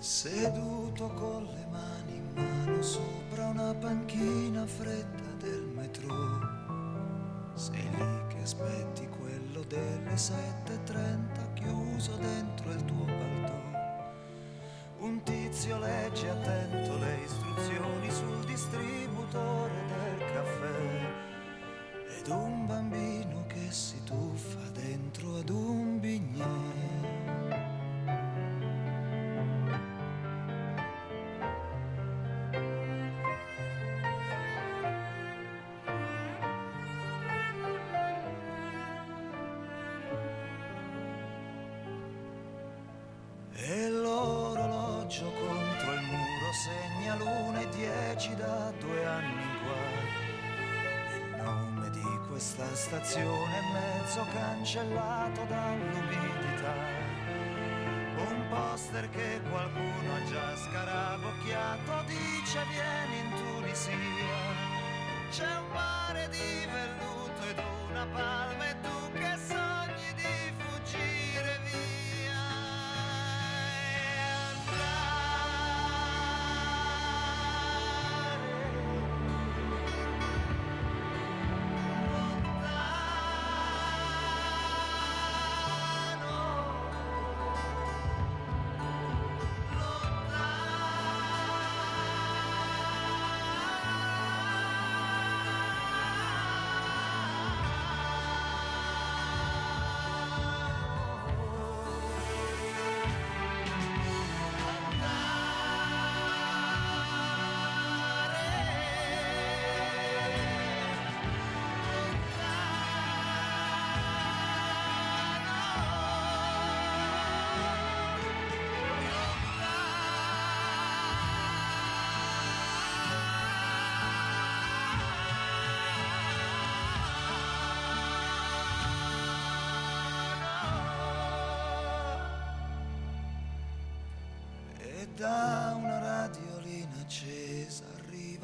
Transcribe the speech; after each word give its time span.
Seduto 0.00 1.08
con 1.14 1.44
le 1.46 1.66
mani 1.72 2.14
in 2.14 2.32
mano 2.32 2.80
sopra 2.82 3.48
una 3.48 3.74
panchina 3.74 4.64
fredda 4.64 5.32
del 5.40 5.72
metro. 5.74 6.06
Sei 7.54 7.82
lì 7.96 8.26
che 8.28 8.40
aspetti 8.40 9.08
quello 9.08 9.64
delle 9.66 10.14
7.30 10.14 11.52
chiuso 11.54 12.14
dentro 12.14 12.70
il 12.70 12.84
tuo 12.84 13.04
paltò. 13.06 13.60
Un 15.00 15.20
tizio 15.24 15.78
legge 15.80 16.28
attento 16.28 16.96
le 16.98 17.18
istruzioni 17.24 18.10
sul 18.12 18.44
distributore 18.44 19.84
del 19.88 20.18
caffè. 20.32 21.16
Ed 22.20 22.28
un 22.28 22.57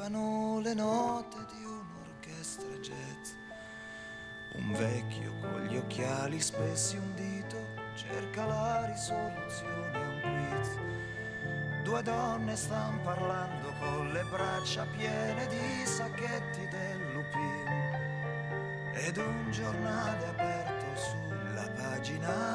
arrivano 0.05 0.59
le 0.59 0.73
note 0.73 1.37
di 1.51 1.65
un'orchestra 1.65 2.67
jazz. 2.79 3.31
Un 4.55 4.71
vecchio 4.73 5.33
con 5.41 5.65
gli 5.65 5.77
occhiali 5.77 6.39
spessi 6.39 6.97
un 6.97 7.13
dito 7.15 7.57
cerca 7.95 8.45
la 8.45 8.85
risoluzione 8.85 9.97
a 9.97 10.07
un 10.07 10.21
quiz. 10.21 11.83
Due 11.83 12.01
donne 12.03 12.55
stanno 12.55 13.01
parlando 13.01 13.73
con 13.79 14.11
le 14.11 14.23
braccia 14.29 14.85
piene 14.95 15.47
di 15.47 15.85
sacchetti 15.85 16.67
del 16.69 17.13
lupin. 17.13 17.93
Ed 18.93 19.17
un 19.17 19.51
giornale 19.51 20.25
aperto 20.27 20.95
sulla 20.95 21.67
pagina 21.69 22.54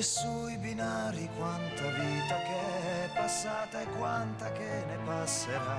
E 0.00 0.02
sui 0.02 0.56
binari 0.56 1.28
quanta 1.36 1.90
vita 1.90 2.36
che 2.36 3.04
è 3.04 3.10
passata 3.12 3.82
e 3.82 3.86
quanta 3.98 4.50
che 4.52 4.84
ne 4.86 4.96
passerà. 5.04 5.78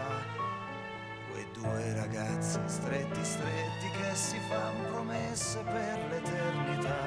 Quei 1.31 1.47
due 1.51 1.93
ragazzi 1.95 2.59
stretti 2.67 3.23
stretti 3.23 3.89
che 3.89 4.13
si 4.13 4.37
fan 4.47 4.75
promesse 4.91 5.63
per 5.63 6.05
l'eternità. 6.11 6.99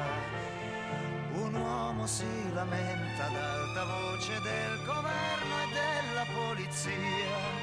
Un 1.35 1.55
uomo 1.55 2.05
si 2.09 2.53
lamenta 2.53 3.27
ad 3.27 3.37
alta 3.37 3.85
voce 3.85 4.41
del 4.41 4.85
governo 4.85 5.55
e 5.63 5.67
della 5.71 6.25
polizia. 6.35 7.54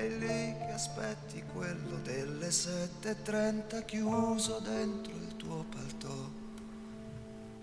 Sei 0.00 0.18
lì 0.18 0.56
che 0.56 0.72
aspetti 0.72 1.42
quello 1.52 1.98
delle 2.02 2.48
7.30 2.48 3.84
chiuso 3.84 4.58
dentro 4.60 5.12
il 5.12 5.36
tuo 5.36 5.66
paltò, 5.68 6.30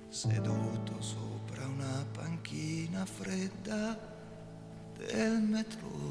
seduto 0.08 1.02
sopra 1.02 1.66
una 1.66 2.06
panchina 2.12 3.08
fredda 3.08 3.98
del 4.98 5.42
metro. 5.42 6.07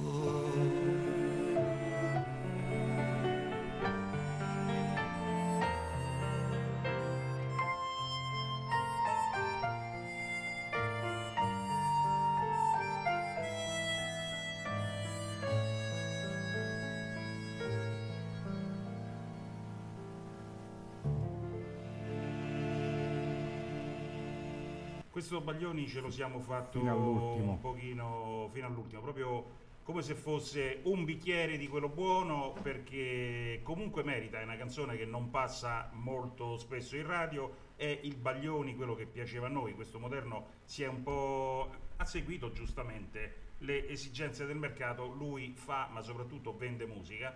Questo 25.17 25.41
Baglioni 25.41 25.89
ce 25.89 26.01
lo 26.01 26.11
siamo 26.11 26.41
fatto 26.41 26.79
un 26.79 27.59
pochino 27.59 28.51
fino 28.53 28.67
all'ultimo, 28.67 29.01
proprio 29.01 29.45
come 29.83 30.03
se 30.03 30.15
fosse 30.15 30.81
un 30.83 31.07
bicchiere 31.07 31.57
di 31.57 31.69
quello 31.69 31.89
buono 31.89 32.53
perché 32.61 33.61
comunque 33.63 34.03
merita, 34.03 34.41
è 34.41 34.43
una 34.43 34.59
canzone 34.59 34.95
che 34.95 35.07
non 35.07 35.31
passa 35.31 35.89
molto 35.95 36.59
spesso 36.59 36.97
in 36.97 37.07
radio, 37.07 37.51
è 37.77 37.99
il 38.03 38.15
Baglioni 38.17 38.77
quello 38.77 38.95
che 38.95 39.07
piaceva 39.07 39.47
a 39.47 39.49
noi, 39.49 39.73
questo 39.73 39.99
moderno 39.99 40.49
si 40.65 40.83
è 40.83 40.87
un 40.87 41.03
po' 41.03 41.71
ha 41.97 42.05
seguito 42.05 42.53
giustamente 42.53 43.55
le 43.61 43.89
esigenze 43.89 44.45
del 44.45 44.59
mercato, 44.59 45.07
lui 45.07 45.55
fa 45.57 45.89
ma 45.91 46.03
soprattutto 46.03 46.55
vende 46.55 46.85
musica 46.85 47.35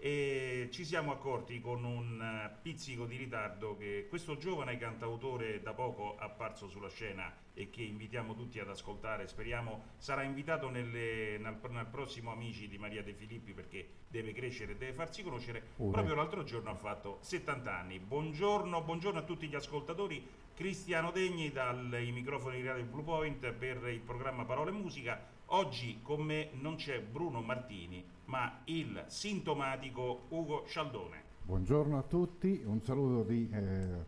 e 0.00 0.68
ci 0.70 0.84
siamo 0.84 1.10
accorti 1.10 1.60
con 1.60 1.82
un 1.82 2.22
eh, 2.22 2.56
pizzico 2.62 3.04
di 3.04 3.16
ritardo 3.16 3.76
che 3.76 4.06
questo 4.08 4.36
giovane 4.36 4.78
cantautore 4.78 5.60
da 5.60 5.72
poco 5.72 6.16
apparso 6.16 6.68
sulla 6.68 6.88
scena 6.88 7.34
e 7.52 7.68
che 7.68 7.82
invitiamo 7.82 8.36
tutti 8.36 8.60
ad 8.60 8.68
ascoltare, 8.68 9.26
speriamo 9.26 9.82
sarà 9.96 10.22
invitato 10.22 10.70
nelle, 10.70 11.38
nel, 11.38 11.58
nel, 11.68 11.86
prossimo 11.90 12.30
Amici 12.30 12.68
di 12.68 12.78
Maria 12.78 13.02
De 13.02 13.12
Filippi 13.12 13.52
perché 13.52 13.88
deve 14.06 14.32
crescere 14.32 14.72
e 14.72 14.76
deve 14.76 14.92
farsi 14.92 15.24
conoscere, 15.24 15.70
uh, 15.76 15.90
proprio 15.90 16.14
l'altro 16.14 16.44
giorno 16.44 16.70
ha 16.70 16.76
fatto 16.76 17.18
70 17.22 17.76
anni. 17.76 17.98
Buongiorno, 17.98 18.80
buongiorno 18.82 19.18
a 19.18 19.24
tutti 19.24 19.48
gli 19.48 19.56
ascoltatori, 19.56 20.24
Cristiano 20.54 21.10
Degni 21.10 21.50
dai 21.50 22.12
microfoni 22.12 22.60
di 22.60 22.68
Radio 22.68 22.84
Blue 22.84 23.02
Point 23.02 23.50
per 23.52 23.88
il 23.88 24.00
programma 24.00 24.44
Parole 24.44 24.70
e 24.70 24.74
Musica 24.74 25.36
Oggi 25.50 26.00
con 26.02 26.20
me 26.20 26.50
non 26.60 26.76
c'è 26.76 27.00
Bruno 27.00 27.40
Martini, 27.40 28.04
ma 28.26 28.60
il 28.64 29.04
sintomatico 29.06 30.24
Ugo 30.28 30.64
Scialdone. 30.66 31.22
Buongiorno 31.42 31.96
a 31.96 32.02
tutti, 32.02 32.60
un 32.66 32.82
saluto 32.82 33.22
di, 33.22 33.48
eh, 33.50 34.04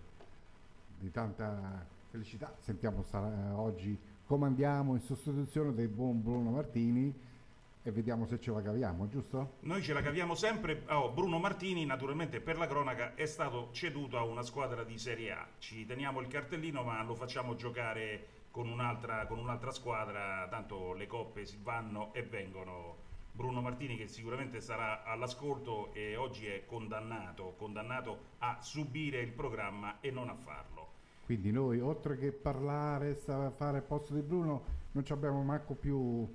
di 0.98 1.10
tanta 1.10 1.86
felicità. 2.10 2.54
Sentiamo 2.58 3.02
stare, 3.02 3.52
oggi 3.52 3.98
come 4.26 4.48
andiamo 4.48 4.92
in 4.92 5.00
sostituzione 5.00 5.72
del 5.72 5.88
buon 5.88 6.22
Bruno 6.22 6.50
Martini 6.50 7.10
e 7.82 7.90
vediamo 7.90 8.26
se 8.26 8.38
ce 8.38 8.50
la 8.50 8.60
caviamo, 8.60 9.08
giusto? 9.08 9.54
Noi 9.60 9.82
ce 9.82 9.94
la 9.94 10.02
caviamo 10.02 10.34
sempre. 10.34 10.82
Oh, 10.90 11.08
Bruno 11.08 11.38
Martini, 11.38 11.86
naturalmente 11.86 12.42
per 12.42 12.58
la 12.58 12.66
cronaca, 12.66 13.14
è 13.14 13.24
stato 13.24 13.70
ceduto 13.72 14.18
a 14.18 14.24
una 14.24 14.42
squadra 14.42 14.84
di 14.84 14.98
Serie 14.98 15.32
A. 15.32 15.48
Ci 15.58 15.86
teniamo 15.86 16.20
il 16.20 16.26
cartellino, 16.26 16.82
ma 16.82 17.02
lo 17.02 17.14
facciamo 17.14 17.56
giocare 17.56 18.39
con 18.50 18.68
un'altra, 18.68 19.26
con 19.26 19.38
un'altra 19.38 19.70
squadra, 19.70 20.46
tanto 20.48 20.92
le 20.92 21.06
coppe 21.06 21.44
si 21.46 21.58
vanno 21.62 22.12
e 22.12 22.22
vengono. 22.22 23.08
Bruno 23.32 23.60
Martini 23.60 23.96
che 23.96 24.08
sicuramente 24.08 24.60
sarà 24.60 25.04
all'ascolto 25.04 25.94
e 25.94 26.16
oggi 26.16 26.46
è 26.46 26.64
condannato, 26.66 27.54
condannato 27.56 28.18
a 28.38 28.58
subire 28.60 29.20
il 29.20 29.30
programma 29.30 30.00
e 30.00 30.10
non 30.10 30.28
a 30.28 30.34
farlo. 30.34 30.88
Quindi 31.24 31.52
noi 31.52 31.80
oltre 31.80 32.18
che 32.18 32.32
parlare, 32.32 33.14
fare 33.14 33.76
il 33.78 33.84
posto 33.84 34.14
di 34.14 34.20
Bruno, 34.20 34.78
non 34.92 35.04
abbiamo 35.08 35.42
manco 35.42 35.74
più 35.74 36.28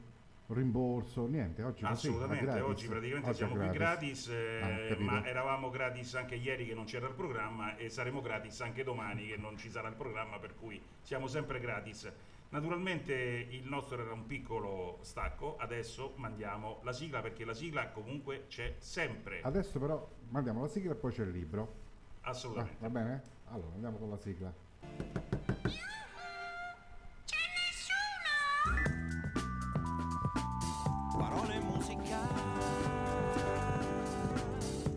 rimborso, 0.47 1.25
niente. 1.25 1.63
Oggi 1.63 1.85
Assolutamente, 1.85 2.45
così, 2.45 2.61
oggi 2.61 2.87
praticamente 2.87 3.29
oggi 3.29 3.37
siamo 3.37 3.53
gratis. 3.55 3.69
qui 3.69 3.77
gratis, 3.77 4.27
eh, 4.27 4.95
ah, 4.99 5.03
ma 5.03 5.25
eravamo 5.25 5.69
gratis 5.69 6.15
anche 6.15 6.35
ieri 6.35 6.65
che 6.65 6.73
non 6.73 6.85
c'era 6.85 7.07
il 7.07 7.13
programma 7.13 7.75
e 7.77 7.89
saremo 7.89 8.21
gratis 8.21 8.61
anche 8.61 8.83
domani 8.83 9.27
che 9.27 9.37
non 9.37 9.57
ci 9.57 9.69
sarà 9.69 9.87
il 9.87 9.95
programma, 9.95 10.37
per 10.37 10.55
cui 10.55 10.81
siamo 11.01 11.27
sempre 11.27 11.59
gratis. 11.59 12.11
Naturalmente 12.49 13.13
il 13.49 13.67
nostro 13.67 13.99
era 14.01 14.13
un 14.13 14.27
piccolo 14.27 14.99
stacco, 15.01 15.57
adesso 15.57 16.13
mandiamo 16.17 16.79
la 16.83 16.93
sigla 16.93 17.21
perché 17.21 17.43
la 17.43 17.53
sigla 17.53 17.89
comunque 17.89 18.45
c'è 18.47 18.75
sempre. 18.77 19.41
Adesso 19.41 19.79
però 19.79 20.07
mandiamo 20.29 20.61
la 20.61 20.67
sigla 20.67 20.91
e 20.91 20.95
poi 20.95 21.11
c'è 21.11 21.23
il 21.23 21.31
libro. 21.31 21.73
Assolutamente. 22.21 22.77
Ah, 22.85 22.87
va 22.87 22.99
bene? 22.99 23.21
Allora 23.49 23.73
andiamo 23.73 23.97
con 23.97 24.09
la 24.09 24.17
sigla. 24.17 24.53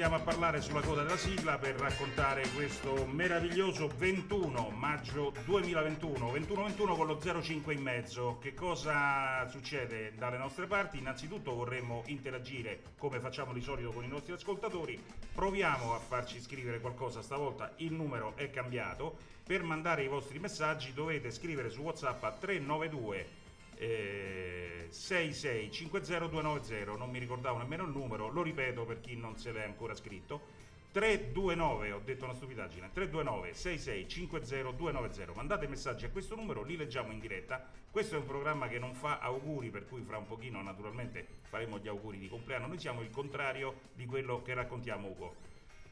Andiamo 0.00 0.22
a 0.22 0.24
parlare 0.24 0.60
sulla 0.60 0.80
coda 0.80 1.02
della 1.02 1.16
sigla 1.16 1.58
per 1.58 1.74
raccontare 1.74 2.46
questo 2.54 3.04
meraviglioso 3.06 3.90
21 3.96 4.70
maggio 4.70 5.32
2021, 5.44 6.34
21-21 6.34 6.94
con 6.94 7.06
lo 7.08 7.18
05 7.42 7.74
in 7.74 7.82
mezzo. 7.82 8.38
Che 8.40 8.54
cosa 8.54 9.44
succede 9.48 10.14
dalle 10.16 10.38
nostre 10.38 10.66
parti? 10.68 10.98
Innanzitutto 10.98 11.52
vorremmo 11.52 12.04
interagire 12.06 12.80
come 12.96 13.18
facciamo 13.18 13.52
di 13.52 13.60
solito 13.60 13.90
con 13.90 14.04
i 14.04 14.08
nostri 14.08 14.32
ascoltatori. 14.34 15.02
Proviamo 15.34 15.92
a 15.92 15.98
farci 15.98 16.40
scrivere 16.40 16.78
qualcosa, 16.78 17.20
stavolta 17.20 17.72
il 17.78 17.92
numero 17.92 18.34
è 18.36 18.50
cambiato. 18.50 19.16
Per 19.44 19.64
mandare 19.64 20.04
i 20.04 20.08
vostri 20.08 20.38
messaggi 20.38 20.92
dovete 20.92 21.32
scrivere 21.32 21.70
su 21.70 21.80
WhatsApp 21.80 22.22
a 22.22 22.30
392 22.30 23.37
eh, 23.78 24.88
6650290, 24.90 26.96
non 26.96 27.10
mi 27.10 27.18
ricordavo 27.18 27.58
nemmeno 27.58 27.84
il 27.84 27.90
numero, 27.90 28.28
lo 28.28 28.42
ripeto 28.42 28.84
per 28.84 29.00
chi 29.00 29.16
non 29.16 29.36
se 29.36 29.52
l'è 29.52 29.62
ancora 29.62 29.94
scritto. 29.94 30.56
329, 30.90 31.92
ho 31.92 32.00
detto 32.02 32.24
una 32.24 32.34
stupidaggine, 32.34 32.90
329 32.92 33.52
6650290. 33.52 35.34
Mandate 35.34 35.68
messaggi 35.68 36.06
a 36.06 36.10
questo 36.10 36.34
numero, 36.34 36.62
li 36.62 36.76
leggiamo 36.76 37.12
in 37.12 37.20
diretta. 37.20 37.64
Questo 37.90 38.16
è 38.16 38.18
un 38.18 38.26
programma 38.26 38.68
che 38.68 38.78
non 38.78 38.94
fa 38.94 39.18
auguri, 39.18 39.70
per 39.70 39.86
cui 39.86 40.02
fra 40.02 40.16
un 40.16 40.26
pochino 40.26 40.62
naturalmente 40.62 41.26
faremo 41.48 41.78
gli 41.78 41.88
auguri 41.88 42.18
di 42.18 42.28
compleanno. 42.28 42.66
Noi 42.66 42.78
siamo 42.78 43.02
il 43.02 43.10
contrario 43.10 43.80
di 43.94 44.06
quello 44.06 44.42
che 44.42 44.54
raccontiamo 44.54 45.08
Ugo. 45.08 45.47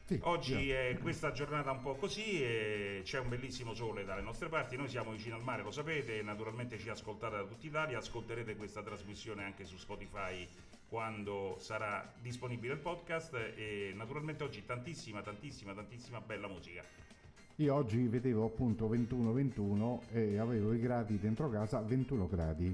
Sì, 0.07 0.17
Oggi 0.23 0.69
è 0.69 0.97
questa 1.01 1.33
giornata 1.33 1.69
un 1.69 1.81
po' 1.81 1.95
così, 1.95 2.39
c'è 3.03 3.19
un 3.19 3.27
bellissimo 3.27 3.73
sole 3.73 4.05
dalle 4.05 4.21
nostre 4.21 4.47
parti, 4.47 4.77
noi 4.77 4.87
siamo 4.87 5.11
vicino 5.11 5.35
al 5.35 5.43
mare, 5.43 5.63
lo 5.63 5.71
sapete, 5.71 6.21
naturalmente 6.21 6.79
ci 6.79 6.87
ascoltate 6.87 7.35
da 7.35 7.43
tutta 7.43 7.67
Italia, 7.67 7.97
ascolterete 7.97 8.55
questa 8.55 8.81
trasmissione 8.81 9.43
anche 9.43 9.65
su 9.65 9.75
Spotify 9.75 10.47
quando 10.87 11.57
sarà 11.59 12.09
disponibile 12.21 12.75
il 12.75 12.79
podcast 12.79 13.33
e 13.33 13.91
naturalmente 13.97 14.45
oggi 14.45 14.63
tantissima, 14.65 15.21
tantissima, 15.21 15.73
tantissima 15.73 16.21
bella 16.21 16.47
musica. 16.47 16.81
Io 17.57 17.73
oggi 17.73 18.07
vedevo 18.07 18.45
appunto 18.45 18.87
21-21 18.87 20.03
e 20.13 20.37
avevo 20.37 20.73
i 20.73 20.79
gradi 20.79 21.19
dentro 21.19 21.49
casa 21.49 21.81
21 21.81 22.29
gradi, 22.29 22.73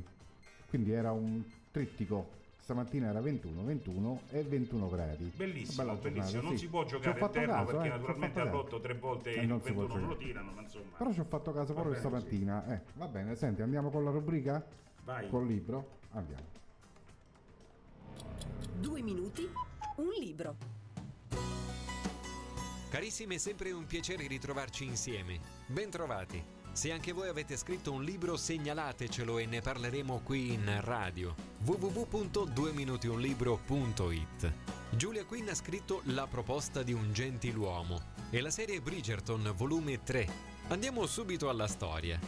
quindi 0.69 0.91
era 0.91 1.11
un 1.11 1.43
trittico 1.71 2.41
stamattina 2.63 3.09
era 3.09 3.19
21, 3.19 3.61
21 3.61 4.21
e 4.29 4.43
21 4.43 4.89
gradi. 4.89 5.31
Bellissimo, 5.35 5.95
bellissimo. 5.95 6.41
Non 6.43 6.57
si 6.57 6.67
può 6.67 6.85
giocare 6.85 7.19
eterno 7.19 7.53
caso, 7.53 7.65
perché 7.65 7.87
eh, 7.87 7.89
naturalmente 7.89 8.39
ha 8.39 8.49
rotto 8.49 8.79
tre 8.79 8.93
volte 8.93 9.33
e 9.33 9.41
il 9.41 9.47
21 9.47 9.87
non 9.87 10.07
lo 10.07 10.15
tirano, 10.15 10.51
ma 10.53 10.61
insomma. 10.61 10.85
Però 10.97 11.11
ci 11.11 11.19
ho 11.19 11.25
fatto 11.25 11.51
caso 11.51 11.73
proprio 11.73 11.95
stamattina. 11.95 12.63
Sì. 12.65 12.71
Eh, 12.71 12.79
va 12.93 13.07
bene, 13.07 13.35
senti, 13.35 13.61
andiamo 13.61 13.89
con 13.89 14.05
la 14.05 14.11
rubrica? 14.11 14.65
Vai. 15.03 15.27
Col 15.27 15.45
libro? 15.45 15.97
Andiamo. 16.11 16.45
Due 18.79 19.01
minuti, 19.01 19.49
un 19.97 20.09
libro. 20.17 20.55
Carissimi, 22.89 23.35
è 23.35 23.39
sempre 23.39 23.71
un 23.71 23.85
piacere 23.85 24.25
ritrovarci 24.25 24.85
insieme. 24.85 25.37
Bentrovati. 25.65 26.62
Se 26.73 26.91
anche 26.91 27.11
voi 27.11 27.29
avete 27.29 27.55
scritto 27.55 27.91
un 27.91 28.03
libro 28.03 28.35
segnalatecelo 28.35 29.37
e 29.37 29.45
ne 29.45 29.61
parleremo 29.61 30.21
qui 30.23 30.53
in 30.53 30.79
radio. 30.81 31.35
www.dueminutiunlibro.it 31.59 34.53
Giulia 34.89 35.23
Quinn 35.23 35.49
ha 35.49 35.53
scritto 35.53 36.01
La 36.05 36.25
proposta 36.25 36.81
di 36.81 36.91
un 36.91 37.13
gentiluomo 37.13 38.01
e 38.31 38.41
la 38.41 38.49
serie 38.49 38.81
Bridgerton 38.81 39.53
volume 39.55 40.01
3. 40.01 40.27
Andiamo 40.69 41.05
subito 41.05 41.47
alla 41.47 41.67
storia. 41.67 42.19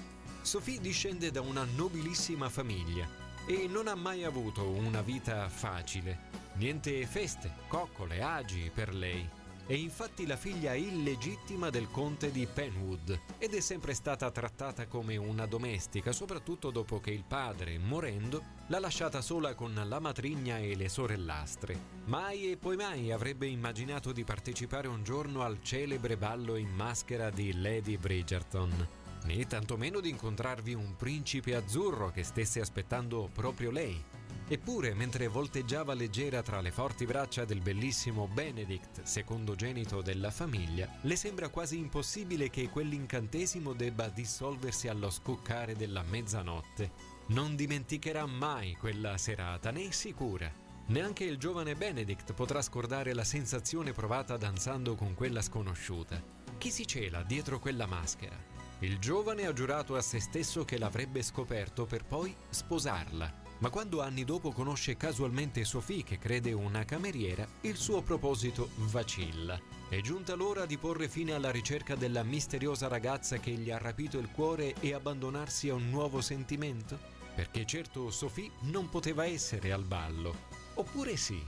Sophie 0.43 0.79
discende 0.79 1.31
da 1.31 1.41
una 1.41 1.65
nobilissima 1.75 2.47
famiglia 2.47 3.09
e 3.47 3.65
non 3.67 3.87
ha 3.87 3.95
mai 3.95 4.25
avuto 4.25 4.69
una 4.69 5.01
vita 5.01 5.49
facile. 5.49 6.33
Niente 6.57 7.07
feste, 7.07 7.51
coccole, 7.67 8.21
agi 8.21 8.69
per 8.71 8.93
lei. 8.93 9.27
È 9.67 9.73
infatti 9.73 10.27
la 10.27 10.35
figlia 10.35 10.75
illegittima 10.75 11.71
del 11.71 11.89
conte 11.89 12.29
di 12.29 12.45
Penwood 12.45 13.19
ed 13.39 13.55
è 13.55 13.59
sempre 13.59 13.95
stata 13.95 14.29
trattata 14.29 14.85
come 14.85 15.17
una 15.17 15.47
domestica, 15.47 16.11
soprattutto 16.11 16.69
dopo 16.69 16.99
che 16.99 17.09
il 17.09 17.23
padre, 17.27 17.79
morendo, 17.79 18.43
l'ha 18.67 18.79
lasciata 18.79 19.21
sola 19.21 19.55
con 19.55 19.73
la 19.73 19.99
matrigna 19.99 20.59
e 20.59 20.75
le 20.75 20.87
sorellastre. 20.87 21.79
Mai 22.05 22.51
e 22.51 22.57
poi 22.57 22.75
mai 22.75 23.11
avrebbe 23.11 23.47
immaginato 23.47 24.11
di 24.11 24.23
partecipare 24.23 24.87
un 24.87 25.03
giorno 25.03 25.41
al 25.41 25.59
celebre 25.63 26.15
ballo 26.15 26.57
in 26.57 26.69
maschera 26.69 27.31
di 27.31 27.59
Lady 27.59 27.97
Bridgerton, 27.97 28.87
né 29.23 29.47
tantomeno 29.47 29.99
di 29.99 30.09
incontrarvi 30.09 30.75
un 30.75 30.95
principe 30.95 31.55
azzurro 31.55 32.11
che 32.11 32.23
stesse 32.23 32.59
aspettando 32.59 33.29
proprio 33.33 33.71
lei 33.71 33.99
Eppure, 34.47 34.93
mentre 34.93 35.27
volteggiava 35.27 35.95
leggera 35.95 36.43
tra 36.43 36.61
le 36.61 36.69
forti 36.69 37.05
braccia 37.05 37.45
del 37.45 37.61
bellissimo 37.61 38.27
Benedict, 38.27 39.01
secondogenito 39.01 40.03
della 40.03 40.29
famiglia, 40.29 40.87
le 41.01 41.15
sembra 41.15 41.49
quasi 41.49 41.79
impossibile 41.79 42.51
che 42.51 42.69
quell'incantesimo 42.69 43.73
debba 43.73 44.07
dissolversi 44.09 44.87
allo 44.87 45.09
scoccare 45.09 45.75
della 45.75 46.03
mezzanotte. 46.03 46.91
Non 47.29 47.55
dimenticherà 47.55 48.27
mai 48.27 48.75
quella 48.75 49.17
serata, 49.17 49.71
né 49.71 49.91
sicura. 49.91 50.51
Neanche 50.87 51.23
il 51.23 51.39
giovane 51.39 51.73
Benedict 51.73 52.33
potrà 52.33 52.61
scordare 52.61 53.15
la 53.15 53.23
sensazione 53.23 53.93
provata 53.93 54.37
danzando 54.37 54.93
con 54.93 55.15
quella 55.15 55.41
sconosciuta. 55.41 56.21
Chi 56.59 56.69
si 56.69 56.85
cela 56.85 57.23
dietro 57.23 57.57
quella 57.57 57.87
maschera? 57.87 58.37
Il 58.81 58.99
giovane 58.99 59.47
ha 59.47 59.53
giurato 59.53 59.95
a 59.95 60.01
se 60.01 60.19
stesso 60.19 60.63
che 60.65 60.77
l'avrebbe 60.77 61.23
scoperto 61.23 61.87
per 61.87 62.05
poi 62.05 62.35
sposarla 62.49 63.44
ma 63.59 63.69
quando 63.69 64.01
anni 64.01 64.23
dopo 64.25 64.51
conosce 64.51 64.97
casualmente 64.97 65.63
Sophie 65.63 66.03
che 66.03 66.17
crede 66.17 66.51
una 66.51 66.83
cameriera, 66.83 67.47
il 67.61 67.75
suo 67.75 68.01
proposito 68.01 68.69
vacilla. 68.75 69.59
È 69.87 69.99
giunta 70.01 70.35
l'ora 70.35 70.65
di 70.65 70.77
porre 70.77 71.07
fine 71.07 71.33
alla 71.33 71.51
ricerca 71.51 71.95
della 71.95 72.23
misteriosa 72.23 72.87
ragazza 72.87 73.37
che 73.37 73.51
gli 73.51 73.71
ha 73.71 73.77
rapito 73.77 74.17
il 74.17 74.29
cuore 74.31 74.75
e 74.79 74.93
abbandonarsi 74.93 75.69
a 75.69 75.75
un 75.75 75.89
nuovo 75.89 76.21
sentimento? 76.21 76.97
Perché 77.35 77.65
certo 77.65 78.11
Sophie 78.11 78.51
non 78.61 78.89
poteva 78.89 79.25
essere 79.25 79.71
al 79.71 79.83
ballo. 79.83 80.35
Oppure 80.75 81.15
sì? 81.17 81.41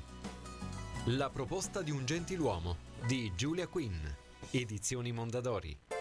La 1.06 1.30
proposta 1.30 1.82
di 1.82 1.92
un 1.92 2.06
gentiluomo 2.06 2.78
di 3.06 3.32
Giulia 3.36 3.68
Quinn, 3.68 4.06
edizioni 4.52 5.12
Mondadori. 5.12 5.97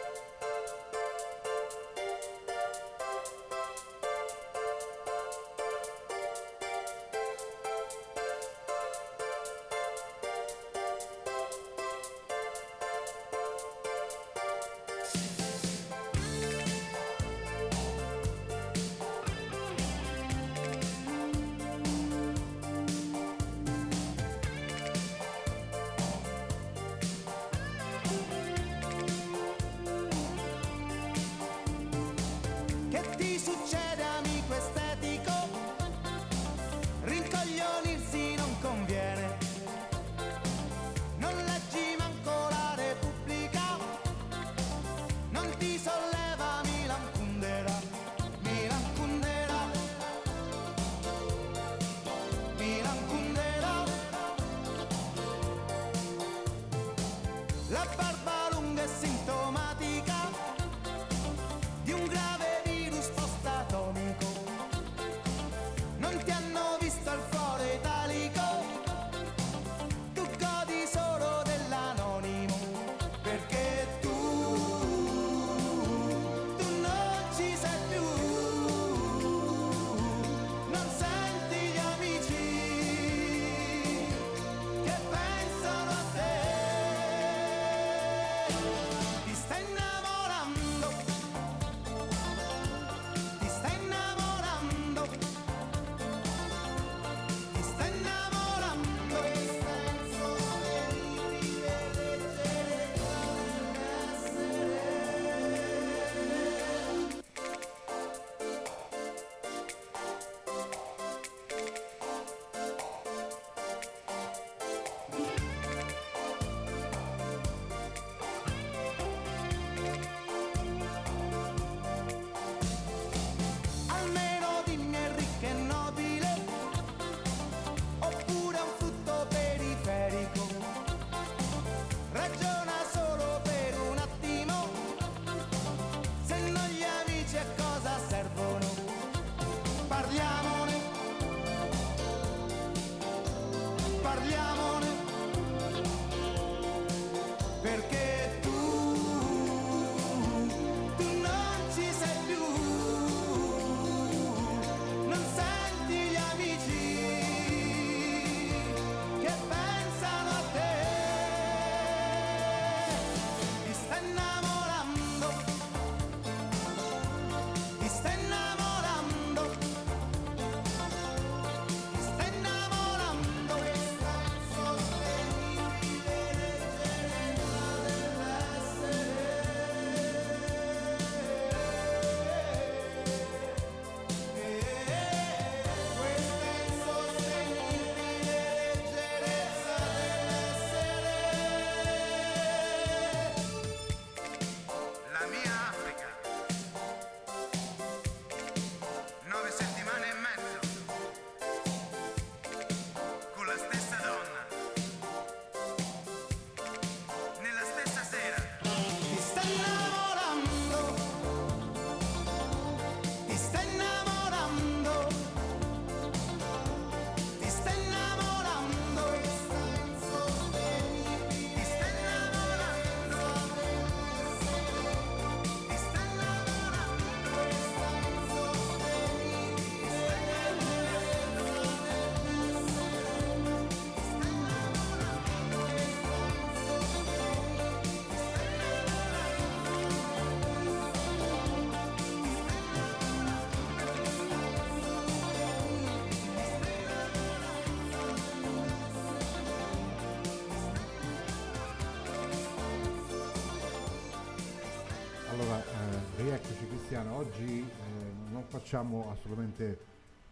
Cristiano, 256.97 257.19
oggi 257.19 257.61
eh, 257.61 258.31
non 258.31 258.43
facciamo 258.45 259.11
assolutamente 259.11 259.79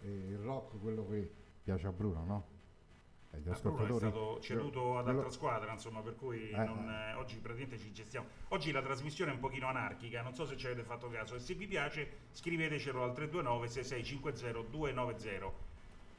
eh, 0.03 0.09
il 0.09 0.39
rock, 0.39 0.81
quello 0.81 1.07
che 1.11 1.31
piace 1.63 1.87
a 1.87 1.93
Bruno, 1.93 2.25
no? 2.25 2.45
Eh, 3.33 3.41
gli 3.41 3.51
ascoltatori. 3.51 4.07
è 4.07 4.09
stato 4.09 4.41
ceduto 4.41 4.97
ad 4.97 5.07
altra 5.07 5.29
squadra, 5.29 5.73
insomma, 5.73 6.01
per 6.01 6.17
cui 6.17 6.49
Eh, 6.49 6.57
non, 6.65 6.89
eh. 6.89 7.11
eh, 7.11 7.15
oggi 7.17 7.37
praticamente 7.37 7.77
ci 7.79 7.93
gestiamo. 7.93 8.29
Oggi 8.49 8.73
la 8.73 8.81
trasmissione 8.81 9.33
è 9.33 9.35
un 9.35 9.41
pochino 9.41 9.67
anarchica, 9.67 10.23
non 10.23 10.35
so 10.35 10.47
se 10.47 10.57
ci 10.57 10.65
avete 10.65 10.85
fatto 10.85 11.11
caso 11.11 11.35
e 11.35 11.39
se 11.39 11.53
vi 11.53 11.67
piace 11.67 12.29
scrivetecelo 12.33 13.03
al 13.03 13.13
329 13.13 13.69
6650 13.69 14.71
290. 14.71 15.73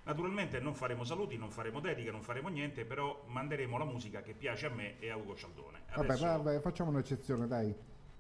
Naturalmente 0.04 0.60
non 0.60 0.76
faremo 0.76 1.04
saluti, 1.04 1.38
non 1.38 1.50
faremo 1.50 1.80
dediche, 1.80 2.12
non 2.12 2.22
faremo 2.22 2.50
niente, 2.50 2.86
però 2.86 3.24
manderemo 3.26 3.80
la 3.80 3.86
musica 3.86 4.22
che 4.22 4.34
piace 4.36 4.68
a 4.68 4.70
me 4.70 5.00
e 5.00 5.10
a 5.10 5.16
Ugo 5.16 5.36
Cialdone. 5.36 5.80
Vabbè, 5.96 6.06
Adesso- 6.08 6.26
vabbè, 6.26 6.60
facciamo 6.60 6.92
un'eccezione, 6.92 7.48
dai. 7.48 7.76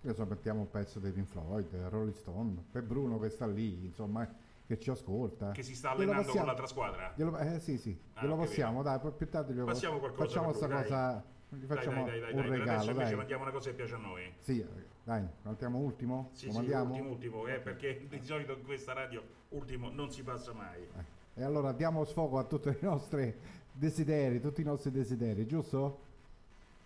Adesso 0.05 0.23
mettiamo 0.27 0.59
un 0.59 0.69
pezzo 0.69 0.99
dei 0.99 1.11
Pink 1.11 1.25
Floyd, 1.27 1.65
Rolling 1.89 2.13
Stone, 2.13 2.63
per 2.71 2.83
Bruno 2.83 3.17
che 3.17 3.29
sta 3.29 3.47
lì, 3.47 3.85
insomma, 3.85 4.27
che 4.67 4.79
ci 4.79 4.91
ascolta. 4.91 5.49
che 5.51 5.63
si 5.63 5.73
sta 5.73 5.89
allenando 5.91 6.17
con 6.17 6.25
possiamo- 6.25 6.45
l'altra 6.45 6.67
squadra. 6.67 7.11
glielo- 7.15 7.37
eh 7.39 7.59
sì, 7.59 7.77
sì, 7.79 7.97
Ah, 8.13 8.21
glielo 8.21 8.35
possiamo, 8.35 8.83
dai, 8.83 8.99
poi 8.99 9.11
più 9.13 9.27
tardi 9.29 9.53
glielo 9.53 9.65
qualcosa 9.65 10.05
facciamo 10.15 10.45
per 10.49 10.55
sta 10.55 10.65
lui, 10.67 10.75
dai. 10.75 10.83
cosa, 10.83 11.23
gli 11.49 11.65
facciamo 11.65 12.03
dai, 12.05 12.05
dai, 12.05 12.19
dai, 12.19 12.29
un 12.29 12.35
per 12.35 12.45
adesso 12.45 12.59
regalo, 12.59 12.89
invece 12.91 13.05
dai. 13.07 13.15
mandiamo 13.15 13.41
una 13.43 13.51
cosa 13.51 13.69
che 13.71 13.75
piace 13.75 13.93
a 13.95 13.97
noi. 13.97 14.33
Sì, 14.37 14.65
dai, 15.03 15.27
mandiamo 15.41 15.77
ultimo? 15.79 16.29
Sì, 16.33 16.51
sì, 16.51 16.57
ultimo, 16.57 17.09
ultimo, 17.09 17.47
eh, 17.47 17.59
perché 17.59 18.05
di 18.07 18.19
solito 18.23 18.51
in 18.53 18.63
questa 18.63 18.93
radio 18.93 19.23
ultimo 19.49 19.89
non 19.89 20.11
si 20.11 20.21
passa 20.21 20.53
mai. 20.53 20.81
Eh, 20.83 21.13
E 21.37 21.43
allora 21.43 21.71
diamo 21.73 22.03
sfogo 22.05 22.37
a 22.37 22.43
tutti 22.43 22.69
i 22.69 22.77
nostri 22.81 23.33
desideri, 23.71 24.39
tutti 24.39 24.61
i 24.61 24.63
nostri 24.63 24.89
desideri, 24.91 25.45
giusto? 25.47 25.99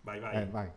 Vai, 0.02 0.20
vai. 0.22 0.42
Eh, 0.42 0.46
vai. 0.48 0.72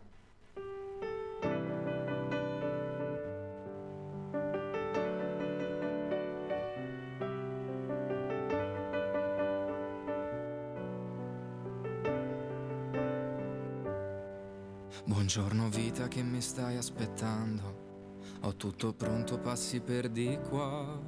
Buongiorno 15.35 15.67
vita 15.69 16.07
che 16.07 16.21
mi 16.21 16.41
stai 16.41 16.77
aspettando. 16.77 18.21
Ho 18.41 18.55
tutto 18.55 18.93
pronto, 18.93 19.39
passi 19.39 19.79
per 19.79 20.09
di 20.09 20.37
qua. 20.47 21.01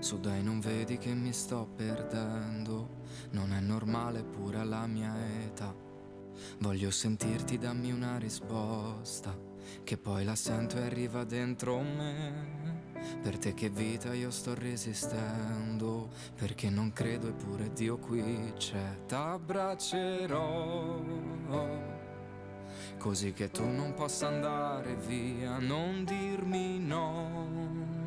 Su 0.00 0.20
dai, 0.20 0.42
non 0.42 0.60
vedi 0.60 0.98
che 0.98 1.14
mi 1.14 1.32
sto 1.32 1.66
perdendo. 1.74 3.00
Non 3.30 3.54
è 3.54 3.60
normale 3.60 4.22
pure 4.22 4.58
alla 4.58 4.86
mia 4.86 5.14
età. 5.46 5.74
Voglio 6.58 6.90
sentirti, 6.90 7.56
dammi 7.56 7.90
una 7.90 8.18
risposta. 8.18 9.34
Che 9.82 9.96
poi 9.96 10.24
la 10.24 10.34
sento 10.34 10.76
e 10.76 10.82
arriva 10.82 11.24
dentro 11.24 11.80
me. 11.80 12.92
Per 13.22 13.38
te 13.38 13.54
che 13.54 13.70
vita 13.70 14.12
io 14.12 14.30
sto 14.30 14.52
resistendo. 14.54 16.10
Perché 16.36 16.68
non 16.68 16.92
credo 16.92 17.28
eppure 17.28 17.72
Dio 17.72 17.96
qui 17.96 18.52
c'è. 18.58 19.06
T'abbraccerò 19.06 21.00
così 22.98 23.32
che 23.32 23.50
tu 23.50 23.64
non 23.66 23.94
possa 23.94 24.28
andare 24.28 24.94
via, 24.94 25.58
non 25.58 26.04
dirmi 26.04 26.78
no. 26.78 28.02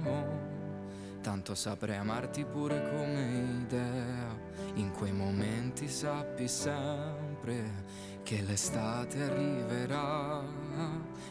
Tanto 1.21 1.55
saprei 1.55 1.97
amarti 1.97 2.45
pure 2.45 2.89
come 2.89 3.61
idea, 3.63 4.35
in 4.75 4.91
quei 4.91 5.11
momenti 5.11 5.87
sappi 5.87 6.47
sempre 6.47 7.83
che 8.23 8.41
l'estate 8.41 9.23
arriverà 9.23 10.41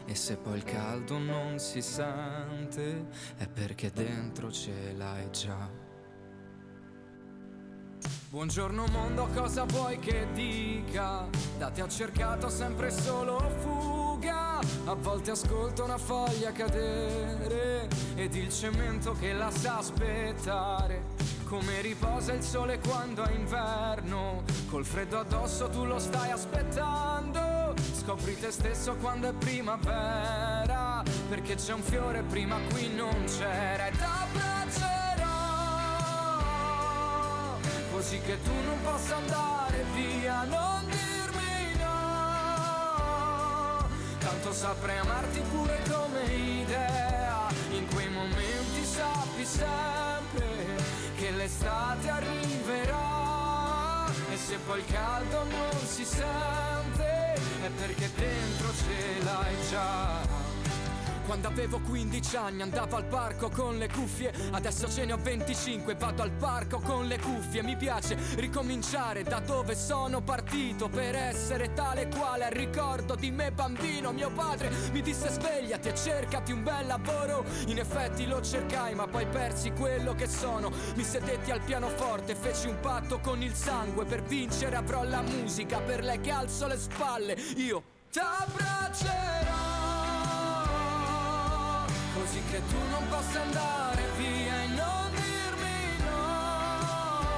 e 0.05 0.15
se 0.15 0.37
poi 0.37 0.57
il 0.57 0.63
caldo 0.63 1.17
non 1.17 1.59
si 1.59 1.81
sente 1.81 3.07
è 3.37 3.47
perché 3.47 3.91
dentro 3.91 4.51
ce 4.51 4.93
l'hai 4.95 5.29
già. 5.31 5.86
Buongiorno 8.29 8.85
mondo, 8.91 9.27
cosa 9.33 9.63
vuoi 9.63 9.97
che 9.99 10.27
dica? 10.33 11.25
Da 11.57 11.69
te 11.71 11.81
ho 11.81 11.87
cercato 11.87 12.49
sempre 12.49 12.91
solo 12.91 13.39
fuga. 13.61 14.59
A 14.85 14.93
volte 14.93 15.31
ascolto 15.31 15.83
una 15.85 15.97
foglia 15.97 16.51
cadere 16.51 17.87
ed 18.15 18.35
il 18.35 18.49
cemento 18.49 19.13
che 19.13 19.33
la 19.33 19.49
sa 19.49 19.77
aspettare. 19.77 21.15
Come 21.45 21.81
riposa 21.81 22.33
il 22.33 22.43
sole 22.43 22.79
quando 22.79 23.23
è 23.23 23.31
inverno, 23.31 24.43
col 24.69 24.83
freddo 24.83 25.19
addosso 25.19 25.69
tu 25.69 25.85
lo 25.85 25.97
stai 25.97 26.31
aspettando. 26.31 27.73
Scopri 27.93 28.37
te 28.37 28.51
stesso 28.51 28.95
quando 28.97 29.29
è 29.29 29.33
primavera, 29.33 31.01
perché 31.29 31.55
c'è 31.55 31.73
un 31.73 31.81
fiore 31.81 32.21
prima 32.23 32.57
qui 32.71 32.93
non 32.93 33.23
c'era. 33.25 33.87
E 33.87 33.91
t'abbraccerò 33.91 34.46
così 37.97 38.21
che 38.21 38.39
tu 38.43 38.53
non 38.63 38.79
possa 38.83 39.15
andare 39.15 39.83
via, 39.95 40.43
non 40.43 40.85
dirmi 40.85 41.73
no. 41.79 41.87
Tanto 44.19 44.53
saprei 44.53 44.99
amarti 44.99 45.39
pure 45.49 45.81
come 45.89 46.21
idea, 46.31 47.47
in 47.71 47.87
quei 47.87 48.07
momenti 48.09 48.83
sappi 48.83 49.43
sempre 49.43 50.75
che 51.15 51.31
l'estate 51.31 52.07
arriverà 52.07 54.05
e 54.31 54.37
se 54.37 54.57
poi 54.57 54.77
il 54.77 54.85
caldo 54.91 55.43
non 55.45 55.71
si 55.83 56.05
sente 56.05 57.33
è 57.63 57.69
perché 57.77 58.11
dentro 58.15 58.71
ce 58.75 59.23
l'hai 59.23 59.55
già. 59.71 60.26
Quando 61.27 61.49
avevo 61.49 61.81
15 61.81 62.37
anni 62.37 62.61
andavo 62.61 62.95
al 62.95 63.03
parco 63.03 63.49
con 63.49 63.77
le 63.77 63.89
cuffie. 63.89 64.31
Adesso 64.51 64.89
ce 64.89 65.03
ne 65.03 65.11
ho 65.11 65.17
25 65.17 65.95
vado 65.95 66.21
al 66.21 66.31
parco 66.31 66.79
con 66.79 67.05
le 67.05 67.19
cuffie. 67.19 67.61
Mi 67.63 67.75
piace 67.75 68.17
ricominciare 68.35 69.23
da 69.23 69.41
dove 69.41 69.75
sono 69.75 70.21
partito 70.21 70.87
Per 70.87 71.15
essere 71.15 71.73
tale 71.73 72.07
quale. 72.07 72.45
Al 72.45 72.51
ricordo 72.51 73.15
di 73.15 73.29
me 73.31 73.51
bambino 73.51 74.13
Mio 74.13 74.31
padre 74.31 74.71
mi 74.93 75.01
disse 75.01 75.27
svegliati 75.27 75.89
e 75.89 75.95
cercati 75.95 76.53
un 76.53 76.63
bel 76.63 76.87
lavoro. 76.87 77.43
In 77.65 77.77
effetti 77.77 78.25
lo 78.25 78.41
cercai 78.41 78.95
ma 78.95 79.05
poi 79.05 79.25
persi 79.27 79.73
quello 79.73 80.15
che 80.15 80.27
sono. 80.29 80.71
Mi 80.95 81.03
sedetti 81.03 81.51
al 81.51 81.59
pianoforte 81.59 82.35
feci 82.35 82.69
un 82.69 82.79
patto 82.79 83.19
con 83.19 83.41
il 83.41 83.53
sangue. 83.53 84.05
Per 84.05 84.23
vincere 84.23 84.77
avrò 84.77 85.03
la 85.03 85.21
musica 85.21 85.81
per 85.81 86.05
lei 86.05 86.21
che 86.21 86.31
alzo 86.31 86.67
le 86.67 86.77
spalle. 86.77 87.33
Io 87.57 87.83
t'abbraccerò 88.13 89.46
Così 92.27 92.43
che 92.51 92.61
tu 92.67 92.77
non 92.89 93.07
possa 93.07 93.41
andare 93.41 94.03
via 94.17 94.63
e 94.63 94.67
non 94.67 95.09
dirmi 95.11 95.97
no. 96.03 97.31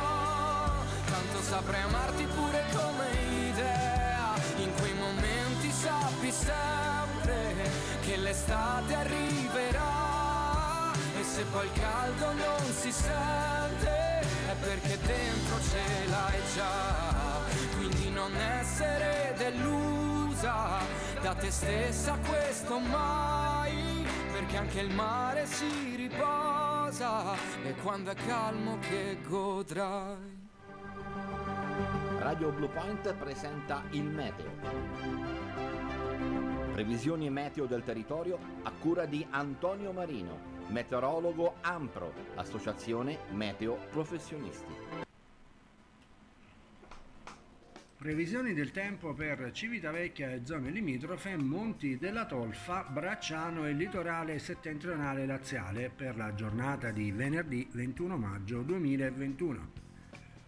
Tanto 1.05 1.41
saprei 1.43 1.81
amarti 1.83 2.23
pure 2.23 2.65
come 2.73 3.07
idea. 3.51 4.33
In 4.55 4.73
quei 4.79 4.93
momenti 4.95 5.71
sappi 5.71 6.31
sempre 6.31 7.69
Che 8.01 8.17
l'estate 8.17 8.95
arriverà. 8.95 10.91
E 11.19 11.23
se 11.23 11.43
poi 11.51 11.67
il 11.67 11.71
caldo 11.79 12.33
non 12.33 12.73
si 12.73 12.91
sente 12.91 14.21
È 14.21 14.55
perché 14.59 14.97
dentro 15.05 15.59
ce 15.69 16.07
l'hai 16.09 16.41
già. 16.55 17.43
Quindi 17.77 18.09
non 18.09 18.35
essere 18.35 19.35
delusa 19.37 20.79
Da 21.21 21.35
te 21.35 21.51
stessa 21.51 22.17
questo 22.27 22.79
mai 22.79 23.98
perché 24.39 24.55
anche 24.55 24.79
il 24.79 24.95
mare 24.95 25.45
si 25.45 25.97
riposa 25.97 27.35
e 27.61 27.73
quando 27.83 28.11
è 28.11 28.15
calmo 28.15 28.79
che 28.79 29.17
godrai. 29.27 30.47
Radio 32.19 32.49
Blue 32.51 32.69
Point 32.69 33.13
presenta 33.15 33.83
il 33.89 34.03
meteo. 34.03 34.49
Previsioni 36.71 37.29
meteo 37.29 37.65
del 37.65 37.83
territorio 37.83 38.39
a 38.63 38.71
cura 38.71 39.05
di 39.05 39.27
Antonio 39.29 39.91
Marino, 39.91 40.39
meteorologo 40.67 41.55
AMPRO, 41.59 42.13
Associazione 42.35 43.17
Meteo 43.31 43.77
Professionisti. 43.89 44.78
Previsioni 47.99 48.53
del 48.53 48.71
tempo 48.71 49.13
per 49.13 49.51
Civitavecchia 49.51 50.31
e 50.31 50.45
zone 50.45 50.69
limitrofe, 50.69 51.35
Monti 51.35 51.97
della 51.97 52.25
Tolfa, 52.25 52.83
Bracciano 52.83 53.67
e 53.67 53.73
litorale 53.73 54.39
settentrionale 54.39 55.25
laziale 55.25 55.91
per 55.93 56.15
la 56.15 56.33
giornata 56.33 56.91
di 56.91 57.11
venerdì 57.11 57.67
21 57.69 58.15
maggio 58.15 58.61
2021. 58.61 59.71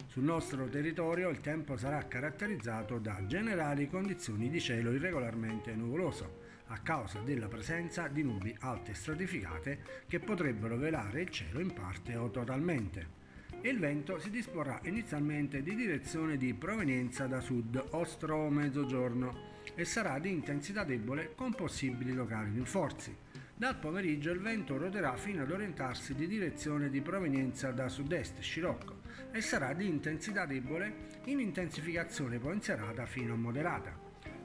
Sul 0.07 0.23
nostro 0.23 0.69
territorio 0.69 1.27
il 1.27 1.41
tempo 1.41 1.75
sarà 1.75 2.07
caratterizzato 2.07 2.99
da 2.99 3.21
generali 3.27 3.89
condizioni 3.89 4.49
di 4.49 4.61
cielo 4.61 4.93
irregolarmente 4.93 5.75
nuvoloso, 5.75 6.43
a 6.67 6.77
causa 6.77 7.19
della 7.19 7.49
presenza 7.49 8.07
di 8.07 8.23
nubi 8.23 8.55
alte 8.61 8.93
stratificate 8.93 10.05
che 10.07 10.21
potrebbero 10.21 10.77
velare 10.77 11.23
il 11.23 11.29
cielo 11.29 11.59
in 11.59 11.73
parte 11.73 12.15
o 12.15 12.31
totalmente 12.31 13.19
il 13.63 13.77
vento 13.77 14.17
si 14.17 14.31
disporrà 14.31 14.79
inizialmente 14.85 15.61
di 15.61 15.75
direzione 15.75 16.35
di 16.35 16.53
provenienza 16.53 17.27
da 17.27 17.39
sud 17.39 17.81
ostro 17.91 18.37
o 18.37 18.49
mezzogiorno 18.49 19.49
e 19.75 19.85
sarà 19.85 20.17
di 20.17 20.31
intensità 20.31 20.83
debole 20.83 21.33
con 21.35 21.53
possibili 21.53 22.13
locali 22.13 22.51
rinforzi. 22.55 23.15
Dal 23.55 23.77
pomeriggio 23.77 24.31
il 24.31 24.39
vento 24.39 24.77
roterà 24.77 25.15
fino 25.15 25.43
ad 25.43 25.51
orientarsi 25.51 26.15
di 26.15 26.25
direzione 26.25 26.89
di 26.89 27.01
provenienza 27.01 27.71
da 27.71 27.87
sud-est, 27.87 28.39
scirocco, 28.39 29.01
e 29.31 29.41
sarà 29.41 29.73
di 29.73 29.87
intensità 29.87 30.47
debole 30.47 31.19
in 31.25 31.39
intensificazione 31.39 32.39
poi 32.39 32.55
in 32.55 32.61
serata 32.61 33.05
fino 33.05 33.33
a 33.33 33.37
moderata. 33.37 33.95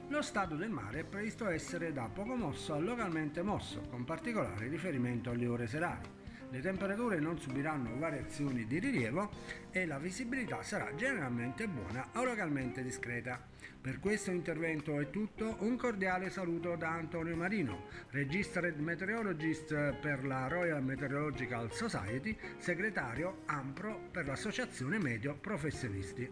Lo 0.09 0.21
stato 0.21 0.55
del 0.55 0.69
mare 0.69 0.99
è 0.99 1.03
previsto 1.03 1.47
essere 1.47 1.91
da 1.91 2.07
poco 2.13 2.35
mosso 2.35 2.75
a 2.75 2.79
localmente 2.79 3.41
mosso, 3.41 3.81
con 3.89 4.05
particolare 4.05 4.67
riferimento 4.67 5.31
alle 5.31 5.47
ore 5.47 5.65
serali. 5.65 6.16
Le 6.49 6.61
temperature 6.61 7.19
non 7.19 7.37
subiranno 7.39 7.97
variazioni 7.97 8.65
di 8.65 8.79
rilievo 8.79 9.29
e 9.69 9.85
la 9.85 9.97
visibilità 9.99 10.63
sarà 10.63 10.95
generalmente 10.95 11.67
buona 11.67 12.07
o 12.13 12.23
localmente 12.23 12.81
discreta. 12.83 13.39
Per 13.81 13.99
questo 13.99 14.31
intervento 14.31 14.99
è 14.99 15.09
tutto, 15.09 15.57
un 15.59 15.75
cordiale 15.75 16.29
saluto 16.29 16.75
da 16.75 16.89
Antonio 16.91 17.35
Marino, 17.35 17.85
Registered 18.11 18.79
Meteorologist 18.79 19.93
per 19.99 20.25
la 20.25 20.47
Royal 20.47 20.81
Meteorological 20.83 21.71
Society, 21.73 22.37
segretario 22.57 23.43
AMPRO 23.45 24.07
per 24.11 24.25
l'Associazione 24.25 24.99
Medio 24.99 25.35
Professionisti. 25.35 26.29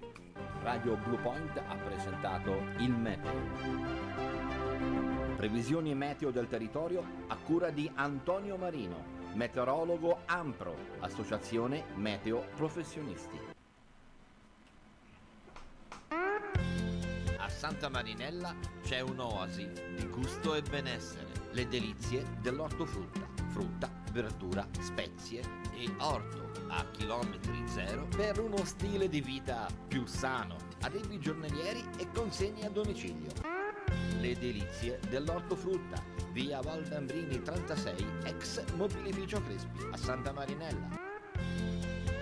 Radio 0.62 0.96
Blue 0.98 1.20
Point 1.20 1.58
ha 1.58 1.76
presentato 1.76 2.62
il 2.80 2.92
meteo. 2.92 4.14
Previsioni 5.36 5.94
meteo 5.94 6.32
del 6.32 6.48
territorio 6.48 7.04
a 7.28 7.36
cura 7.38 7.70
di 7.70 7.92
Antonio 7.94 8.56
Marino, 8.58 9.15
meteorologo 9.36 10.22
AMPRO, 10.26 10.76
Associazione 11.00 11.84
Meteo 11.96 12.48
Professionisti. 12.56 13.38
A 17.38 17.50
Santa 17.50 17.90
Marinella 17.90 18.56
c'è 18.82 19.02
un'oasi 19.02 19.70
di 19.96 20.08
gusto 20.08 20.56
e 20.56 20.62
benessere, 20.62 21.28
le 21.52 21.68
delizie 21.68 22.26
dell'ortofrutta, 22.42 23.28
frutta, 23.50 23.90
verdura, 24.12 24.66
spezie 24.80 25.42
e 25.74 25.94
orto 26.00 26.52
a 26.70 26.86
chilometri 26.92 27.68
zero 27.68 28.08
per 28.16 28.40
uno 28.40 28.64
stile 28.64 29.10
di 29.10 29.22
vita 29.22 29.68
più 29.88 30.06
sano, 30.06 30.56
arrivi 30.82 31.20
giornalieri 31.20 31.84
e 31.98 32.10
consegne 32.12 32.66
a 32.66 32.70
domicilio. 32.70 33.32
Le 34.20 34.34
delizie 34.38 35.00
dell'ortofrutta, 35.10 36.02
via 36.36 36.60
Valdambrini 36.60 37.42
36, 37.42 38.06
ex 38.26 38.62
mobilificio 38.74 39.42
Crespi, 39.42 39.88
a 39.90 39.96
Santa 39.96 40.34
Marinella. 40.34 40.90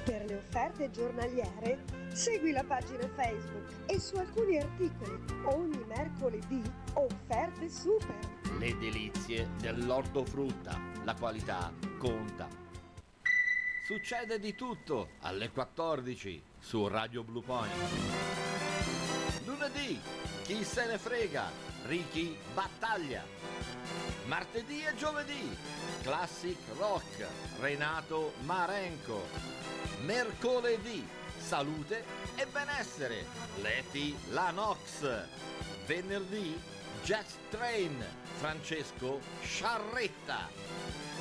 Per 0.06 0.26
le 0.26 0.36
offerte 0.36 0.92
giornaliere 0.92 1.84
segui 2.14 2.52
la 2.52 2.64
pagina 2.64 3.10
Facebook 3.16 3.68
e 3.88 4.00
su 4.00 4.16
alcuni 4.18 4.60
articoli 4.60 5.18
ogni 5.46 5.84
mercoledì 5.88 6.62
offerte 6.94 7.68
super. 7.68 8.16
Le 8.60 8.78
delizie 8.78 9.50
dell'ortofrutta, 9.60 10.80
la 11.06 11.16
qualità 11.16 11.74
conta. 11.98 12.48
Succede 13.88 14.38
di 14.38 14.54
tutto 14.54 15.10
alle 15.22 15.50
14 15.50 16.44
su 16.60 16.88
Radio 16.88 17.24
Blue 17.24 17.42
Point. 17.42 17.74
Lunedì, 19.44 20.00
chi 20.44 20.64
se 20.64 20.86
ne 20.86 21.00
frega, 21.00 21.73
Ricky 21.86 22.38
battaglia. 22.54 23.26
Martedì 24.26 24.84
e 24.86 24.96
giovedì, 24.96 25.58
Classic 26.02 26.58
Rock, 26.78 27.28
Renato 27.60 28.34
Marenco. 28.44 29.28
Mercoledì, 30.04 31.06
salute 31.38 32.06
e 32.36 32.46
benessere, 32.48 33.26
Leti 33.62 34.16
Lanox. 34.30 35.28
Venerdì, 35.86 36.58
Jazz 37.04 37.34
Train, 37.50 38.02
Francesco 38.38 39.20
Sciarretta. 39.42 40.50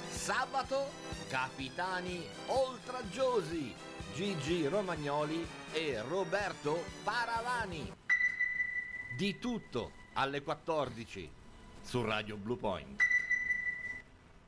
Sabato, 0.08 0.92
Capitani 1.28 2.24
Oltraggiosi, 2.46 3.74
Gigi 4.14 4.68
Romagnoli 4.68 5.44
e 5.72 6.00
Roberto 6.02 6.84
Paravani. 7.02 7.92
Di 9.16 9.38
tutto 9.40 10.01
alle 10.14 10.42
14 10.42 11.30
su 11.80 12.02
Radio 12.02 12.36
Blue 12.36 12.56
Point. 12.56 13.00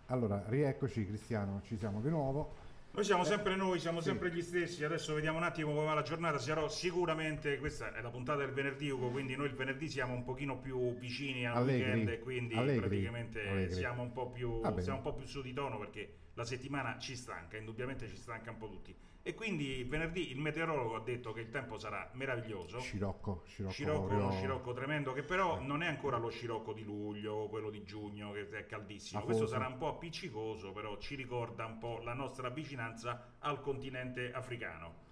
Allora, 0.07 0.44
rieccoci 0.46 1.07
Cristiano, 1.07 1.62
ci 1.64 1.77
siamo 1.77 2.00
di 2.00 2.11
nuovo. 2.11 2.62
Noi 2.90 3.03
siamo 3.03 3.24
sempre 3.24 3.57
noi, 3.57 3.81
siamo 3.81 4.00
sì. 4.00 4.11
sempre 4.11 4.31
gli 4.31 4.42
stessi. 4.42 4.85
Adesso 4.85 5.14
vediamo 5.14 5.38
un 5.38 5.42
attimo 5.42 5.72
come 5.72 5.85
va 5.85 5.94
la 5.94 6.03
giornata. 6.03 6.38
Sarò 6.38 6.68
sicuramente, 6.68 7.59
questa 7.59 7.92
è 7.92 8.00
la 8.00 8.11
puntata 8.11 8.38
del 8.38 8.53
venerdì, 8.53 8.88
Ugo, 8.90 9.09
quindi 9.09 9.35
noi 9.35 9.46
il 9.46 9.55
venerdì 9.55 9.88
siamo 9.88 10.14
un 10.14 10.22
pochino 10.22 10.59
più 10.59 10.96
vicini 10.96 11.46
al 11.46 11.57
Allegri, 11.57 11.83
weekend 11.83 12.09
e 12.09 12.18
quindi 12.20 12.55
allegri, 12.55 12.81
praticamente 12.81 13.48
allegri. 13.48 13.74
Siamo, 13.74 14.03
un 14.03 14.12
po 14.12 14.31
più, 14.31 14.61
siamo 14.79 14.98
un 14.98 15.03
po' 15.03 15.14
più 15.14 15.27
su 15.27 15.42
di 15.42 15.53
tono 15.53 15.79
perché 15.79 16.12
la 16.35 16.44
settimana 16.44 16.99
ci 16.99 17.16
stanca, 17.16 17.57
indubbiamente 17.57 18.09
ci 18.09 18.16
stanca 18.16 18.51
un 18.51 18.59
po' 18.59 18.68
tutti. 18.68 18.94
E 19.27 19.35
quindi 19.35 19.85
venerdì 19.85 20.31
il 20.33 20.38
meteorologo 20.38 20.97
ha 20.97 21.01
detto 21.01 21.33
che 21.33 21.40
il 21.40 21.49
tempo 21.49 21.79
sarà 21.79 22.11
meraviglioso. 22.12 22.79
Scirocco, 22.81 23.42
scirocco, 23.47 23.73
Scirocco, 23.73 24.14
uno 24.14 24.31
scirocco 24.33 24.73
tremendo 24.75 25.12
che 25.14 25.23
però 25.23 25.61
non 25.61 25.83
è 25.83 25.87
ancora 25.87 26.18
lo 26.18 26.29
scirocco 26.29 26.75
di 26.75 26.85
luglio, 26.85 27.49
quello 27.49 27.70
di 27.70 27.83
giugno 27.85 28.33
che 28.33 28.47
è 28.51 28.66
caldissimo. 28.66 29.20
Afoso. 29.20 29.35
Questo 29.38 29.55
sarà 29.57 29.66
un 29.68 29.79
po' 29.79 29.88
appiccicoso, 29.88 30.73
però 30.73 30.99
ci 30.99 31.14
ricorda 31.14 31.64
un 31.64 31.79
po' 31.79 32.01
la 32.03 32.12
nostra 32.12 32.51
vicinanza 32.51 33.37
al 33.38 33.62
continente 33.62 34.31
africano. 34.31 35.03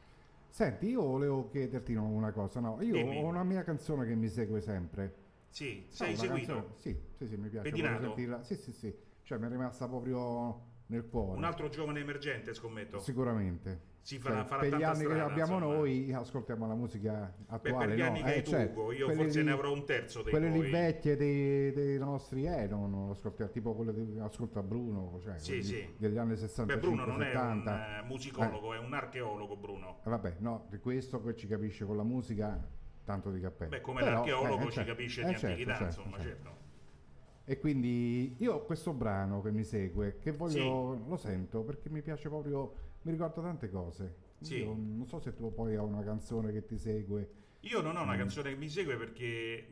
Senti, 0.50 0.88
io 0.88 1.00
volevo 1.02 1.48
chiederti 1.48 1.94
una 1.94 2.32
cosa. 2.32 2.60
No, 2.60 2.82
io 2.82 2.92
Dimmi. 2.96 3.16
ho 3.16 3.22
una 3.24 3.42
mia 3.44 3.62
canzone 3.64 4.04
che 4.06 4.14
mi 4.14 4.28
segue 4.28 4.60
sempre. 4.60 5.14
Sì, 5.48 5.86
No, 5.86 5.94
sei 5.94 6.16
seguito. 6.16 6.52
canzone- 6.52 6.74
Sì, 6.76 7.00
sì, 7.16 7.26
sì, 7.26 7.36
mi 7.36 7.48
piace. 7.48 7.70
Sentirla. 7.74 8.42
Sì, 8.42 8.56
sì, 8.56 8.72
sì. 8.72 8.94
Cioè, 9.22 9.38
mi 9.38 9.46
è 9.46 9.48
rimasta 9.48 9.88
proprio 9.88 10.71
nel 10.86 11.06
cuore. 11.08 11.38
Un 11.38 11.44
altro 11.44 11.68
giovane 11.68 12.00
emergente, 12.00 12.52
scommetto. 12.54 12.98
Sicuramente. 12.98 13.90
Si 14.02 14.18
farà- 14.18 14.38
Cioè, 14.38 14.44
farà 14.46 14.60
per 14.62 14.76
gli 14.76 14.82
anni 14.82 14.98
che 14.98 15.04
strada, 15.04 15.24
abbiamo 15.26 15.54
insomma. 15.54 15.74
noi, 15.76 16.12
ascoltiamo 16.12 16.66
la 16.66 16.74
musica 16.74 17.32
Beh, 17.36 17.54
attuale. 17.54 17.86
per 17.86 17.94
gli 17.94 18.00
no? 18.00 18.06
anni 18.06 18.22
che 18.22 18.28
hai 18.32 18.38
Eh, 18.38 18.42
tu, 18.42 18.50
certo, 18.50 18.90
io 18.92 19.10
forse 19.10 19.38
lì- 19.38 19.44
ne 19.44 19.52
avrò 19.52 19.72
un 19.72 19.84
terzo 19.86 20.22
dei 20.22 20.32
Quelle 20.32 20.48
lì 20.50 20.70
vecchie 20.70 21.16
dei, 21.16 21.72
dei 21.72 21.98
nostri, 21.98 22.44
eh, 22.46 22.66
non, 22.66 22.90
non 22.90 23.10
ascoltiamo, 23.10 23.50
tipo 23.52 23.74
quelle 23.76 23.94
che 23.94 24.18
ascolta 24.20 24.60
Bruno, 24.60 25.20
cioè, 25.22 25.38
Sì, 25.38 25.48
quelli 25.50 25.62
sì. 25.62 25.94
degli 25.98 26.18
anni 26.18 26.36
65 26.36 26.74
Beh, 26.74 26.80
Bruno 26.80 27.04
non 27.12 27.22
è 27.22 27.26
un 27.26 27.32
70. 27.62 27.98
eh, 27.98 28.02
musicologo, 28.02 28.74
è 28.74 28.78
un 28.78 28.92
archeologo, 28.92 29.56
Bruno. 29.56 30.00
Eh, 30.04 30.10
vabbè, 30.10 30.34
no, 30.40 30.66
di 30.68 30.78
questo 30.78 31.22
che 31.22 31.36
ci 31.36 31.46
capisce 31.46 31.84
con 31.84 31.96
la 31.96 32.02
musica, 32.02 32.60
tanto 33.04 33.30
di 33.30 33.38
cappello. 33.40 33.70
Beh, 33.70 33.80
come 33.82 34.00
Però, 34.00 34.14
l'archeologo 34.14 34.62
eh, 34.62 34.66
ci 34.66 34.72
certo, 34.72 34.90
capisce 34.90 35.20
eh, 35.20 35.24
di 35.26 35.30
certo, 35.30 35.46
antichità, 35.46 35.76
certo, 35.76 35.84
insomma, 36.00 36.18
certo. 36.20 36.42
certo. 36.44 36.60
E 37.44 37.58
quindi 37.58 38.36
io 38.38 38.54
ho 38.54 38.64
questo 38.64 38.92
brano 38.92 39.42
che 39.42 39.50
mi 39.50 39.64
segue, 39.64 40.18
che 40.18 40.30
voglio, 40.32 41.04
lo 41.08 41.16
sento 41.16 41.62
perché 41.62 41.90
mi 41.90 42.00
piace 42.02 42.28
proprio, 42.28 42.72
mi 43.02 43.10
ricorda 43.12 43.42
tante 43.42 43.68
cose. 43.68 44.14
Sì. 44.40 44.64
Non 44.64 45.04
so 45.06 45.18
se 45.20 45.34
tu 45.34 45.52
poi 45.52 45.72
hai 45.76 45.84
una 45.84 46.02
canzone 46.02 46.52
che 46.52 46.64
ti 46.64 46.78
segue. 46.78 47.30
Io 47.60 47.80
non 47.80 47.96
ho 47.96 48.02
una 48.02 48.14
Mm. 48.14 48.18
canzone 48.18 48.50
che 48.50 48.56
mi 48.56 48.68
segue 48.68 48.96
perché 48.96 49.66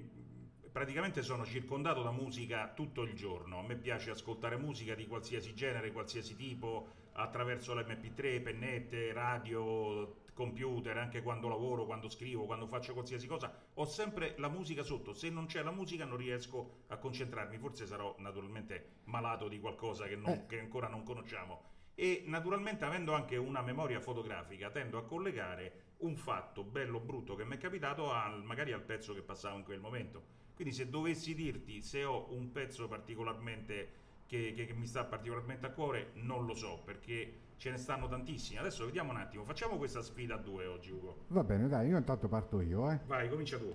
praticamente 0.70 1.22
sono 1.22 1.44
circondato 1.44 2.02
da 2.02 2.10
musica 2.12 2.72
tutto 2.74 3.02
il 3.02 3.14
giorno. 3.14 3.58
A 3.58 3.62
me 3.62 3.76
piace 3.76 4.10
ascoltare 4.10 4.56
musica 4.56 4.94
di 4.94 5.06
qualsiasi 5.06 5.54
genere, 5.54 5.90
qualsiasi 5.92 6.36
tipo, 6.36 6.88
attraverso 7.12 7.74
l'MP3, 7.74 8.40
pennette, 8.42 9.12
radio, 9.12 10.14
computer, 10.40 10.96
anche 10.96 11.20
quando 11.20 11.48
lavoro, 11.48 11.84
quando 11.84 12.08
scrivo, 12.08 12.46
quando 12.46 12.66
faccio 12.66 12.94
qualsiasi 12.94 13.26
cosa, 13.26 13.54
ho 13.74 13.84
sempre 13.84 14.34
la 14.38 14.48
musica 14.48 14.82
sotto. 14.82 15.12
Se 15.12 15.28
non 15.28 15.44
c'è 15.44 15.62
la 15.62 15.70
musica 15.70 16.06
non 16.06 16.16
riesco 16.16 16.84
a 16.86 16.96
concentrarmi. 16.96 17.58
Forse 17.58 17.84
sarò 17.86 18.14
naturalmente 18.20 19.00
malato 19.04 19.48
di 19.48 19.60
qualcosa 19.60 20.06
che, 20.06 20.16
non- 20.16 20.32
Eh. 20.32 20.46
che 20.46 20.58
ancora 20.58 20.88
non 20.88 21.02
conosciamo. 21.02 21.60
E 21.94 22.22
naturalmente 22.24 22.86
avendo 22.86 23.12
anche 23.12 23.36
una 23.36 23.60
memoria 23.60 24.00
fotografica 24.00 24.70
tendo 24.70 24.96
a 24.96 25.04
collegare 25.04 25.88
un 25.98 26.16
fatto 26.16 26.64
bello 26.64 26.96
o 26.96 27.00
brutto 27.00 27.34
che 27.34 27.44
mi 27.44 27.56
è 27.56 27.58
capitato 27.58 28.10
al, 28.10 28.42
magari 28.42 28.72
al 28.72 28.80
pezzo 28.82 29.12
che 29.12 29.20
passavo 29.20 29.58
in 29.58 29.64
quel 29.64 29.80
momento. 29.80 30.38
Quindi 30.54 30.72
se 30.72 30.88
dovessi 30.88 31.34
dirti 31.34 31.82
se 31.82 32.04
ho 32.04 32.32
un 32.32 32.50
pezzo 32.52 32.88
particolarmente 32.88 33.99
che, 34.30 34.52
che- 34.54 34.64
che 34.64 34.74
mi 34.74 34.86
sta 34.86 35.02
particolarmente 35.04 35.66
a 35.66 35.70
cuore, 35.70 36.12
non 36.14 36.46
lo 36.46 36.54
so 36.54 36.82
perché 36.84 37.32
ce 37.56 37.70
ne 37.70 37.78
stanno 37.78 38.06
tantissimi. 38.06 38.60
Adesso 38.60 38.84
vediamo 38.84 39.10
un 39.10 39.16
attimo, 39.16 39.42
facciamo 39.42 39.76
questa 39.76 40.02
sfida 40.02 40.36
a 40.36 40.38
due 40.38 40.66
oggi 40.66 40.92
Ugo. 40.92 41.24
Va 41.28 41.42
bene, 41.42 41.66
dai, 41.66 41.88
io 41.88 41.96
intanto 41.98 42.28
parto 42.28 42.60
io, 42.60 42.88
eh. 42.92 43.00
Vai, 43.06 43.28
comincia 43.28 43.58
tu. 43.58 43.74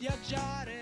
Viaggiare, 0.00 0.79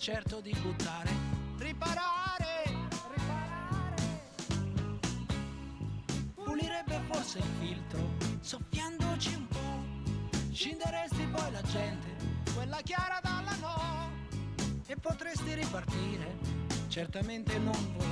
certo 0.00 0.40
di 0.40 0.56
buttare, 0.62 1.10
riparare, 1.58 2.88
pulirebbe 6.32 7.02
forse 7.10 7.36
il 7.36 7.44
filtro, 7.60 8.16
soffiandoci 8.40 9.34
un 9.34 9.46
po', 9.46 10.48
scinderesti 10.52 11.26
poi 11.26 11.52
la 11.52 11.60
gente, 11.64 12.08
quella 12.54 12.80
chiara 12.82 13.20
dalla 13.22 13.54
no, 13.60 14.10
e 14.86 14.96
potresti 14.96 15.52
ripartire, 15.52 16.38
certamente 16.88 17.58
non 17.58 17.76
volare, 17.92 18.09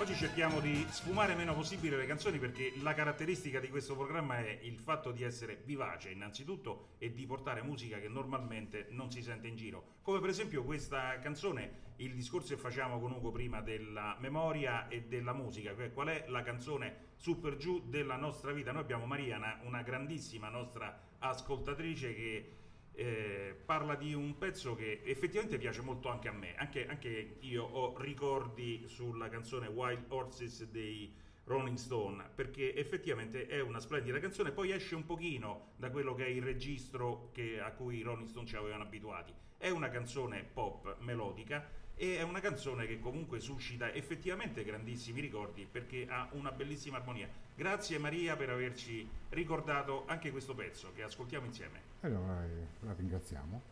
Oggi 0.00 0.14
cerchiamo 0.14 0.60
di 0.60 0.86
sfumare 0.90 1.34
meno 1.34 1.54
possibile 1.54 1.96
le 1.96 2.06
canzoni 2.06 2.38
perché 2.38 2.72
la 2.82 2.94
caratteristica 2.94 3.58
di 3.58 3.68
questo 3.68 3.96
programma 3.96 4.38
è 4.38 4.60
il 4.62 4.78
fatto 4.78 5.10
di 5.10 5.24
essere 5.24 5.60
vivace 5.64 6.10
innanzitutto 6.10 6.90
e 6.98 7.12
di 7.12 7.26
portare 7.26 7.62
musica 7.62 7.98
che 7.98 8.06
normalmente 8.06 8.86
non 8.90 9.10
si 9.10 9.22
sente 9.22 9.48
in 9.48 9.56
giro. 9.56 9.96
Come 10.02 10.20
per 10.20 10.30
esempio 10.30 10.62
questa 10.62 11.18
canzone, 11.18 11.94
il 11.96 12.14
discorso 12.14 12.54
che 12.54 12.60
facciamo 12.60 13.00
con 13.00 13.10
Ugo 13.10 13.32
prima 13.32 13.60
della 13.60 14.16
memoria 14.20 14.86
e 14.86 15.02
della 15.02 15.32
musica, 15.32 15.74
cioè 15.74 15.92
qual 15.92 16.06
è 16.06 16.26
la 16.28 16.42
canzone 16.42 17.08
su 17.16 17.40
per 17.40 17.56
giù 17.56 17.82
della 17.88 18.16
nostra 18.16 18.52
vita. 18.52 18.70
Noi 18.70 18.82
abbiamo 18.82 19.04
Mariana, 19.04 19.58
una 19.64 19.82
grandissima 19.82 20.48
nostra 20.48 20.96
ascoltatrice 21.18 22.14
che 22.14 22.52
eh, 22.98 23.54
parla 23.64 23.94
di 23.94 24.12
un 24.12 24.36
pezzo 24.38 24.74
che 24.74 25.02
effettivamente 25.04 25.56
piace 25.56 25.82
molto 25.82 26.08
anche 26.08 26.26
a 26.26 26.32
me, 26.32 26.56
anche, 26.56 26.88
anche, 26.88 27.36
io 27.40 27.62
ho 27.62 27.96
ricordi 27.96 28.88
sulla 28.88 29.28
canzone 29.28 29.68
Wild 29.68 30.06
Horses 30.08 30.64
dei 30.64 31.14
Rolling 31.44 31.76
Stone, 31.76 32.28
perché 32.34 32.74
effettivamente 32.74 33.46
è 33.46 33.60
una 33.60 33.78
splendida 33.78 34.18
canzone, 34.18 34.50
poi 34.50 34.72
esce 34.72 34.96
un 34.96 35.04
pochino 35.04 35.74
da 35.76 35.90
quello 35.90 36.12
che 36.16 36.26
è 36.26 36.28
il 36.28 36.42
registro 36.42 37.30
che, 37.32 37.60
a 37.60 37.70
cui 37.70 37.98
i 37.98 38.02
Rolling 38.02 38.26
Stone 38.26 38.46
ci 38.46 38.56
avevano 38.56 38.82
abituati. 38.82 39.32
È 39.56 39.70
una 39.70 39.90
canzone 39.90 40.42
pop 40.42 40.96
melodica 40.98 41.70
e 41.98 42.16
è 42.16 42.22
una 42.22 42.40
canzone 42.40 42.86
che 42.86 43.00
comunque 43.00 43.40
suscita 43.40 43.92
effettivamente 43.92 44.64
grandissimi 44.64 45.20
ricordi 45.20 45.66
perché 45.70 46.06
ha 46.08 46.28
una 46.32 46.52
bellissima 46.52 46.96
armonia. 46.96 47.28
Grazie 47.54 47.98
Maria 47.98 48.36
per 48.36 48.50
averci 48.50 49.06
ricordato 49.30 50.04
anche 50.06 50.30
questo 50.30 50.54
pezzo 50.54 50.92
che 50.94 51.02
ascoltiamo 51.02 51.44
insieme. 51.44 51.80
Allora, 52.00 52.44
eh, 52.44 52.86
la 52.86 52.94
ringraziamo. 52.96 53.62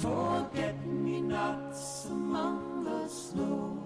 Forget 0.00 0.86
me 0.86 1.20
nots 1.20 2.04
among 2.04 2.84
the 2.84 3.08
snow, 3.08 3.82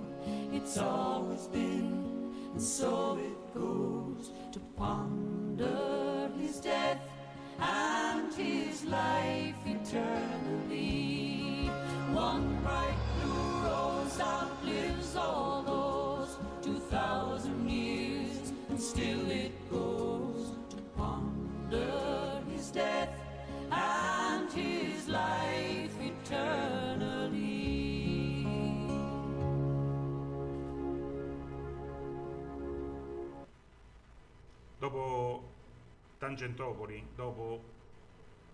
it's 0.52 0.76
always 0.76 1.46
been, 1.46 2.34
and 2.52 2.60
so 2.60 3.18
it 3.18 3.54
goes 3.54 4.30
to 4.52 4.60
ponder 4.76 5.31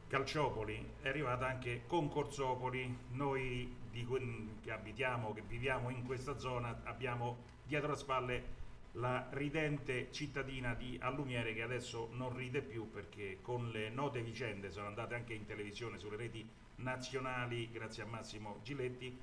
Calciopoli, 0.09 0.93
è 1.03 1.09
arrivata 1.09 1.47
anche 1.47 1.83
Concorsopoli. 1.87 2.97
Noi 3.11 3.77
che 4.63 4.73
abitiamo, 4.73 5.35
che 5.35 5.43
viviamo 5.47 5.91
in 5.91 6.03
questa 6.05 6.39
zona, 6.39 6.81
abbiamo 6.85 7.37
dietro 7.65 7.91
le 7.91 7.97
spalle 7.97 8.57
la 8.93 9.27
ridente 9.31 10.11
cittadina 10.11 10.75
di 10.75 10.99
Allumiere 11.01 11.53
che 11.53 11.63
adesso 11.63 12.09
non 12.13 12.35
ride 12.35 12.63
più 12.63 12.91
perché 12.91 13.39
con 13.43 13.69
le 13.71 13.91
note 13.91 14.23
vicende 14.23 14.71
sono 14.71 14.87
andate 14.87 15.15
anche 15.15 15.35
in 15.35 15.45
televisione 15.45 15.99
sulle 15.99 16.17
reti 16.17 16.49
nazionali 16.77 17.71
grazie 17.71 18.05
a 18.05 18.07
Massimo 18.07 18.61
Giletti 18.63 19.17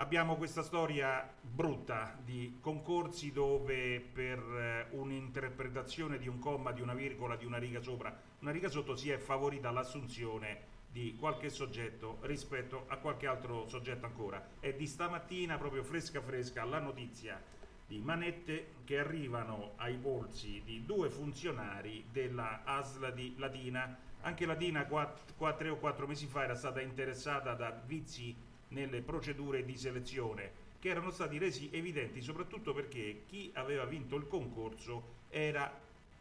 Abbiamo 0.00 0.36
questa 0.36 0.62
storia 0.62 1.30
brutta 1.42 2.18
di 2.24 2.56
concorsi 2.62 3.32
dove 3.32 4.00
per 4.00 4.38
eh, 4.38 4.96
un'interpretazione 4.96 6.16
di 6.16 6.26
un 6.26 6.38
comma, 6.38 6.72
di 6.72 6.80
una 6.80 6.94
virgola, 6.94 7.36
di 7.36 7.44
una 7.44 7.58
riga 7.58 7.82
sopra, 7.82 8.18
una 8.38 8.50
riga 8.50 8.70
sotto 8.70 8.96
si 8.96 9.10
è 9.10 9.18
favorita 9.18 9.70
l'assunzione 9.70 10.78
di 10.90 11.16
qualche 11.18 11.50
soggetto 11.50 12.16
rispetto 12.22 12.86
a 12.88 12.96
qualche 12.96 13.26
altro 13.26 13.68
soggetto 13.68 14.06
ancora. 14.06 14.42
È 14.58 14.72
di 14.72 14.86
stamattina 14.86 15.58
proprio 15.58 15.82
fresca 15.82 16.22
fresca 16.22 16.64
la 16.64 16.78
notizia 16.78 17.38
di 17.86 17.98
manette 17.98 18.76
che 18.84 18.98
arrivano 19.00 19.72
ai 19.76 19.98
polsi 19.98 20.62
di 20.64 20.82
due 20.86 21.10
funzionari 21.10 22.06
della 22.10 22.62
ASL 22.64 23.12
di 23.12 23.34
Latina. 23.36 23.98
Anche 24.22 24.46
Latina 24.46 24.86
quatt- 24.86 25.34
qua- 25.36 25.52
tre 25.52 25.68
o 25.68 25.76
quattro 25.76 26.06
mesi 26.06 26.26
fa 26.26 26.44
era 26.44 26.54
stata 26.54 26.80
interessata 26.80 27.52
da 27.52 27.70
vizi 27.84 28.48
nelle 28.70 29.02
procedure 29.02 29.64
di 29.64 29.76
selezione 29.76 30.68
che 30.78 30.88
erano 30.88 31.10
stati 31.10 31.38
resi 31.38 31.68
evidenti 31.72 32.20
soprattutto 32.22 32.72
perché 32.72 33.22
chi 33.26 33.50
aveva 33.54 33.84
vinto 33.84 34.16
il 34.16 34.26
concorso 34.26 35.18
era 35.28 35.72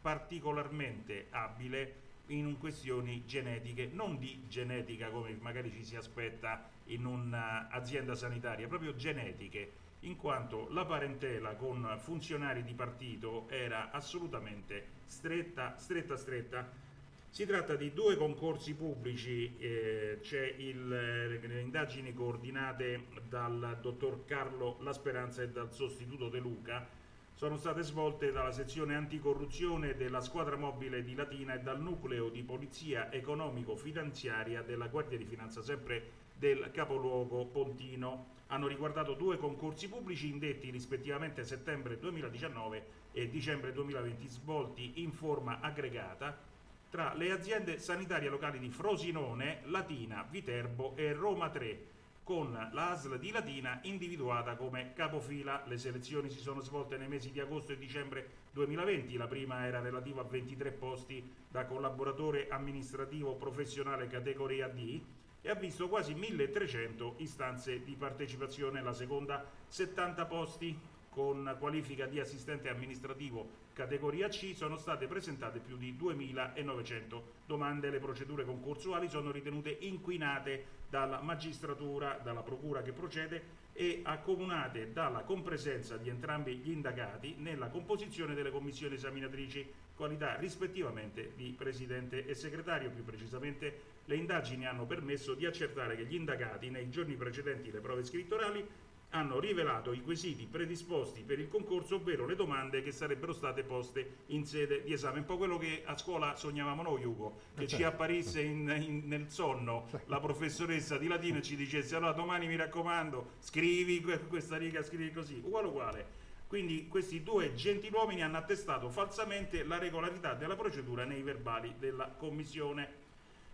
particolarmente 0.01 1.27
abile 1.31 2.07
in 2.27 2.57
questioni 2.59 3.23
genetiche, 3.25 3.89
non 3.91 4.17
di 4.17 4.43
genetica 4.47 5.09
come 5.09 5.37
magari 5.39 5.71
ci 5.71 5.83
si 5.83 5.95
aspetta 5.95 6.69
in 6.85 7.05
un'azienda 7.05 8.15
sanitaria, 8.15 8.67
proprio 8.67 8.95
genetiche, 8.95 9.71
in 10.01 10.15
quanto 10.15 10.67
la 10.69 10.85
parentela 10.85 11.55
con 11.55 11.97
funzionari 11.99 12.63
di 12.63 12.73
partito 12.73 13.47
era 13.49 13.91
assolutamente 13.91 14.97
stretta, 15.05 15.75
stretta, 15.77 16.15
stretta. 16.15 16.87
Si 17.31 17.45
tratta 17.45 17.75
di 17.75 17.93
due 17.93 18.17
concorsi 18.17 18.73
pubblici, 18.73 19.55
eh, 19.59 20.17
c'è 20.19 20.55
il, 20.57 20.91
eh, 20.91 21.47
le 21.47 21.61
indagini 21.61 22.11
coordinate 22.11 23.05
dal 23.29 23.77
dottor 23.81 24.25
Carlo 24.25 24.77
La 24.81 24.93
Speranza 24.93 25.43
e 25.43 25.49
dal 25.49 25.71
sostituto 25.71 26.27
De 26.27 26.39
Luca 26.39 26.87
sono 27.35 27.55
state 27.55 27.83
svolte 27.83 28.31
dalla 28.31 28.51
sezione 28.51 28.95
anticorruzione 28.95 29.95
della 29.95 30.21
squadra 30.21 30.57
mobile 30.57 31.03
di 31.03 31.13
Latina 31.13 31.53
e 31.53 31.59
dal 31.59 31.79
nucleo 31.79 32.29
di 32.29 32.41
polizia 32.41 33.11
economico-finanziaria 33.11 34.63
della 34.63 34.87
Guardia 34.87 35.17
di 35.17 35.23
Finanza, 35.23 35.61
sempre 35.61 36.11
del 36.35 36.71
capoluogo 36.73 37.45
Pontino. 37.45 38.37
Hanno 38.47 38.67
riguardato 38.67 39.13
due 39.13 39.37
concorsi 39.37 39.87
pubblici 39.87 40.29
indetti 40.29 40.71
rispettivamente 40.71 41.45
settembre 41.45 41.99
2019 41.99 42.85
e 43.13 43.29
dicembre 43.29 43.71
2020, 43.71 44.27
svolti 44.27 44.93
in 45.03 45.11
forma 45.11 45.59
aggregata 45.61 46.48
tra 46.89 47.13
le 47.13 47.31
aziende 47.31 47.77
sanitarie 47.77 48.29
locali 48.29 48.57
di 48.57 48.69
Frosinone, 48.69 49.61
Latina, 49.65 50.25
Viterbo 50.27 50.95
e 50.95 51.13
Roma 51.13 51.49
3, 51.49 51.97
con 52.23 52.51
la 52.71 52.99
di 53.17 53.31
Latina 53.31 53.79
individuata 53.83 54.55
come 54.55 54.93
capofila. 54.93 55.63
Le 55.65 55.77
selezioni 55.77 56.29
si 56.29 56.39
sono 56.39 56.61
svolte 56.61 56.97
nei 56.97 57.07
mesi 57.07 57.31
di 57.31 57.39
agosto 57.39 57.73
e 57.73 57.77
dicembre 57.77 58.27
2020. 58.51 59.17
La 59.17 59.27
prima 59.27 59.65
era 59.65 59.81
relativa 59.81 60.21
a 60.21 60.25
23 60.25 60.71
posti 60.71 61.27
da 61.47 61.65
collaboratore 61.65 62.47
amministrativo 62.49 63.35
professionale 63.35 64.07
categoria 64.07 64.67
D 64.67 65.01
e 65.41 65.49
ha 65.49 65.55
visto 65.55 65.87
quasi 65.87 66.13
1300 66.15 67.15
istanze 67.17 67.83
di 67.83 67.95
partecipazione. 67.95 68.81
La 68.81 68.93
seconda 68.93 69.45
70 69.67 70.25
posti 70.25 70.79
con 71.19 71.53
qualifica 71.59 72.05
di 72.05 72.17
assistente 72.17 72.69
amministrativo 72.69 73.67
categoria 73.73 74.29
C 74.29 74.53
sono 74.55 74.77
state 74.77 75.05
presentate 75.05 75.59
più 75.59 75.75
di 75.75 75.93
2.900 75.93 77.21
domande. 77.45 77.89
Le 77.89 77.99
procedure 77.99 78.45
concorsuali 78.45 79.09
sono 79.09 79.29
ritenute 79.29 79.75
inquinate 79.81 80.77
dalla 80.87 81.19
magistratura, 81.19 82.17
dalla 82.23 82.41
procura 82.41 82.81
che 82.81 82.93
procede 82.93 83.67
e 83.73 83.99
accomunate 84.01 84.93
dalla 84.93 85.23
compresenza 85.23 85.97
di 85.97 86.07
entrambi 86.07 86.55
gli 86.55 86.71
indagati 86.71 87.35
nella 87.37 87.67
composizione 87.67 88.33
delle 88.33 88.49
commissioni 88.49 88.95
esaminatrici, 88.95 89.67
qualità 89.95 90.35
rispettivamente 90.37 91.31
di 91.35 91.53
presidente 91.55 92.25
e 92.25 92.33
segretario. 92.33 92.91
Più 92.91 93.03
precisamente, 93.03 93.97
le 94.05 94.15
indagini 94.15 94.65
hanno 94.65 94.85
permesso 94.85 95.33
di 95.33 95.45
accertare 95.45 95.97
che 95.97 96.05
gli 96.05 96.15
indagati 96.15 96.69
nei 96.69 96.89
giorni 96.89 97.15
precedenti 97.15 97.71
le 97.71 97.81
prove 97.81 98.05
scrittorali 98.05 98.65
hanno 99.11 99.39
rivelato 99.39 99.91
i 99.91 100.01
quesiti 100.01 100.45
predisposti 100.45 101.23
per 101.23 101.39
il 101.39 101.47
concorso, 101.47 101.95
ovvero 101.95 102.25
le 102.27 102.35
domande 102.35 102.83
che 102.83 102.91
sarebbero 102.91 103.33
state 103.33 103.63
poste 103.63 104.17
in 104.27 104.45
sede 104.45 104.83
di 104.83 104.93
esame. 104.93 105.19
Un 105.19 105.25
po' 105.25 105.37
quello 105.37 105.57
che 105.57 105.81
a 105.85 105.97
scuola 105.97 106.35
sognavamo 106.35 106.83
noi, 106.83 107.03
Ugo, 107.05 107.39
che 107.55 107.67
ci 107.67 107.83
apparisse 107.83 108.41
in- 108.41 108.69
in- 108.81 109.01
nel 109.07 109.29
sonno 109.31 109.87
la 110.05 110.19
professoressa 110.19 110.97
di 110.97 111.07
latino 111.07 111.39
e 111.39 111.41
ci 111.41 111.55
dicesse 111.55 111.95
allora 111.95 112.11
domani 112.11 112.45
mi 112.47 112.55
raccomando 112.55 113.31
scrivi 113.39 113.99
que- 114.01 114.19
questa 114.27 114.57
riga, 114.57 114.83
scrivi 114.83 115.11
così, 115.11 115.41
uguale 115.43 115.67
uguale. 115.67 116.05
Quindi 116.47 116.87
questi 116.87 117.21
due 117.21 117.53
gentiluomini 117.53 118.23
hanno 118.23 118.37
attestato 118.37 118.89
falsamente 118.89 119.63
la 119.63 119.77
regolarità 119.77 120.33
della 120.33 120.55
procedura 120.55 121.03
nei 121.03 121.21
verbali 121.21 121.75
della 121.77 122.07
commissione. 122.09 123.07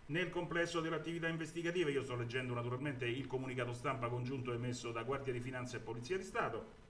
Nel 0.08 0.30
complesso 0.30 0.82
dell'attività 0.82 1.28
investigativa, 1.28 1.89
io 1.89 2.03
sto 2.03 2.16
leggendo 2.16 2.53
naturalmente 2.53 3.08
il 3.08 3.26
comunicato 3.26 3.74
stampa 3.74 4.08
congiunto 4.08 4.53
emesso 4.53 4.91
da 4.91 5.01
Guardia 5.01 5.34
di 5.34 5.39
Finanza 5.39 5.78
e 5.78 5.80
Polizia 5.80 6.16
di 6.16 6.24
Stato, 6.24 6.84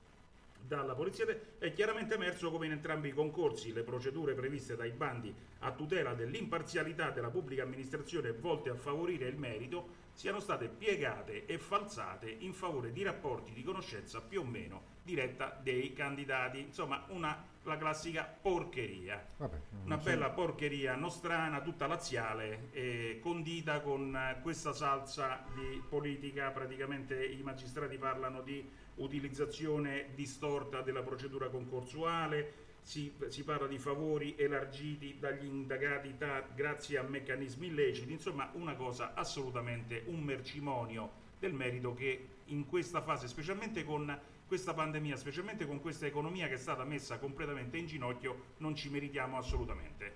dalla 0.60 0.96
Polizia 0.96 1.26
è 1.58 1.72
chiaramente 1.72 2.16
emerso 2.16 2.52
come 2.52 2.66
in 2.66 2.74
entrambi 2.74 3.10
i 3.10 3.14
concorsi 3.14 3.72
le 3.72 3.84
procedure 3.84 4.34
previste 4.34 4.76
dai 4.76 4.92
bandi 4.92 5.34
a 5.60 5.72
tutela 5.72 6.14
dell'imparzialità 6.14 7.12
della 7.12 7.30
pubblica 7.30 7.62
amministrazione 7.64 8.32
volte 8.32 8.70
a 8.70 8.76
favorire 8.76 9.28
il 9.28 9.38
merito 9.38 10.04
siano 10.16 10.40
state 10.40 10.70
piegate 10.70 11.46
e 11.46 11.58
falsate 11.58 12.30
in 12.40 12.54
favore 12.54 12.92
di 12.92 13.04
rapporti 13.04 13.52
di 13.52 13.64
conoscenza 13.64 14.22
più 14.22 14.42
o 14.42 14.44
meno 14.46 14.94
diretta 15.04 15.60
dei 15.62 15.94
candidati. 15.94 16.60
Insomma, 16.60 17.04
una, 17.10 17.46
la 17.64 17.78
classica 17.78 18.24
porcheria. 18.24 19.24
Vabbè, 19.38 19.62
Una 19.84 19.96
non 19.96 20.04
bella 20.04 20.30
porcheria 20.30 20.96
nostrana, 20.96 21.62
tutta 21.62 21.86
laziale, 21.86 22.70
eh, 22.72 23.20
condita 23.22 23.82
con 23.82 24.38
questa 24.42 24.74
salsa 24.74 25.44
di 25.54 25.82
politica. 25.88 26.50
Praticamente 26.50 27.24
i 27.24 27.42
magistrati 27.44 27.98
parlano 27.98 28.42
di 28.42 28.68
utilizzazione 28.96 30.08
distorta 30.16 30.82
della 30.82 31.04
procedura 31.04 31.50
concorsuale, 31.50 32.65
si, 32.86 33.12
si 33.30 33.44
parla 33.44 33.66
di 33.66 33.80
favori 33.80 34.36
elargiti 34.38 35.18
dagli 35.20 35.44
indagati 35.46 36.16
ta- 36.18 36.48
grazie 36.54 37.00
a 37.00 37.02
meccanismi 37.02 37.68
illeciti, 37.68 38.12
insomma 38.12 38.52
una 38.54 38.76
cosa 38.76 39.16
assolutamente 39.16 40.04
un 40.06 40.22
mercimonio 40.22 41.24
del 41.40 41.54
merito 41.54 41.96
che 41.96 42.28
in 42.46 42.68
questa 42.68 43.02
fase, 43.02 43.28
specialmente 43.28 43.84
con 43.84 44.16
questa 44.48 44.76
pandemia, 44.76 45.18
specialmente 45.18 45.66
con 45.66 45.82
questa 45.82 46.06
economia 46.06 46.48
che 46.48 46.54
è 46.54 46.58
stata 46.58 46.84
messa 46.84 47.18
completamente 47.18 47.76
in 47.78 47.88
ginocchio, 47.88 48.54
non 48.58 48.76
ci 48.76 48.90
meritiamo 48.90 49.36
assolutamente. 49.36 50.14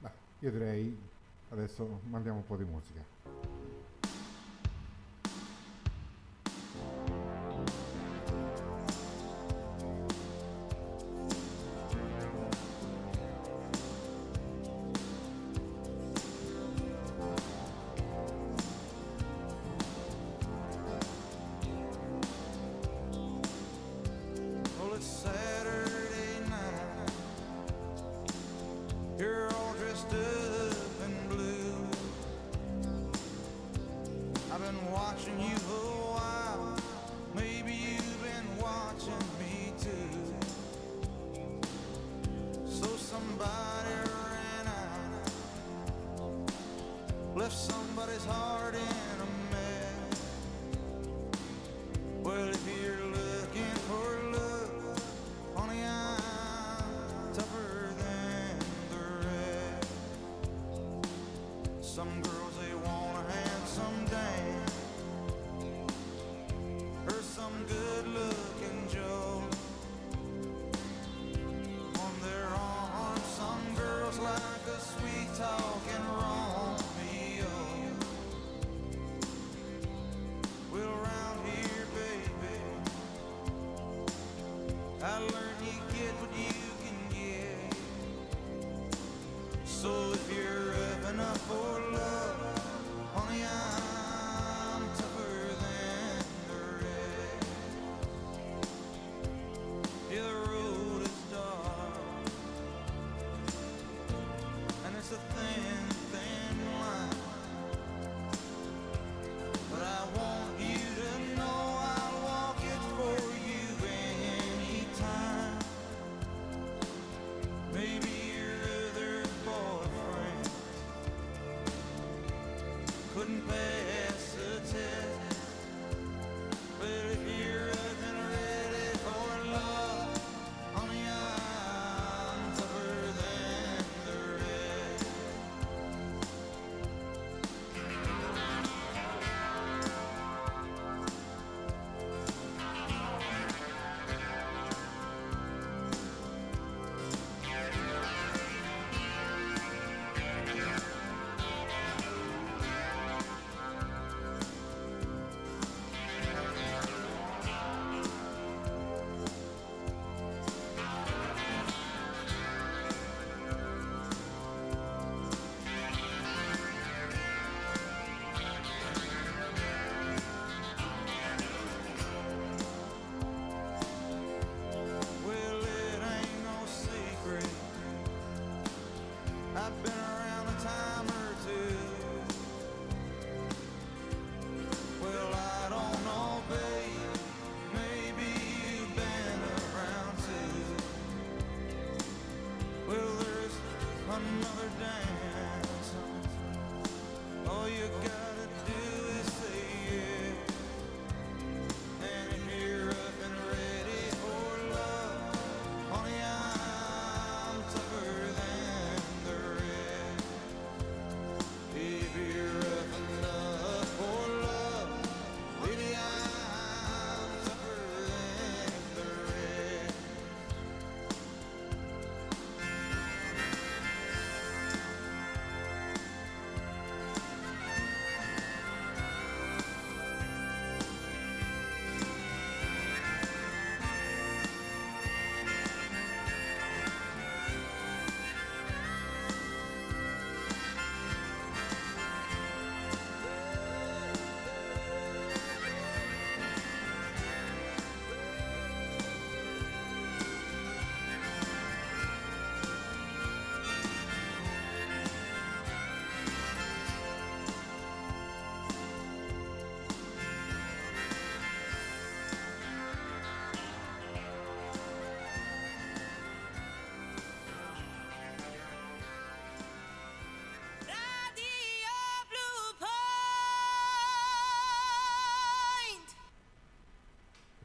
Beh, 0.00 0.10
io 0.40 0.50
direi 0.50 0.98
adesso 1.48 2.00
mandiamo 2.10 2.38
un 2.38 2.46
po' 2.46 2.56
di 2.56 2.64
musica. 2.64 3.59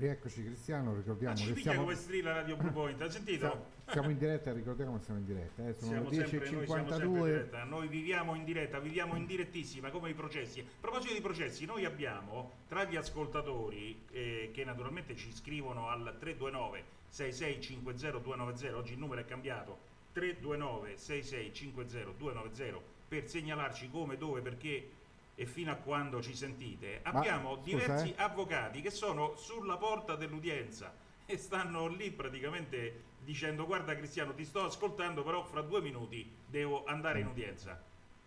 Rieccoci 0.06 0.44
Cristiano, 0.44 0.94
ricordiamo 0.94 1.36
ci 1.36 1.52
che 1.52 1.62
siamo, 1.62 1.82
come 1.82 1.96
strilla 1.96 2.34
Radio 2.34 2.56
Blue 2.58 2.70
Point, 2.70 3.02
ha 3.02 3.10
sentito? 3.10 3.72
siamo, 3.88 4.12
in 4.12 4.20
diretta, 4.20 4.54
ricordiamo 4.54 4.98
che 4.98 5.04
siamo 5.04 5.20
in 5.20 5.26
diretta, 5.26 5.68
eh, 5.68 5.74
sono 5.74 6.08
le 6.10 6.16
sempre, 6.16 6.52
noi 6.52 6.66
siamo 6.68 6.90
sempre 6.90 7.06
in 7.08 7.12
10.52. 7.16 7.26
diretta, 7.26 7.64
noi 7.64 7.88
viviamo 7.88 8.36
in 8.36 8.44
diretta, 8.44 8.80
viviamo 8.80 9.16
in 9.16 9.26
direttissima 9.26 9.90
come 9.90 10.12
i 10.12 10.14
processi. 10.14 10.60
A 10.60 10.64
proposito 10.80 11.12
di 11.12 11.22
processi, 11.22 11.66
noi 11.66 11.86
abbiamo 11.86 12.52
tra 12.68 12.84
gli 12.84 12.96
ascoltatori 12.96 14.00
eh, 14.12 14.52
che 14.54 14.64
naturalmente 14.64 15.16
ci 15.16 15.34
scrivono 15.34 15.90
al 15.90 16.16
329 16.20 16.84
6650 17.10 18.20
290, 18.20 18.78
oggi 18.78 18.94
il 18.94 19.00
numero 19.00 19.22
è 19.22 19.26
cambiato, 19.26 19.80
329 20.14 20.98
6650 20.98 22.12
290 22.16 22.94
per 23.08 23.28
segnalarci 23.28 23.90
come, 23.90 24.18
dove, 24.18 24.42
perché 24.42 24.90
e 25.36 25.46
fino 25.46 25.72
a 25.72 25.76
quando 25.76 26.22
ci 26.22 26.34
sentite. 26.34 27.02
Ma, 27.04 27.12
Abbiamo 27.12 27.56
scusa, 27.56 27.64
diversi 27.64 28.12
eh. 28.12 28.16
avvocati 28.22 28.82
che 28.82 28.90
sono 28.90 29.36
sulla 29.36 29.78
porta 29.78 30.16
dell'udienza 30.16 30.94
e 31.26 31.38
stanno 31.38 31.88
lì 31.88 32.12
praticamente 32.12 33.14
dicendo 33.26 33.66
guarda 33.66 33.96
Cristiano 33.96 34.34
ti 34.36 34.46
sto 34.46 34.64
ascoltando 34.66 35.24
però 35.24 35.44
fra 35.44 35.62
due 35.62 35.82
minuti 35.82 36.32
devo 36.46 36.86
andare 36.86 37.22
in 37.22 37.26
udienza 37.26 37.82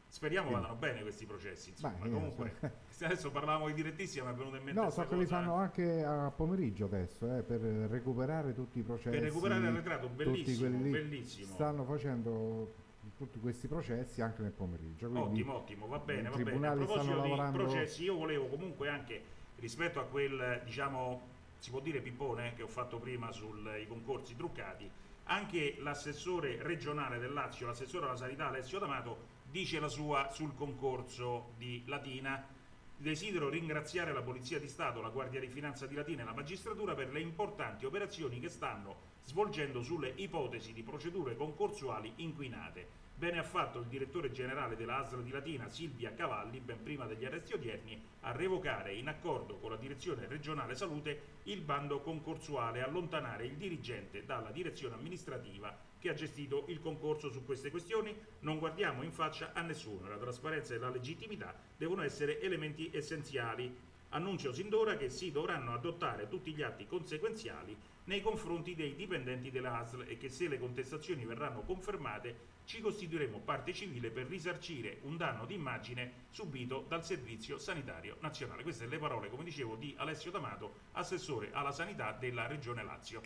speriamo 0.09 0.49
Sì. 0.49 0.55
vadano 0.55 0.75
bene 0.75 1.03
questi 1.03 1.25
processi 1.25 1.71
insomma 1.71 1.95
Ma, 2.01 2.07
eh, 2.07 2.11
comunque 2.11 2.55
adesso 3.03 3.31
parlavamo 3.31 3.69
di 3.69 3.75
direttissima 3.75 4.27
mi 4.27 4.33
è 4.33 4.37
venuto 4.37 4.57
in 4.57 4.65
mente 4.65 4.81
No, 4.81 4.91
so 4.91 5.07
che 5.07 5.15
li 5.15 5.23
cosa. 5.23 5.37
fanno 5.37 5.55
anche 5.55 6.03
a 6.03 6.33
pomeriggio 6.35 6.87
adesso, 6.87 7.33
eh, 7.37 7.43
per 7.43 7.61
recuperare 7.61 8.53
tutti 8.55 8.81
i 8.81 8.83
processi. 8.83 9.11
Per 9.11 9.21
recuperare 9.23 9.63
l'arretrato, 9.63 10.09
bellissimo, 10.09 10.77
bellissimo. 10.77 11.53
Stanno 11.55 11.85
facendo 11.85 12.73
tutti 13.19 13.41
questi 13.41 13.67
processi 13.67 14.23
anche 14.23 14.43
nel 14.43 14.53
pomeriggio. 14.53 15.09
quindi 15.09 15.29
Ottimo, 15.29 15.55
ottimo, 15.55 15.87
va 15.89 15.99
bene, 15.99 16.29
va 16.31 16.37
bene. 16.37 16.67
A 16.69 16.73
proposito 16.73 17.03
stanno 17.03 17.23
di 17.23 17.29
lavorando- 17.29 17.59
processi, 17.59 18.05
io 18.05 18.15
volevo 18.15 18.47
comunque 18.47 18.89
anche 18.89 19.23
rispetto 19.57 19.99
a 19.99 20.05
quel, 20.05 20.63
diciamo, 20.65 21.21
si 21.59 21.71
può 21.71 21.81
dire 21.81 22.01
pippone 22.01 22.55
che 22.55 22.63
ho 22.63 22.69
fatto 22.69 22.99
prima 22.99 23.33
sui 23.33 23.87
concorsi 23.89 24.37
truccati, 24.37 24.89
anche 25.25 25.77
l'assessore 25.81 26.63
regionale 26.63 27.19
del 27.19 27.33
Lazio, 27.33 27.67
l'assessore 27.67 28.07
alla 28.07 28.17
sanità 28.17 28.47
Alessio 28.47 28.79
D'Amato, 28.79 29.37
dice 29.51 29.81
la 29.81 29.89
sua 29.89 30.31
sul 30.31 30.55
concorso 30.55 31.51
di 31.59 31.83
Latina. 31.87 32.57
Desidero 33.01 33.49
ringraziare 33.49 34.13
la 34.13 34.23
Polizia 34.23 34.59
di 34.59 34.67
Stato, 34.69 35.01
la 35.01 35.11
Guardia 35.11 35.39
di 35.39 35.49
Finanza 35.49 35.87
di 35.87 35.95
Latina 35.95 36.23
e 36.23 36.25
la 36.25 36.33
magistratura 36.35 36.95
per 36.95 37.13
le 37.13 37.21
importanti 37.21 37.85
operazioni 37.85 38.41
che 38.41 38.49
stanno 38.49 39.07
svolgendo 39.25 39.83
sulle 39.83 40.13
ipotesi 40.17 40.73
di 40.73 40.83
procedure 40.83 41.37
concorsuali 41.37 42.13
inquinate. 42.17 43.07
Bene 43.19 43.39
ha 43.39 43.43
fatto 43.43 43.81
il 43.81 43.87
direttore 43.89 44.31
generale 44.31 44.77
della 44.77 44.99
ASL 44.99 45.25
di 45.25 45.33
Latina, 45.33 45.67
Silvia 45.67 46.13
Cavalli, 46.13 46.61
ben 46.61 46.81
prima 46.85 47.05
degli 47.05 47.25
arresti 47.25 47.53
odierni, 47.53 47.99
a 48.21 48.31
revocare 48.31 48.95
in 48.95 49.09
accordo 49.09 49.57
con 49.57 49.71
la 49.71 49.77
direzione 49.77 50.29
regionale 50.29 50.77
salute 50.77 51.41
il 51.43 51.61
bando 51.61 51.99
concorsuale 51.99 52.81
allontanare 52.81 53.45
il 53.45 53.57
dirigente 53.57 54.25
dalla 54.25 54.53
direzione 54.53 54.95
amministrativa 54.95 55.77
che 55.99 56.11
ha 56.11 56.15
gestito 56.15 56.67
il 56.69 56.79
concorso 56.79 57.29
su 57.29 57.45
queste 57.45 57.71
questioni. 57.71 58.15
Non 58.43 58.61
guardiamo 58.61 59.03
in 59.03 59.11
faccia 59.11 59.51
a 59.53 59.63
nessuno, 59.63 60.07
la 60.07 60.17
trasparenza 60.17 60.75
e 60.75 60.79
la 60.79 60.89
legittimità 60.89 61.53
devono 61.77 62.03
essere 62.03 62.41
elementi 62.41 62.89
essenziali. 62.93 63.77
Annuncio 64.11 64.55
sin 64.55 64.71
d'ora 64.71 64.97
che 64.97 65.11
si 65.11 65.31
dovranno 65.31 65.75
adottare 65.75 66.29
tutti 66.29 66.55
gli 66.55 66.63
atti 66.63 66.87
conseguenziali 66.87 67.77
nei 68.05 68.23
confronti 68.23 68.75
dei 68.75 68.95
dipendenti 68.95 69.51
della 69.51 69.81
ASL 69.81 70.07
e 70.09 70.17
che 70.17 70.31
se 70.31 70.49
le 70.49 70.59
contestazioni 70.59 71.27
verranno 71.27 71.61
confermate 71.61 72.57
ci 72.65 72.81
costituiremo 72.81 73.41
parte 73.41 73.75
civile 73.75 74.11
per 74.11 74.27
risarcire 74.27 75.01
un 75.03 75.19
danno 75.19 75.45
d'immagine 75.45 76.25
subito 76.31 76.87
dal 76.89 77.05
Servizio 77.05 77.59
Sanitario 77.59 78.17
Nazionale. 78.21 78.63
Queste 78.63 78.87
le 78.87 78.99
parole, 78.99 79.29
come 79.29 79.45
dicevo, 79.45 79.77
di 79.77 79.95
Alessio 79.99 80.31
D'Amato, 80.31 80.73
assessore 80.93 81.51
alla 81.53 81.73
sanità 81.73 82.17
della 82.19 82.47
Regione 82.47 82.83
Lazio. 82.83 83.21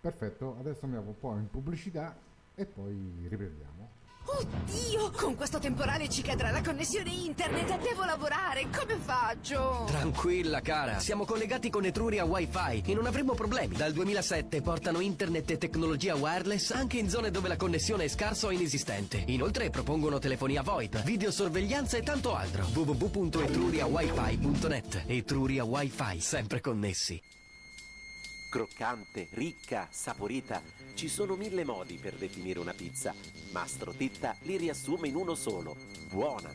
Perfetto, 0.00 0.56
adesso 0.60 0.84
andiamo 0.84 1.08
un 1.08 1.18
po' 1.18 1.34
in 1.34 1.50
pubblicità 1.50 2.16
e 2.54 2.64
poi 2.64 3.26
riprendiamo. 3.28 4.01
Oddio, 4.24 5.10
con 5.10 5.34
questo 5.34 5.58
temporale 5.58 6.08
ci 6.08 6.22
cadrà 6.22 6.50
la 6.50 6.62
connessione 6.62 7.10
internet 7.10 7.78
devo 7.80 8.04
lavorare. 8.04 8.68
Come 8.74 8.96
faccio? 8.96 9.84
Tranquilla 9.86 10.60
cara, 10.60 10.98
siamo 11.00 11.24
collegati 11.24 11.68
con 11.70 11.84
Etruria 11.84 12.24
Wi-Fi 12.24 12.82
e 12.86 12.94
non 12.94 13.06
avremo 13.06 13.34
problemi. 13.34 13.74
Dal 13.76 13.92
2007 13.92 14.62
portano 14.62 15.00
internet 15.00 15.50
e 15.50 15.58
tecnologia 15.58 16.14
wireless 16.14 16.70
anche 16.70 16.98
in 16.98 17.10
zone 17.10 17.30
dove 17.32 17.48
la 17.48 17.56
connessione 17.56 18.04
è 18.04 18.08
scarsa 18.08 18.46
o 18.46 18.52
inesistente. 18.52 19.24
Inoltre 19.26 19.70
propongono 19.70 20.18
telefonia 20.18 20.62
VoIP, 20.62 21.02
videosorveglianza 21.02 21.96
e 21.96 22.02
tanto 22.02 22.34
altro. 22.34 22.64
www.etruriawifi.net 22.72 25.04
Etruria 25.06 25.64
Wi-Fi, 25.64 26.20
sempre 26.20 26.60
connessi. 26.60 27.20
Croccante, 28.52 29.28
ricca, 29.30 29.88
saporita. 29.90 30.60
Ci 30.92 31.08
sono 31.08 31.36
mille 31.36 31.64
modi 31.64 31.96
per 31.96 32.12
definire 32.16 32.58
una 32.58 32.74
pizza. 32.74 33.14
Mastro 33.50 33.92
Titta 33.92 34.36
li 34.42 34.58
riassume 34.58 35.08
in 35.08 35.14
uno 35.14 35.34
solo. 35.34 35.74
Buona. 36.10 36.54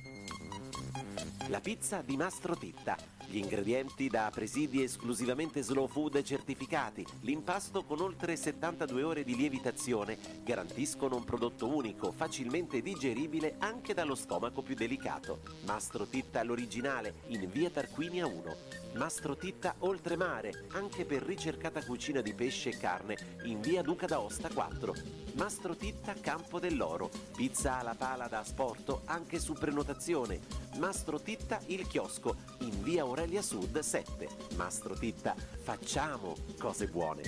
La 1.47 1.59
pizza 1.59 2.03
di 2.03 2.15
Mastro 2.15 2.55
Titta. 2.55 3.16
Gli 3.29 3.39
ingredienti 3.39 4.07
da 4.07 4.31
presidi 4.33 4.81
esclusivamente 4.81 5.61
slow 5.61 5.87
food 5.87 6.23
certificati. 6.23 7.05
L'impasto 7.21 7.83
con 7.83 7.99
oltre 7.99 8.37
72 8.37 9.03
ore 9.03 9.23
di 9.25 9.35
lievitazione 9.35 10.17
garantiscono 10.43 11.17
un 11.17 11.25
prodotto 11.25 11.67
unico, 11.67 12.13
facilmente 12.13 12.81
digeribile 12.81 13.55
anche 13.59 13.93
dallo 13.93 14.15
stomaco 14.15 14.61
più 14.61 14.75
delicato. 14.75 15.41
Mastro 15.65 16.05
Titta 16.05 16.41
l'originale 16.41 17.15
in 17.27 17.49
via 17.51 17.69
Tarquinia 17.69 18.25
1. 18.25 18.55
Mastro 18.93 19.35
Titta 19.35 19.75
Oltremare, 19.79 20.65
anche 20.71 21.03
per 21.03 21.21
ricercata 21.21 21.83
cucina 21.83 22.21
di 22.21 22.33
pesce 22.33 22.69
e 22.69 22.77
carne, 22.77 23.17
in 23.43 23.59
via 23.59 23.81
Duca 23.81 24.05
d'Aosta 24.05 24.49
4. 24.49 24.93
Mastro 25.33 25.75
Titta 25.75 26.15
Campo 26.19 26.59
dell'Oro, 26.59 27.11
pizza 27.35 27.77
alla 27.77 27.93
pala 27.93 28.27
da 28.27 28.39
asporto 28.39 29.01
anche 29.05 29.37
su 29.39 29.53
prenotazione. 29.53 30.39
Mastro 30.77 31.19
Titta 31.19 31.59
Il 31.67 31.85
Chiosco, 31.87 32.37
in 32.59 32.81
via 32.81 33.05
Aurelia 33.17 33.41
Sud 33.41 33.79
7. 33.79 34.27
Mastro 34.57 34.93
Titta, 34.93 35.33
facciamo 35.63 36.35
cose 36.59 36.85
buone. 36.85 37.23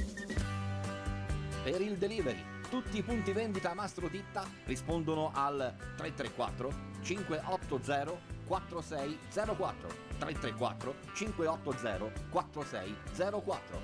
Per 1.63 1.81
il 1.81 1.97
delivery, 1.97 2.43
tutti 2.69 2.99
i 2.99 3.01
punti 3.01 3.31
vendita 3.31 3.73
Mastro 3.73 4.07
Titta 4.07 4.45
rispondono 4.65 5.31
al 5.33 5.73
334 5.97 6.73
580 7.01 8.19
4604 8.45 9.89
334 10.19 10.95
580 11.13 12.29
4604 12.29 13.81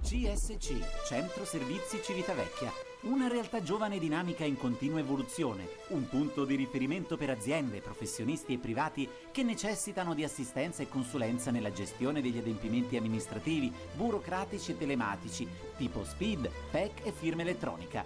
CSC, 0.00 1.04
Centro 1.06 1.44
Servizi 1.44 2.00
Civitavecchia, 2.02 2.72
una 3.02 3.28
realtà 3.28 3.62
giovane 3.62 3.96
e 3.96 3.98
dinamica 4.00 4.44
in 4.44 4.56
continua 4.56 4.98
evoluzione, 4.98 5.68
un 5.88 6.08
punto 6.08 6.44
di 6.44 6.56
riferimento 6.56 7.16
per 7.16 7.30
aziende, 7.30 7.80
professionisti 7.80 8.54
e 8.54 8.58
privati 8.58 9.08
che 9.30 9.44
necessitano 9.44 10.14
di 10.14 10.24
assistenza 10.24 10.82
e 10.82 10.88
consulenza 10.88 11.52
nella 11.52 11.70
gestione 11.70 12.20
degli 12.20 12.38
adempimenti 12.38 12.96
amministrativi, 12.96 13.72
burocratici 13.94 14.72
e 14.72 14.78
telematici, 14.78 15.46
tipo 15.76 16.04
SPID, 16.04 16.50
PEC 16.72 17.06
e 17.06 17.12
firma 17.12 17.42
elettronica. 17.42 18.04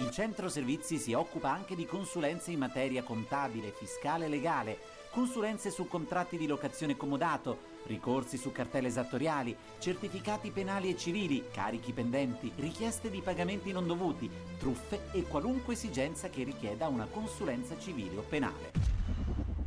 Il 0.00 0.10
centro 0.10 0.48
servizi 0.48 0.98
si 0.98 1.12
occupa 1.12 1.50
anche 1.50 1.76
di 1.76 1.86
consulenze 1.86 2.50
in 2.50 2.58
materia 2.58 3.04
contabile, 3.04 3.70
fiscale 3.70 4.24
e 4.24 4.28
legale, 4.28 4.78
consulenze 5.10 5.70
su 5.70 5.86
contratti 5.86 6.36
di 6.36 6.48
locazione 6.48 6.96
comodato, 6.96 7.70
ricorsi 7.86 8.36
su 8.36 8.52
cartelle 8.52 8.88
esattoriali, 8.88 9.56
certificati 9.78 10.50
penali 10.50 10.90
e 10.90 10.96
civili, 10.96 11.44
carichi 11.50 11.92
pendenti, 11.92 12.52
richieste 12.56 13.10
di 13.10 13.20
pagamenti 13.20 13.72
non 13.72 13.86
dovuti, 13.86 14.30
truffe 14.58 15.08
e 15.12 15.22
qualunque 15.24 15.74
esigenza 15.74 16.28
che 16.28 16.44
richieda 16.44 16.88
una 16.88 17.06
consulenza 17.06 17.78
civile 17.78 18.16
o 18.16 18.22
penale. 18.22 18.72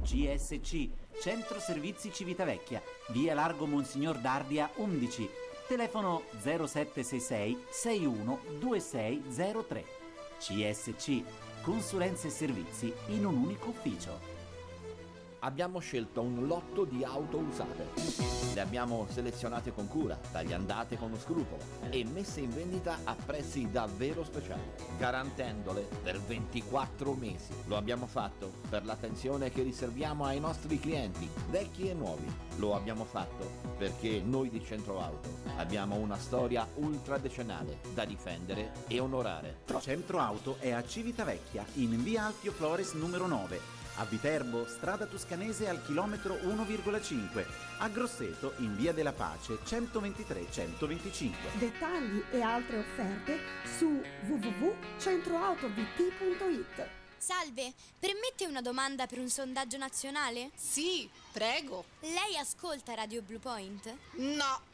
CSC, 0.03 0.89
Centro 1.19 1.59
Servizi 1.59 2.11
Civitavecchia, 2.11 2.81
via 3.09 3.33
Largo 3.33 3.65
Monsignor 3.65 4.19
Dardia 4.19 4.69
11, 4.75 5.29
telefono 5.67 6.23
0766 6.41 7.65
61 7.69 8.39
2603. 8.59 9.85
CSC, 10.37 11.23
consulenze 11.61 12.27
e 12.27 12.31
servizi 12.31 12.93
in 13.07 13.25
un 13.25 13.35
unico 13.35 13.69
ufficio. 13.69 14.34
Abbiamo 15.39 15.79
scelto 15.79 16.21
un 16.21 16.47
lotto 16.47 16.85
di 16.85 17.03
auto 17.03 17.37
usate. 17.37 17.87
Le 18.53 18.61
abbiamo 18.61 19.05
selezionate 19.09 19.73
con 19.73 19.87
cura, 19.87 20.17
tagliandate 20.31 20.97
con 20.97 21.15
scrupolo 21.19 21.61
e 21.89 22.05
messe 22.05 22.39
in 22.39 22.49
vendita 22.49 22.99
a 23.03 23.15
prezzi 23.15 23.69
davvero 23.69 24.23
speciali, 24.23 24.63
garantendole 24.97 25.87
per 26.01 26.19
24 26.19 27.13
mesi. 27.13 27.53
Lo 27.65 27.75
abbiamo 27.75 28.07
fatto 28.07 28.51
per 28.69 28.85
l'attenzione 28.85 29.51
che 29.51 29.61
riserviamo 29.61 30.25
ai 30.25 30.39
nostri 30.39 30.79
clienti, 30.79 31.29
vecchi 31.49 31.89
e 31.89 31.93
nuovi. 31.93 32.25
Lo 32.57 32.75
abbiamo 32.75 33.03
fatto 33.03 33.73
perché 33.77 34.21
noi 34.23 34.49
di 34.49 34.63
Centro 34.63 35.01
Auto 35.01 35.29
abbiamo 35.57 35.95
una 35.97 36.17
storia 36.17 36.67
ultradecennale 36.75 37.79
da 37.93 38.05
difendere 38.05 38.71
e 38.87 38.99
onorare. 38.99 39.57
Centro 39.79 40.19
Auto 40.19 40.55
è 40.59 40.71
a 40.71 40.83
Civitavecchia, 40.83 41.65
in 41.73 42.01
via 42.01 42.25
Alfio 42.25 42.51
Flores 42.51 42.93
numero 42.93 43.27
9 43.27 43.74
a 43.97 44.05
Viterbo 44.05 44.65
strada 44.67 45.05
toscanese 45.05 45.69
al 45.69 45.83
chilometro 45.83 46.33
1,5, 46.35 47.45
a 47.79 47.89
Grosseto 47.89 48.53
in 48.57 48.75
via 48.75 48.93
della 48.93 49.13
Pace 49.13 49.59
123-125. 49.63 51.31
Dettagli 51.53 52.23
e 52.31 52.41
altre 52.41 52.79
offerte 52.79 53.39
su 53.77 54.01
www.centroautobt.it. 54.27 56.87
Salve, 57.17 57.73
permette 57.97 58.45
una 58.45 58.61
domanda 58.61 59.07
per 59.07 59.19
un 59.19 59.29
sondaggio 59.29 59.77
nazionale? 59.77 60.51
Sì, 60.55 61.09
prego. 61.31 61.85
Lei 62.01 62.35
ascolta 62.37 62.93
Radio 62.93 63.21
Blue 63.21 63.39
Point? 63.39 63.95
No. 64.15 64.73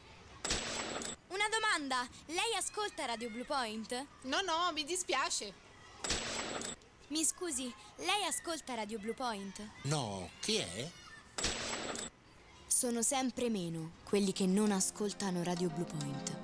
Una 1.28 1.48
domanda, 1.48 2.04
lei 2.26 2.56
ascolta 2.56 3.04
Radio 3.06 3.30
Blue 3.30 3.44
Point? 3.44 4.06
No, 4.22 4.40
no, 4.42 4.72
mi 4.72 4.82
dispiace. 4.84 5.54
Mi 7.12 7.24
scusi, 7.24 7.70
lei 7.96 8.24
ascolta 8.26 8.74
Radio 8.74 8.98
Blue 8.98 9.12
Point? 9.12 9.68
No, 9.82 10.30
chi 10.40 10.56
è? 10.56 10.90
Sono 12.66 13.02
sempre 13.02 13.50
meno 13.50 13.96
quelli 14.02 14.32
che 14.32 14.46
non 14.46 14.72
ascoltano 14.72 15.42
Radio 15.42 15.68
Blue 15.68 15.84
Point. 15.84 16.38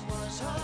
Was 0.00 0.40
high. 0.40 0.61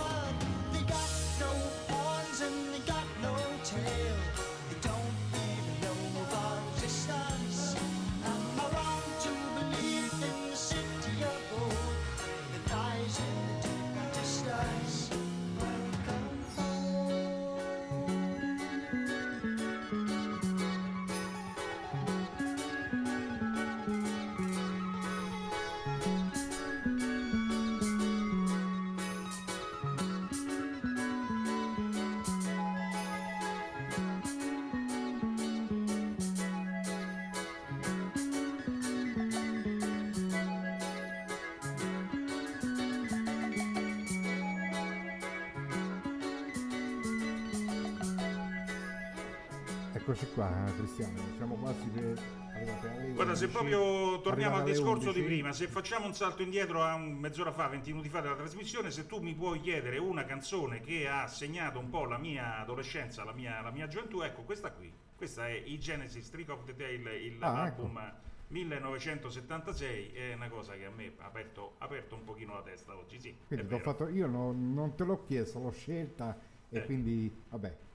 Eccoci 50.09 50.25
qua, 50.33 50.63
Cristiano, 50.75 51.19
siamo 51.37 51.53
quasi 51.53 51.87
per 51.89 52.19
arrivati 52.55 53.11
Guarda, 53.13 53.35
se 53.35 53.45
11, 53.45 53.47
proprio 53.47 54.21
torniamo 54.21 54.55
al 54.55 54.63
discorso 54.63 55.11
di 55.11 55.19
11. 55.19 55.23
prima, 55.35 55.51
se 55.51 55.67
facciamo 55.67 56.07
un 56.07 56.15
salto 56.15 56.41
indietro 56.41 56.81
a 56.81 56.97
mezz'ora 56.97 57.51
fa, 57.51 57.67
20 57.67 57.91
minuti 57.91 58.09
fa 58.09 58.19
della 58.19 58.35
trasmissione, 58.35 58.89
se 58.89 59.05
tu 59.05 59.19
mi 59.21 59.35
puoi 59.35 59.61
chiedere 59.61 59.99
una 59.99 60.25
canzone 60.25 60.79
che 60.81 61.07
ha 61.07 61.27
segnato 61.27 61.77
un 61.77 61.91
po' 61.91 62.05
la 62.05 62.17
mia 62.17 62.57
adolescenza, 62.57 63.23
la 63.23 63.33
mia, 63.33 63.61
la 63.61 63.69
mia 63.69 63.87
gioventù, 63.87 64.21
ecco 64.21 64.41
questa 64.41 64.71
qui. 64.71 64.91
Questa 65.15 65.47
è 65.47 65.51
i 65.51 65.77
Genesis 65.77 66.27
Trick 66.31 66.49
of 66.49 66.63
the 66.63 66.75
Tail, 66.75 67.05
il- 67.21 67.43
Ah, 67.43 67.51
l'album 67.51 68.11
1976, 68.47 70.11
è 70.13 70.33
una 70.33 70.49
cosa 70.49 70.73
che 70.73 70.85
a 70.85 70.89
me 70.89 71.13
ha 71.19 71.25
aperto, 71.25 71.75
aperto 71.77 72.15
un 72.15 72.23
pochino 72.23 72.55
la 72.55 72.63
testa 72.63 72.97
oggi, 72.97 73.19
sì. 73.19 73.35
Quindi 73.45 73.77
fatto, 73.77 74.07
io 74.07 74.25
non, 74.25 74.73
non 74.73 74.95
te 74.95 75.03
l'ho 75.03 75.23
chiesto, 75.23 75.59
l'ho 75.59 75.69
scelta 75.69 76.35
e 76.67 76.79
Eh. 76.79 76.85
quindi 76.85 77.31
vabbè. 77.49 77.87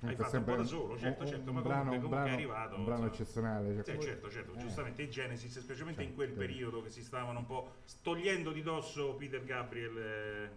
Hai 0.00 0.14
fatto 0.14 0.14
un 0.14 0.16
po' 0.16 0.28
sempre 0.28 0.56
da 0.56 0.64
solo, 0.64 0.98
certo, 0.98 1.22
un- 1.22 1.28
certo, 1.28 1.48
un 1.50 1.54
ma 1.56 1.62
brano, 1.62 1.82
comunque, 1.84 1.96
un 1.96 2.00
comunque 2.02 2.08
brano- 2.10 2.28
è 2.28 2.32
arrivato. 2.32 2.76
un 2.76 2.84
brano 2.84 3.00
insomma. 3.06 3.14
eccezionale. 3.22 3.74
cioè, 3.74 3.84
Sì, 3.84 3.90
come- 3.92 4.02
certo, 4.04 4.30
certo, 4.30 4.52
eh. 4.52 4.58
giustamente 4.58 5.02
i 5.02 5.10
Genesis, 5.10 5.58
specialmente 5.60 6.02
in 6.02 6.08
Certo, 6.08 6.14
quel 6.22 6.28
certo. 6.36 6.40
periodo 6.52 6.82
che 6.82 6.90
si 6.90 7.02
stavano 7.02 7.38
un 7.38 7.46
po' 7.46 7.70
togliendo 8.02 8.52
di 8.52 8.62
dosso 8.62 9.14
Peter 9.14 9.42
Gabriel. 9.44 9.96
eh, 9.98 10.50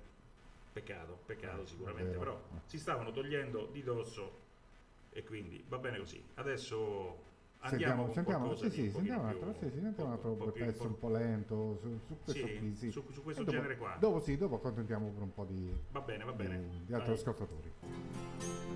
peccato, 0.74 1.20
peccato 1.26 1.66
sicuramente, 1.66 2.10
vero. 2.12 2.20
però 2.20 2.42
si 2.66 2.78
stavano 2.78 3.12
togliendo 3.12 3.70
di 3.72 3.82
dosso 3.82 4.32
e 5.12 5.24
quindi 5.24 5.64
va 5.68 5.78
bene 5.78 5.98
così. 5.98 6.24
Adesso 6.36 7.28
andiamo 7.62 7.70
Sentiamo, 7.70 8.04
con 8.06 8.14
sentiamo, 8.14 8.56
sì, 8.56 8.64
di 8.70 8.72
sì, 8.72 8.92
sentiamo 8.92 9.22
un 9.22 9.28
altro, 9.28 9.54
sì, 9.54 9.70
sì, 9.72 9.80
sentiamo 9.82 10.10
un 10.10 10.16
altro 10.16 10.34
po' 10.34 10.52
pezzo 10.52 10.84
un 10.84 11.00
po' 11.00 11.10
lento 11.10 11.78
su, 11.82 12.00
su 12.08 12.18
questo 12.24 12.46
Sì, 12.48 12.58
qui, 12.58 12.76
sì. 12.76 12.92
su- 12.92 13.06
su 13.10 13.24
questo 13.24 13.44
dopo- 13.44 13.56
genere 13.58 13.78
qua. 13.78 13.96
Dopo 14.00 14.20
sì, 14.20 14.38
dopo 14.38 14.56
accontentiamo 14.56 15.08
per 15.10 15.24
un 15.24 15.34
po' 15.34 15.46
di, 15.46 15.74
Va 15.92 16.02
bene, 16.02 16.24
va 16.24 16.32
di- 16.32 16.38
bene. 16.44 16.58
di 16.86 16.94
altri 16.94 17.10
Vai. 17.10 17.18
ascoltatori. 17.18 18.68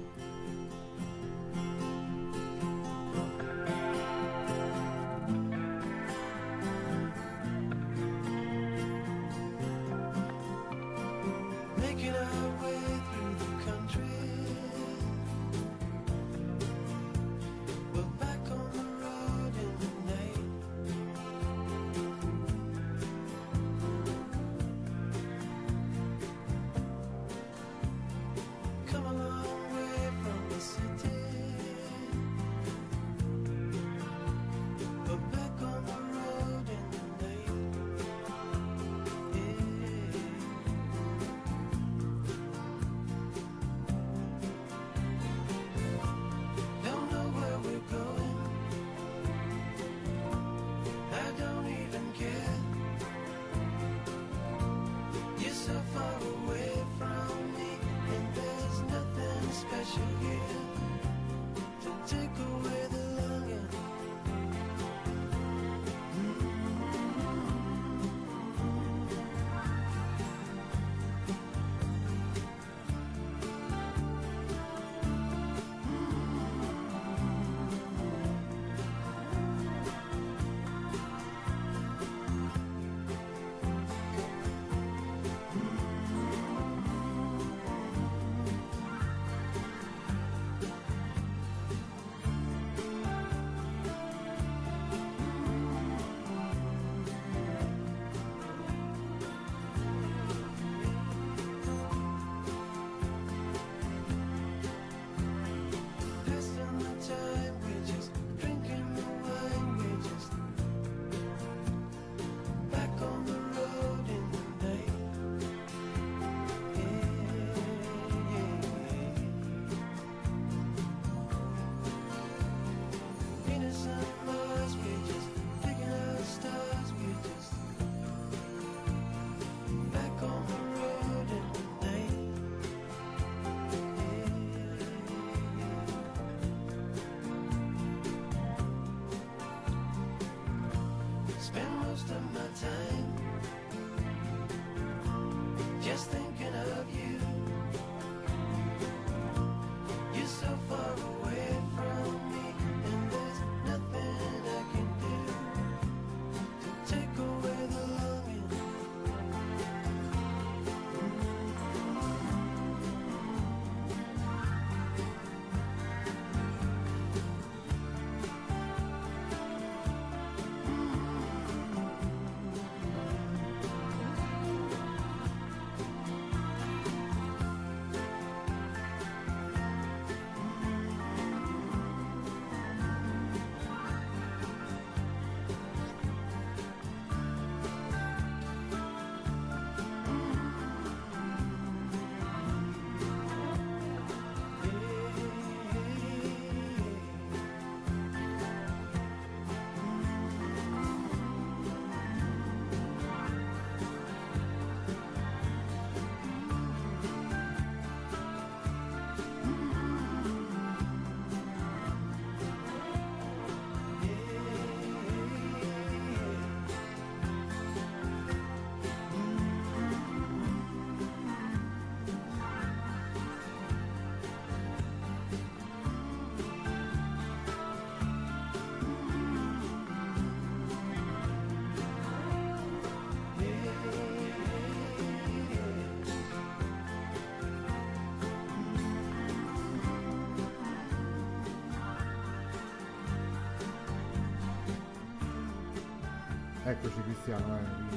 Cristiano, 247.34 247.58
eh, 247.58 247.96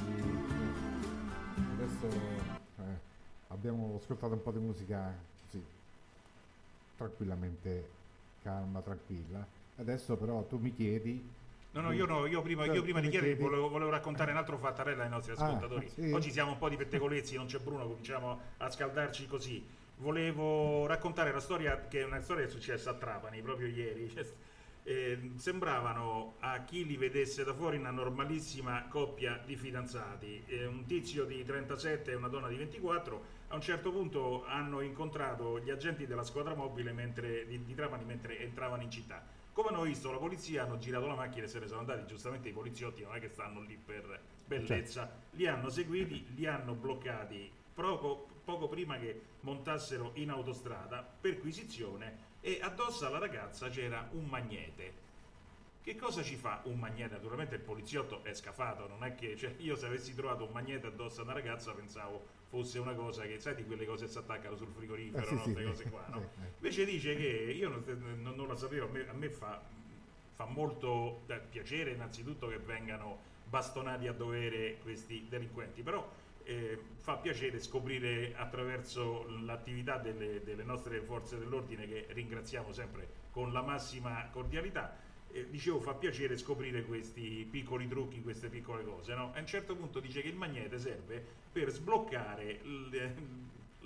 eh, 1.59 1.62
adesso 1.74 2.07
eh, 2.09 2.82
abbiamo 3.49 3.99
ascoltato 4.01 4.32
un 4.32 4.43
po' 4.43 4.51
di 4.51 4.59
musica 4.59 5.12
così, 5.43 5.62
tranquillamente 6.97 7.89
calma, 8.43 8.80
tranquilla. 8.80 9.47
Adesso 9.76 10.16
però 10.16 10.43
tu 10.45 10.57
mi 10.59 10.74
chiedi... 10.74 11.34
No, 11.72 11.82
no, 11.82 11.93
io, 11.93 12.07
no, 12.07 12.24
io 12.24 12.41
prima, 12.41 12.64
Cioè, 12.64 12.76
io 12.76 12.82
prima 12.82 13.01
di 13.01 13.11
chiedere 13.11 13.34
volevo, 13.34 13.68
volevo 13.68 13.91
raccontare 13.91 14.30
un 14.30 14.39
altro 14.39 14.57
fattarella 14.57 15.03
ai 15.03 15.11
nostri 15.11 15.32
Ah, 15.32 15.45
ascoltatori. 15.45 15.91
sì. 15.91 16.11
Oggi 16.12 16.30
siamo 16.30 16.53
un 16.53 16.59
po' 16.59 16.70
di 16.70 16.76
pettegolezzi, 16.76 17.37
non 17.37 17.45
c'è 17.45 17.59
Bruno, 17.59 17.87
cominciamo 17.87 18.41
a 18.57 18.70
scaldarci 18.70 19.26
così. 19.26 19.62
Volevo 19.99 20.87
raccontare 20.87 21.30
la 21.30 21.41
storia, 21.41 21.89
che 21.89 22.01
è 22.01 22.05
una 22.05 22.22
storia 22.22 22.45
che 22.45 22.49
è 22.49 22.53
successa 22.53 22.91
a 22.91 22.95
Trapani 22.95 23.43
proprio 23.43 23.66
ieri. 23.66 24.11
Eh, 24.89 25.32
sembravano 25.34 26.34
a 26.39 26.62
chi 26.62 26.87
li 26.87 26.97
vedesse 26.97 27.43
da 27.43 27.53
fuori 27.53 27.76
una 27.76 27.91
normalissima 27.91 28.87
coppia 28.89 29.43
di 29.45 29.57
fidanzati. 29.57 30.45
Eh, 30.47 30.64
un 30.64 30.84
tizio 30.87 31.24
di 31.24 31.45
37 31.45 32.12
e 32.12 32.14
una 32.14 32.28
donna 32.28 32.47
di 32.47 32.55
24 32.55 33.24
a 33.49 33.57
un 33.57 33.61
certo 33.61 33.91
punto 33.91 34.45
hanno 34.47 34.80
incontrato 34.82 35.59
gli 35.59 35.70
agenti 35.70 36.07
della 36.07 36.22
squadra 36.22 36.55
mobile 36.55 36.93
mentre- 36.93 37.45
di, 37.49 37.64
di 37.64 37.74
Trapani 37.74 38.05
mentre 38.05 38.39
entravano 38.39 38.82
in 38.82 38.91
città. 38.93 39.26
Come 39.53 39.70
hanno 39.70 39.82
visto 39.82 40.12
la 40.12 40.18
polizia 40.18 40.62
hanno 40.62 40.78
girato 40.78 41.09
la 41.09 41.16
macchina 41.16 41.47
e 41.47 41.49
se 41.49 41.59
ne 41.59 41.66
sono 41.66 41.80
andati, 41.80 42.07
giustamente 42.07 42.51
i 42.51 42.53
poliziotti 42.53 43.03
non 43.03 43.16
è 43.16 43.18
che 43.18 43.28
stanno 43.28 43.62
lì 43.62 43.76
per 43.84 44.20
bellezza, 44.47 45.11
li 45.32 45.49
hanno 45.49 45.68
seguiti, 45.68 46.26
li 46.37 46.47
hanno 46.47 46.74
bloccati 46.74 47.51
poco, 47.74 48.28
poco 48.45 48.68
prima 48.68 48.97
che 48.99 49.20
montassero 49.41 50.12
in 50.14 50.30
autostrada, 50.30 51.03
perquisizione 51.03 52.26
e 52.47 52.61
addosso 52.62 53.05
alla 53.09 53.18
ragazza 53.18 53.68
c'era 53.70 54.09
un 54.12 54.24
magnete. 54.26 55.05
Che 55.82 55.97
cosa 55.97 56.22
ci 56.22 56.36
fa 56.36 56.61
un 56.66 56.78
magnete? 56.78 57.14
Naturalmente 57.14 57.57
il 57.57 57.61
poliziotto 57.61 58.22
è 58.22 58.32
scafato, 58.34 58.86
non 58.86 59.03
è 59.03 59.16
che 59.16 59.36
cioè, 59.36 59.53
io 59.59 59.74
se 59.74 59.86
avessi 59.86 60.14
trovato 60.14 60.44
un 60.44 60.53
magnete 60.53 60.86
addosso 60.86 61.20
a 61.20 61.24
una 61.24 61.32
ragazza 61.32 61.72
pensavo 61.72 62.24
fosse 62.49 62.78
una 62.78 62.94
cosa 62.94 63.24
che, 63.24 63.40
sai, 63.40 63.57
di 63.57 63.64
quelle 63.64 63.84
cose 63.84 64.05
che 64.05 64.12
si 64.12 64.18
attaccano 64.18 64.55
sul 64.55 64.68
frigorifero, 64.68 65.24
Eh, 65.24 65.26
sì, 65.26 65.34
no? 65.34 65.59
sì. 65.59 65.64
Cose 65.64 65.90
qua, 65.90 66.07
no? 66.11 66.20
Sì, 66.34 66.40
eh. 66.40 66.47
Invece 66.59 66.84
dice 66.84 67.16
che 67.16 67.26
io 67.53 67.68
non, 67.68 67.82
non- 68.22 68.36
non 68.36 68.47
la 68.47 68.55
sapevo, 68.55 68.86
a 68.86 68.90
me, 68.90 69.09
a 69.09 69.12
me 69.12 69.28
fa, 69.28 69.61
fa 70.36 70.44
molto 70.44 71.22
eh, 71.26 71.40
piacere 71.51 71.90
innanzitutto 71.90 72.47
che 72.47 72.59
vengano 72.59 73.18
bastonati 73.49 74.07
a 74.07 74.12
dovere 74.12 74.78
questi 74.82 75.26
delinquenti, 75.28 75.82
però 75.82 76.09
eh, 76.47 76.78
fa 76.94 77.16
piacere 77.16 77.59
scoprire 77.59 78.32
attraverso 78.36 79.26
l'attività 79.44 79.99
delle, 79.99 80.42
delle 80.44 80.62
nostre 80.62 81.01
forze 81.01 81.38
dell'ordine 81.38 81.86
che 81.86 82.07
ringraziamo 82.11 82.72
sempre 82.72 83.09
con 83.30 83.53
la 83.53 83.62
massima 83.62 84.28
cordialità. 84.30 84.94
eh, 85.32 85.49
dicevo, 85.51 85.80
fa 85.80 85.94
piacere 85.94 86.36
scoprire 86.36 86.84
questi 86.84 87.47
piccoli 87.51 87.86
trucchi, 87.88 88.22
queste 88.22 88.49
piccole 88.49 88.84
cose. 88.84 89.14
No? 89.14 89.32
A 89.34 89.40
un 89.40 89.47
certo 89.47 89.74
punto 89.74 89.99
dice 90.01 90.22
che 90.22 90.28
il 90.28 90.36
magnete 90.36 90.78
serve 90.78 91.22
per 91.53 91.68
sbloccare 91.70 92.61
l- 92.62 93.12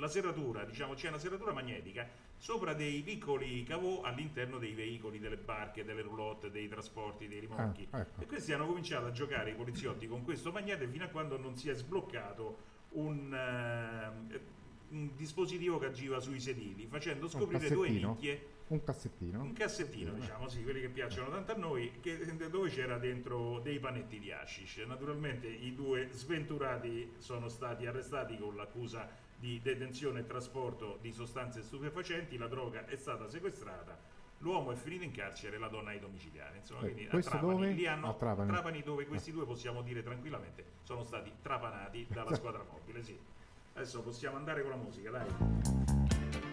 la 0.00 0.08
serratura, 0.08 0.64
diciamo, 0.64 0.94
c'è 0.94 1.08
una 1.08 1.18
serratura 1.18 1.52
magnetica 1.52 2.08
sopra 2.36 2.72
dei 2.72 3.02
piccoli 3.02 3.62
cavò 3.64 4.00
all'interno 4.00 4.58
dei 4.58 4.72
veicoli, 4.72 5.18
delle 5.18 5.36
barche, 5.36 5.84
delle 5.84 6.00
roulotte, 6.00 6.50
dei 6.50 6.68
trasporti, 6.68 7.28
dei 7.28 7.38
rimorchi. 7.40 7.86
Ah, 7.90 8.00
ecco. 8.00 8.22
E 8.22 8.26
questi 8.26 8.52
hanno 8.52 8.66
cominciato 8.66 9.06
a 9.06 9.10
giocare 9.12 9.50
i 9.50 9.54
poliziotti 9.54 10.08
con 10.08 10.24
questo 10.24 10.50
magnete 10.50 10.88
fino 10.88 11.04
a 11.04 11.08
quando 11.08 11.38
non 11.38 11.56
si 11.56 11.68
è 11.68 11.74
sbloccato 11.74 12.68
un, 12.92 13.32
eh, 13.32 14.40
un 14.88 15.10
dispositivo 15.14 15.78
che 15.78 15.86
agiva 15.86 16.18
sui 16.18 16.40
sedili, 16.40 16.86
facendo 16.86 17.28
scoprire 17.28 17.68
due 17.68 17.90
nicchie 17.90 18.46
Un 18.68 18.82
cassettino. 18.82 19.42
un 19.42 19.52
cassettino, 19.52 20.12
diciamo, 20.14 20.48
sì, 20.48 20.62
quelli 20.62 20.80
che 20.80 20.88
piacciono 20.88 21.28
tanto 21.30 21.52
a 21.52 21.56
noi, 21.56 21.92
che- 22.00 22.24
dove 22.48 22.70
c'era 22.70 22.96
dentro 22.96 23.60
dei 23.60 23.78
panetti 23.78 24.18
di 24.18 24.32
hashish. 24.32 24.78
Naturalmente 24.86 25.46
i 25.46 25.74
due 25.74 26.08
sventurati 26.12 27.12
sono 27.18 27.48
stati 27.50 27.84
arrestati 27.84 28.38
con 28.38 28.56
l'accusa 28.56 29.28
di 29.40 29.58
detenzione 29.62 30.20
e 30.20 30.26
trasporto 30.26 30.98
di 31.00 31.10
sostanze 31.12 31.62
stupefacenti, 31.62 32.36
la 32.36 32.46
droga 32.46 32.84
è 32.84 32.94
stata 32.96 33.26
sequestrata, 33.26 33.98
l'uomo 34.38 34.70
è 34.72 34.74
finito 34.76 35.02
in 35.02 35.12
carcere 35.12 35.56
e 35.56 35.58
la 35.58 35.68
donna 35.68 35.90
ai 35.90 35.98
domiciliari. 35.98 36.58
Insomma, 36.58 36.80
Eh, 36.86 36.92
quindi 36.92 37.06
a 37.06 37.18
Trapani, 37.20 37.86
hanno- 37.86 38.10
A 38.10 38.14
Trapani. 38.14 38.82
dove 38.82 39.06
questi 39.06 39.32
due 39.32 39.46
possiamo 39.46 39.80
dire 39.80 40.02
tranquillamente 40.02 40.64
sono 40.82 41.02
stati 41.04 41.32
trapanati 41.40 42.06
dalla 42.10 42.34
squadra 42.36 42.62
mobile, 42.70 43.02
sì. 43.02 43.18
Adesso 43.72 44.02
possiamo 44.02 44.36
andare 44.36 44.60
con 44.60 44.70
la 44.72 44.76
musica, 44.76 45.10
dai. 45.10 46.49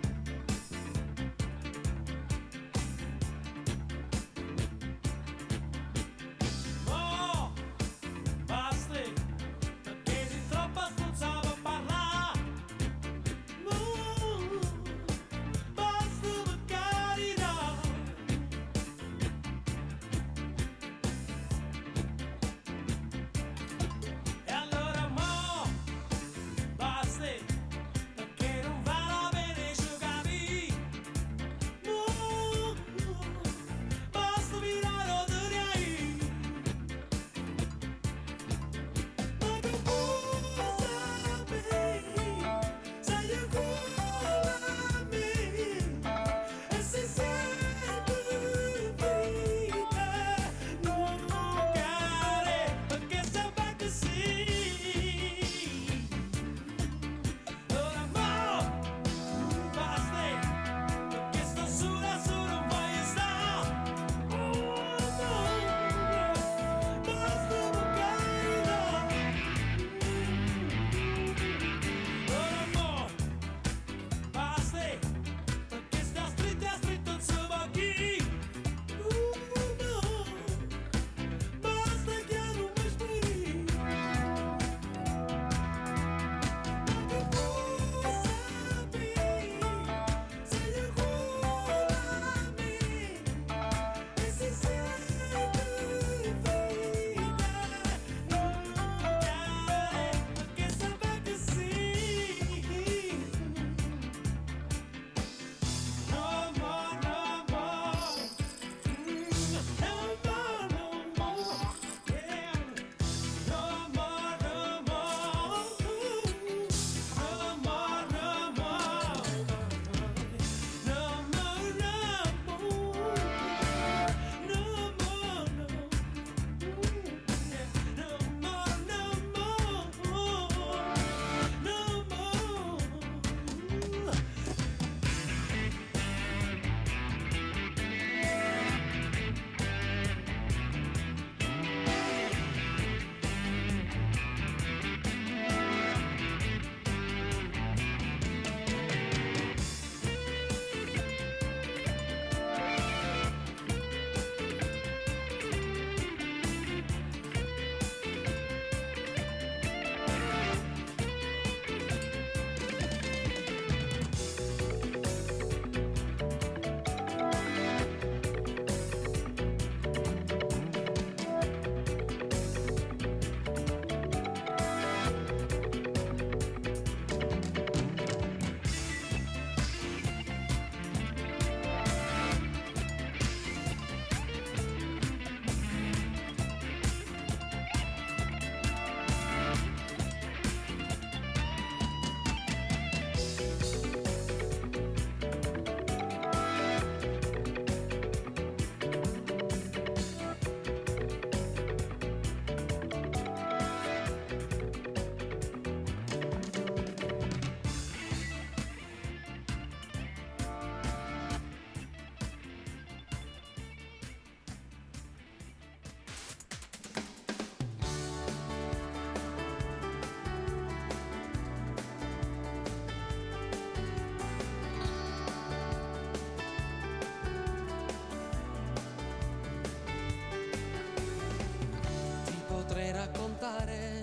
raccontare 233.48 234.02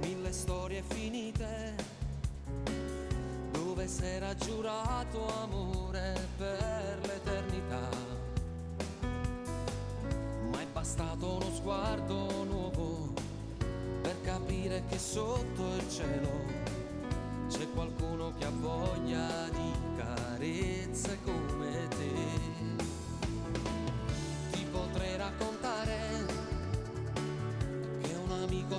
mille 0.00 0.32
storie 0.32 0.82
finite 0.88 1.74
dove 3.50 3.86
s'era 3.88 4.34
giurato 4.34 5.26
amore 5.42 6.14
per 6.36 6.98
l'eternità. 7.06 7.88
Ma 10.50 10.60
è 10.60 10.66
bastato 10.72 11.34
uno 11.36 11.54
sguardo 11.54 12.44
nuovo 12.44 13.12
per 14.02 14.20
capire 14.22 14.82
che 14.88 14.98
sotto 14.98 15.74
il 15.76 15.88
cielo 15.88 16.30
c'è 17.48 17.66
qualcuno 17.72 18.32
che 18.38 18.44
ha 18.44 18.52
voglia 18.60 19.48
di 19.50 19.72
carezze 19.96 21.18
come 21.24 21.61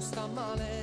sta 0.03 0.27
male, 0.27 0.82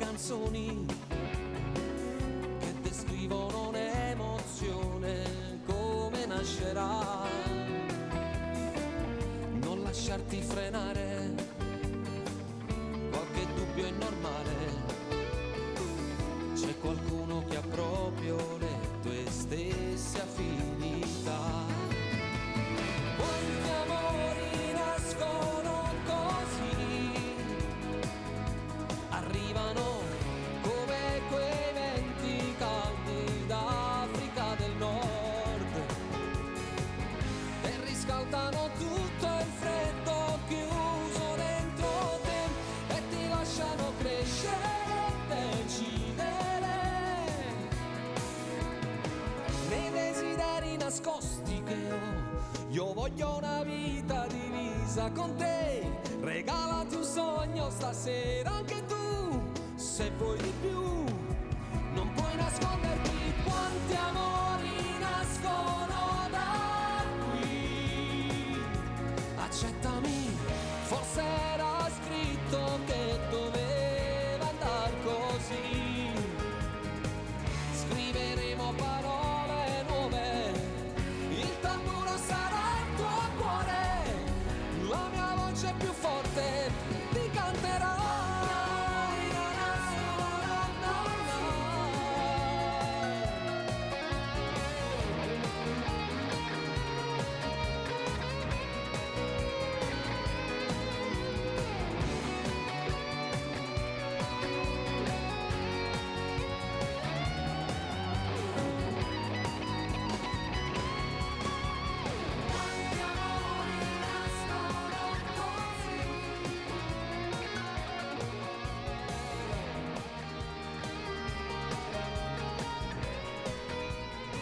canzoni 0.00 0.86
che 2.58 2.74
descrivono 2.80 3.68
un'emozione 3.68 5.60
come 5.66 6.24
nascerà. 6.24 7.28
Non 9.60 9.82
lasciarti 9.82 10.40
frenare, 10.40 10.99
voglio 53.20 53.36
una 53.36 53.62
vita 53.62 54.26
divisa 54.28 55.10
con 55.14 55.36
te. 55.36 55.82
Regalati 56.20 56.94
un 56.96 57.04
sogno 57.04 57.70
stasera 57.70 58.39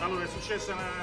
Allora 0.09 0.25
è 0.25 0.27
successa 0.27 0.73
una, 0.73 0.98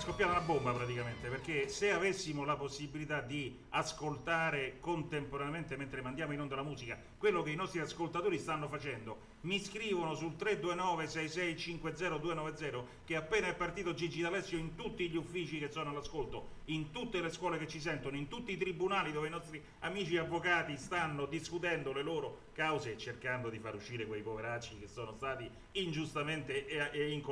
scoppiata 0.00 0.32
una 0.32 0.40
bomba 0.40 0.72
praticamente 0.72 1.28
perché 1.28 1.68
se 1.68 1.92
avessimo 1.92 2.44
la 2.44 2.56
possibilità 2.56 3.20
di 3.20 3.54
ascoltare 3.68 4.78
contemporaneamente 4.80 5.76
mentre 5.76 6.00
mandiamo 6.00 6.32
in 6.32 6.40
onda 6.40 6.56
la 6.56 6.62
musica 6.62 6.98
quello 7.18 7.42
che 7.42 7.50
i 7.50 7.54
nostri 7.54 7.80
ascoltatori 7.80 8.38
stanno 8.38 8.66
facendo 8.66 9.28
mi 9.42 9.60
scrivono 9.60 10.14
sul 10.14 10.36
329 10.36 12.18
290 12.18 12.84
che 13.04 13.14
appena 13.14 13.48
è 13.48 13.54
partito 13.54 13.92
Gigi 13.92 14.22
D'Alessio 14.22 14.56
in 14.56 14.74
tutti 14.74 15.06
gli 15.06 15.16
uffici 15.16 15.58
che 15.58 15.68
sono 15.70 15.90
all'ascolto 15.90 16.58
in 16.66 16.90
tutte 16.92 17.20
le 17.20 17.30
scuole 17.30 17.58
che 17.58 17.68
ci 17.68 17.78
sentono 17.78 18.16
in 18.16 18.26
tutti 18.26 18.52
i 18.52 18.56
tribunali 18.56 19.12
dove 19.12 19.26
i 19.26 19.30
nostri 19.30 19.62
amici 19.80 20.16
avvocati 20.16 20.78
stanno 20.78 21.26
discutendo 21.26 21.92
le 21.92 22.02
loro 22.02 22.48
cause 22.54 22.92
e 22.92 22.98
cercando 22.98 23.50
di 23.50 23.58
far 23.58 23.74
uscire 23.74 24.06
quei 24.06 24.22
poveracci 24.22 24.78
che 24.78 24.88
sono 24.88 25.12
stati 25.12 25.48
ingiustamente 25.72 26.66
e, 26.66 26.90
e 26.90 27.22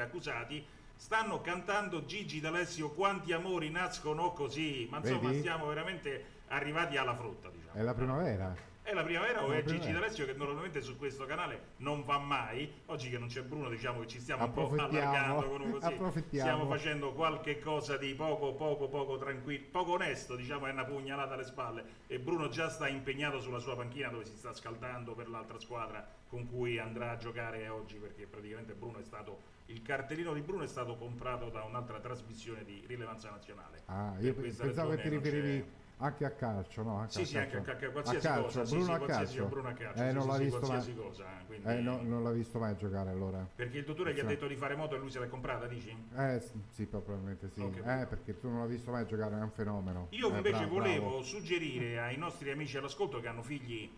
accusati 0.00 0.78
stanno 1.00 1.40
cantando 1.40 2.04
Gigi 2.04 2.40
D'Alessio 2.40 2.90
quanti 2.90 3.32
amori 3.32 3.70
nascono 3.70 4.32
così 4.32 4.86
ma 4.90 4.98
insomma 4.98 5.30
Vedi? 5.30 5.40
siamo 5.40 5.66
veramente 5.66 6.24
arrivati 6.48 6.98
alla 6.98 7.16
frutta 7.16 7.48
diciamo 7.48 7.72
È 7.72 7.82
la 7.82 7.94
primavera. 7.94 8.54
È 8.90 8.94
la 8.94 9.02
primavera 9.04 9.44
o 9.44 9.52
è 9.52 9.62
Gigi. 9.62 9.92
D'Alessio 9.92 10.26
che 10.26 10.32
normalmente 10.32 10.80
su 10.80 10.96
questo 10.98 11.24
canale 11.24 11.74
non 11.78 12.04
va 12.04 12.18
mai. 12.18 12.70
Oggi 12.86 13.08
che 13.08 13.18
non 13.18 13.28
c'è 13.28 13.42
Bruno 13.42 13.68
diciamo 13.68 14.00
che 14.00 14.08
ci 14.08 14.20
stiamo 14.20 14.44
un 14.44 14.52
po' 14.52 14.74
allargando 14.76 15.48
con 15.48 15.70
così. 15.70 16.24
Stiamo 16.30 16.66
facendo 16.66 17.12
qualche 17.12 17.60
cosa 17.60 17.96
di 17.96 18.14
poco 18.14 18.52
poco 18.54 18.88
poco 18.88 19.16
tranquillo, 19.16 19.66
poco 19.70 19.92
onesto, 19.92 20.34
diciamo 20.34 20.66
è 20.66 20.72
una 20.72 20.84
pugnalata 20.84 21.34
alle 21.34 21.44
spalle 21.44 21.84
e 22.06 22.18
Bruno 22.18 22.48
già 22.48 22.68
sta 22.68 22.88
impegnato 22.88 23.40
sulla 23.40 23.58
sua 23.58 23.76
panchina 23.76 24.08
dove 24.08 24.24
si 24.24 24.36
sta 24.36 24.52
scaldando 24.52 25.14
per 25.14 25.28
l'altra 25.28 25.58
squadra 25.58 26.06
con 26.28 26.48
cui 26.48 26.78
andrà 26.78 27.12
a 27.12 27.16
giocare 27.16 27.68
oggi 27.68 27.96
perché 27.96 28.26
praticamente 28.26 28.72
Bruno 28.74 28.98
è 28.98 29.04
stato 29.04 29.58
il 29.66 29.82
cartellino 29.82 30.32
di 30.34 30.40
Bruno 30.40 30.64
è 30.64 30.66
stato 30.66 30.96
comprato 30.96 31.48
da 31.48 31.62
un'altra 31.62 32.00
trasmissione 32.00 32.64
di 32.64 32.82
rilevanza 32.86 33.30
nazionale. 33.30 33.82
Ah, 33.86 34.16
io 34.18 34.34
pensavo 34.34 34.90
che 34.90 35.02
ti 35.02 35.08
riferivi 35.08 35.64
anche 36.00 36.24
a 36.24 36.30
calcio, 36.30 36.82
no? 36.82 36.96
Anche 36.96 37.12
Sì, 37.12 37.20
a 37.20 37.26
sì, 37.26 37.36
anche 37.36 37.56
a 37.56 37.60
calcio. 37.60 37.72
calcio, 37.72 37.92
qualsiasi 37.92 38.26
a 38.26 38.30
calcio, 38.30 38.42
cosa, 38.60 38.64
Bruno 38.64 38.84
sì, 38.84 38.92
a 38.92 39.06
calcio. 39.06 39.46
Bruno 39.46 39.68
a 39.68 39.72
calcio, 39.72 40.02
Eh, 40.02 40.06
sì, 40.06 40.12
non 40.14 40.22
sì, 40.22 40.28
l'ha 40.28 40.36
sì, 40.36 40.42
visto 40.44 40.58
qualsiasi 40.66 40.94
mai. 40.94 41.04
cosa, 41.04 41.40
eh, 41.40 41.44
quindi- 41.46 41.68
Eh, 41.68 41.80
no, 41.80 42.00
non 42.02 42.22
l'ha 42.22 42.32
visto 42.32 42.58
mai 42.58 42.76
giocare 42.76 43.10
allora. 43.10 43.48
Perché 43.54 43.78
il 43.78 43.84
dottore 43.84 44.14
gli 44.14 44.18
ha 44.18 44.24
detto 44.24 44.46
di 44.46 44.56
fare 44.56 44.74
moto 44.74 44.94
e 44.94 44.98
lui 44.98 45.10
se 45.10 45.20
l'è 45.20 45.28
comprata, 45.28 45.66
dici? 45.66 45.94
Eh 46.16 46.40
sì, 46.72 46.86
probabilmente 46.86 47.48
sì. 47.50 47.60
Capito. 47.60 47.88
Eh, 47.88 48.06
perché 48.06 48.38
tu 48.38 48.48
non 48.48 48.60
l'hai 48.60 48.68
visto 48.68 48.90
mai 48.90 49.06
giocare, 49.06 49.38
è 49.38 49.42
un 49.42 49.50
fenomeno. 49.50 50.06
Io 50.10 50.28
Eh, 50.28 50.36
invece 50.36 50.64
bravo, 50.64 50.74
volevo 50.74 51.06
bravo. 51.06 51.22
suggerire 51.22 51.98
ai 52.00 52.16
nostri 52.16 52.50
amici 52.50 52.76
all'ascolto 52.76 53.20
che 53.20 53.28
hanno 53.28 53.42
figli 53.42 53.88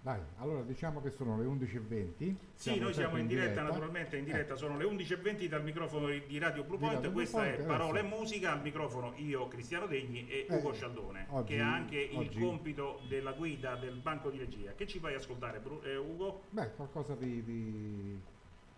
Dai, 0.03 0.19
allora 0.39 0.63
diciamo 0.63 1.03
che 1.03 1.11
sono 1.11 1.37
le 1.37 1.45
11.20. 1.45 2.35
Sì, 2.55 2.79
noi 2.79 2.95
siamo 2.95 3.19
in 3.19 3.27
diretta, 3.27 3.61
naturalmente 3.61 4.17
in 4.17 4.25
diretta 4.25 4.55
Eh, 4.55 4.57
sono 4.57 4.79
le 4.79 4.85
11.20 4.87 5.47
dal 5.47 5.63
microfono 5.63 6.09
di 6.09 6.23
di 6.27 6.39
Radio 6.39 6.65
Blue 6.65 6.79
Point, 6.79 6.95
Radio 6.95 7.11
Blue 7.11 7.23
questa 7.23 7.39
Point, 7.43 7.59
è 7.59 7.65
Parola 7.67 7.97
e 7.99 8.01
adesso. 8.01 8.17
Musica, 8.17 8.53
al 8.53 8.63
microfono 8.63 9.13
io 9.17 9.47
Cristiano 9.49 9.87
Degni 9.87 10.27
e 10.27 10.47
Eh, 10.49 10.57
Ugo 10.57 10.73
Scialdone, 10.73 11.27
oggi- 11.29 11.53
che 11.55 11.61
ha 11.61 11.75
anche 11.75 11.99
il 12.01 12.17
oggi- 12.17 12.41
compito 12.41 13.01
della 13.09 13.33
guida 13.33 13.75
del 13.77 13.97
banco 13.97 14.31
di 14.31 14.39
regia. 14.39 14.73
Che 14.73 14.87
ci 14.87 14.99
fai 14.99 15.15
ascoltare 15.15 15.59
Bru- 15.61 15.85
eh, 15.85 15.97
Ugo? 15.97 16.45
Beh, 16.49 16.71
qualcosa 16.77 17.15
di, 17.15 17.45
di- 17.45 18.19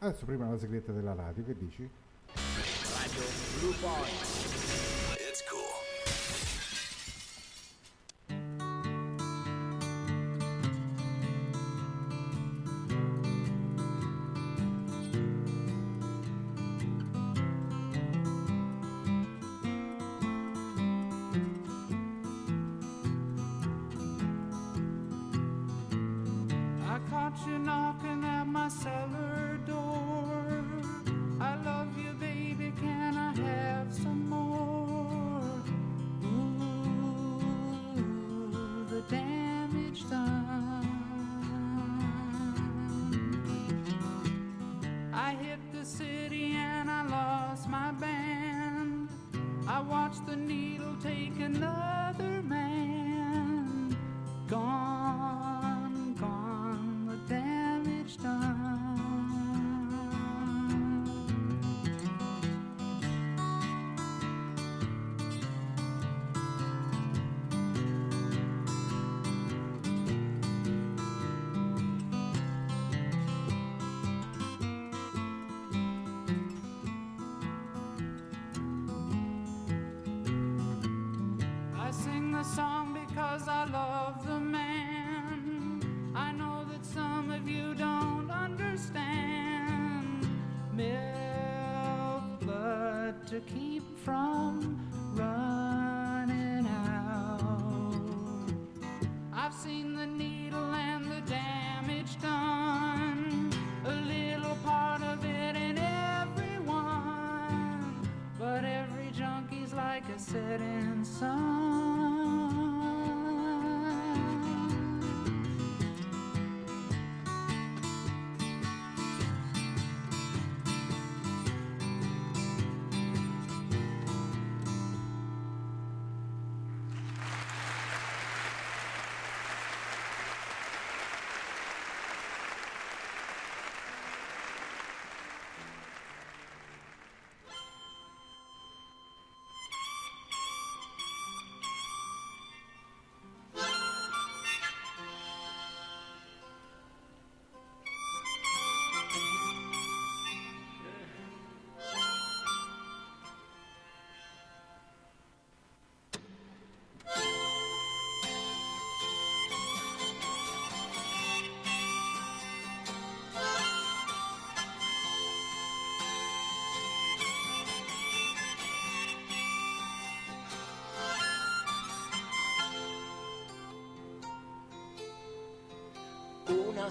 Adesso 0.00 0.24
prima 0.24 0.48
la 0.50 0.58
segreta 0.58 0.90
della 0.90 1.14
radio, 1.14 1.44
che 1.44 1.56
dici? 1.56 1.88
Radio 2.34 3.22
Blue 3.60 3.74
Point. 3.80 5.01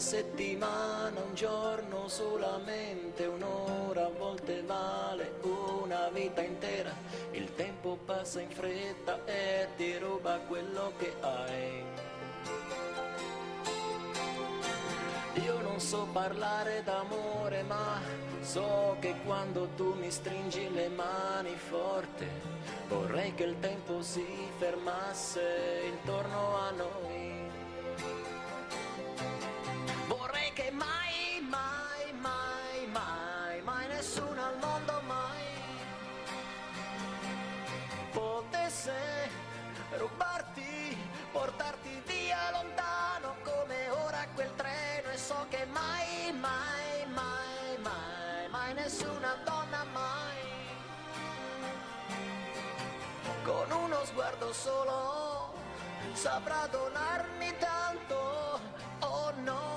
Settimana, 0.01 1.21
un 1.21 1.35
giorno 1.35 2.07
solamente, 2.07 3.25
un'ora 3.25 4.07
a 4.07 4.09
volte 4.09 4.63
vale 4.63 5.35
una 5.43 6.09
vita 6.09 6.41
intera. 6.41 6.91
Il 7.31 7.53
tempo 7.53 7.99
passa 8.03 8.41
in 8.41 8.49
fretta 8.49 9.23
e 9.25 9.67
ti 9.77 9.95
ruba 9.99 10.39
quello 10.47 10.91
che 10.97 11.13
hai. 11.19 11.83
Io 15.43 15.61
non 15.61 15.79
so 15.79 16.07
parlare 16.11 16.81
d'amore, 16.83 17.61
ma 17.63 18.01
so 18.41 18.97
che 18.99 19.13
quando 19.23 19.69
tu 19.75 19.93
mi 19.93 20.09
stringi 20.09 20.73
le 20.73 20.89
mani 20.89 21.55
forte, 21.55 22.27
vorrei 22.87 23.35
che 23.35 23.43
il 23.43 23.59
tempo 23.59 24.01
si 24.01 24.25
fermasse 24.57 25.83
intorno 25.85 26.57
a 26.57 26.71
noi. 26.71 27.20
Che 30.61 30.71
mai, 30.71 31.41
mai, 31.49 32.13
mai, 32.19 32.87
mai, 32.91 33.61
mai 33.63 33.87
nessuno 33.87 34.39
al 34.45 34.57
mondo 34.59 35.01
mai 35.07 35.45
potesse 38.11 38.93
rubarti, 39.97 40.97
portarti 41.31 42.01
via 42.05 42.51
lontano 42.51 43.35
come 43.43 43.89
ora 43.89 44.27
quel 44.35 44.53
treno 44.55 45.09
e 45.09 45.17
so 45.17 45.45
che 45.49 45.65
mai, 45.65 46.31
mai, 46.31 47.07
mai, 47.07 47.77
mai, 47.79 48.49
mai 48.49 48.73
nessuna 48.73 49.35
donna 49.43 49.83
mai 49.91 50.39
con 53.43 53.71
uno 53.71 54.05
sguardo 54.05 54.53
solo 54.53 55.53
saprà 56.13 56.67
donarmi 56.69 57.51
tanto, 57.57 58.59
oh 58.99 59.31
no. 59.43 59.70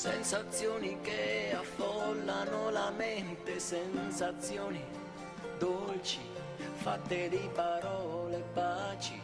Sensazioni 0.00 0.98
che 1.02 1.54
affollano 1.54 2.70
la 2.70 2.90
mente, 2.90 3.60
sensazioni 3.60 4.82
dolci, 5.58 6.22
fatte 6.76 7.28
di 7.28 7.50
parole, 7.52 8.42
baci, 8.54 9.20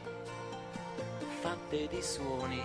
fatte 1.41 1.89
di 1.89 2.03
suoni. 2.03 2.61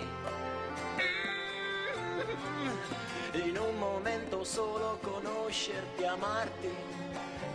In 3.32 3.56
un 3.56 3.78
momento 3.78 4.44
solo 4.44 4.98
conoscerti, 5.00 6.04
amarti 6.04 6.68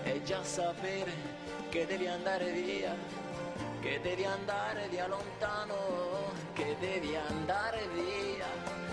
e 0.06 0.24
già 0.24 0.44
sapere 0.44 1.12
che 1.70 1.86
devi 1.86 2.08
andare 2.08 2.52
via, 2.52 2.96
che 3.80 4.00
devi 4.02 4.26
andare 4.26 4.88
via 4.88 5.06
lontano, 5.06 5.76
che 6.54 6.76
devi 6.80 7.16
andare 7.16 7.88
via. 7.94 8.87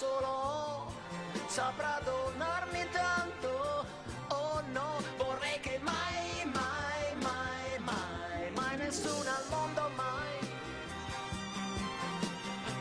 Solo 0.00 0.90
saprà 1.46 2.00
donarmi 2.02 2.88
tanto. 2.90 3.84
Oh 4.28 4.62
no, 4.72 5.02
vorrei 5.18 5.60
che 5.60 5.78
mai, 5.82 6.44
mai, 6.44 7.04
mai, 7.20 7.78
mai, 7.80 8.50
mai 8.54 8.76
nessuno 8.78 9.28
al 9.28 9.44
mondo 9.50 9.90
mai 9.96 10.38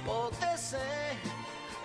potesse 0.06 0.80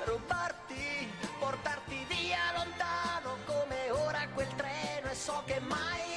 rubarti, 0.05 1.11
portarti 1.40 2.06
via 2.09 2.52
lontano 2.56 3.39
come 3.44 3.90
ora 3.90 4.28
quel 4.35 4.55
treno 4.55 5.11
e 5.11 5.15
so 5.15 5.43
che 5.47 5.59
mai, 5.59 6.14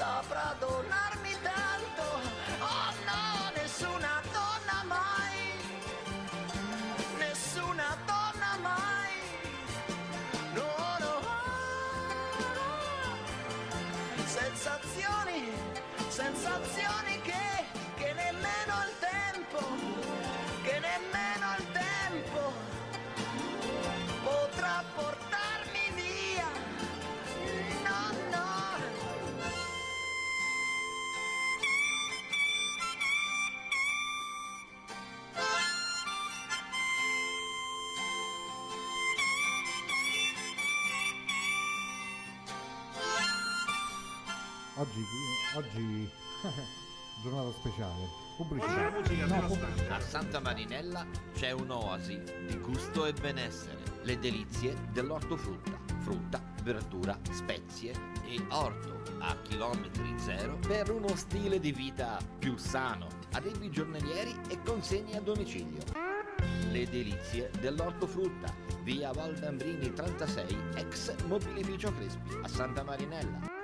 saprà 0.00 0.54
donarmi 0.58 1.09
Oggi, 44.76 45.04
oggi 45.56 46.10
giornata 47.22 47.50
speciale. 47.52 48.08
Pubblicità. 48.36 48.88
No. 49.26 49.94
A 49.94 50.00
Santa 50.00 50.40
Marinella 50.40 51.04
c'è 51.34 51.50
un'oasi 51.50 52.22
di 52.46 52.56
gusto 52.58 53.04
e 53.04 53.12
benessere, 53.12 53.82
le 54.02 54.18
delizie 54.18 54.74
dell'ortofrutta, 54.92 55.78
frutta, 55.98 56.42
verdura, 56.62 57.18
spezie 57.30 57.92
e 58.24 58.42
orto 58.48 59.02
a 59.18 59.36
chilometri 59.42 60.14
zero 60.18 60.56
per 60.66 60.90
uno 60.90 61.14
stile 61.16 61.60
di 61.60 61.72
vita 61.72 62.18
più 62.38 62.56
sano, 62.56 63.08
arrivi 63.32 63.70
giornalieri 63.70 64.34
e 64.48 64.62
consegni 64.62 65.14
a 65.16 65.20
domicilio. 65.20 65.82
Le 66.70 66.88
delizie 66.88 67.50
dell'ortofrutta, 67.60 68.54
via 68.82 69.12
Valdambrini 69.12 69.92
36, 69.92 70.56
ex 70.76 71.14
mobilificio 71.24 71.92
Crespi, 71.92 72.38
a 72.40 72.48
Santa 72.48 72.82
Marinella. 72.82 73.59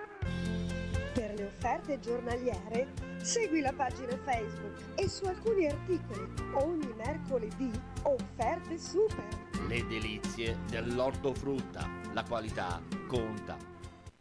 Offerte 1.59 1.99
giornaliere 2.01 2.93
segui 3.23 3.61
la 3.61 3.73
pagina 3.73 4.15
Facebook 4.25 4.79
e 4.95 5.09
su 5.09 5.25
alcuni 5.25 5.67
articoli 5.67 6.29
ogni 6.53 6.93
mercoledì 6.95 7.71
offerte 8.03 8.79
super. 8.79 9.25
Le 9.67 9.87
delizie 9.87 10.59
dell'ortofrutta, 10.69 11.89
la 12.13 12.23
qualità 12.25 12.83
conta. 13.09 13.57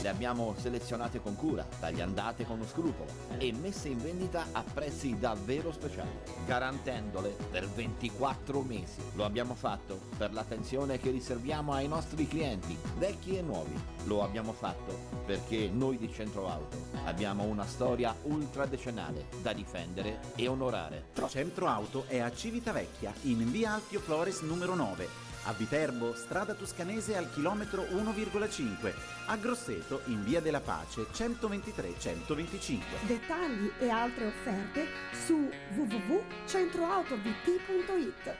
Le 0.00 0.08
abbiamo 0.08 0.54
selezionate 0.56 1.20
con 1.20 1.34
cura, 1.34 1.66
tagliandate 1.80 2.46
con 2.46 2.64
scrupolo 2.64 3.10
e 3.36 3.52
messe 3.52 3.88
in 3.88 3.98
vendita 3.98 4.46
a 4.52 4.62
prezzi 4.62 5.18
davvero 5.18 5.72
speciali, 5.72 6.10
garantendole 6.46 7.36
per 7.50 7.66
24 7.66 8.60
mesi. 8.62 9.00
Lo 9.14 9.24
abbiamo 9.24 9.54
fatto 9.54 10.02
per 10.16 10.32
l'attenzione 10.32 11.00
che 11.00 11.10
riserviamo 11.10 11.72
ai 11.72 11.88
nostri 11.88 12.28
clienti, 12.28 12.78
vecchi 12.96 13.36
e 13.36 13.42
nuovi. 13.42 13.74
Lo 14.04 14.22
abbiamo 14.22 14.52
fatto 14.52 14.96
perché 15.26 15.68
noi 15.72 15.98
di 15.98 16.12
Centro 16.12 16.48
Auto 16.48 16.76
abbiamo 17.06 17.42
una 17.42 17.66
storia 17.66 18.14
ultradecennale 18.22 19.26
da 19.42 19.52
difendere 19.52 20.20
e 20.36 20.46
onorare. 20.46 21.06
Centro 21.26 21.66
Auto 21.66 22.04
è 22.06 22.20
a 22.20 22.32
Civitavecchia, 22.32 23.12
in 23.22 23.50
via 23.50 23.72
Alfio 23.72 23.98
Flores 23.98 24.42
numero 24.42 24.76
9. 24.76 25.23
A 25.46 25.52
Viterbo, 25.52 26.14
strada 26.14 26.54
toscanese 26.54 27.18
al 27.18 27.30
chilometro 27.30 27.82
1,5. 27.82 28.94
A 29.26 29.36
Grosseto, 29.36 30.00
in 30.06 30.24
via 30.24 30.40
della 30.40 30.60
Pace 30.60 31.06
123-125. 31.12 32.80
Dettagli 33.06 33.70
e 33.78 33.90
altre 33.90 34.28
offerte 34.28 34.86
su 35.12 35.46
www.centroautovt.it. 35.74 38.36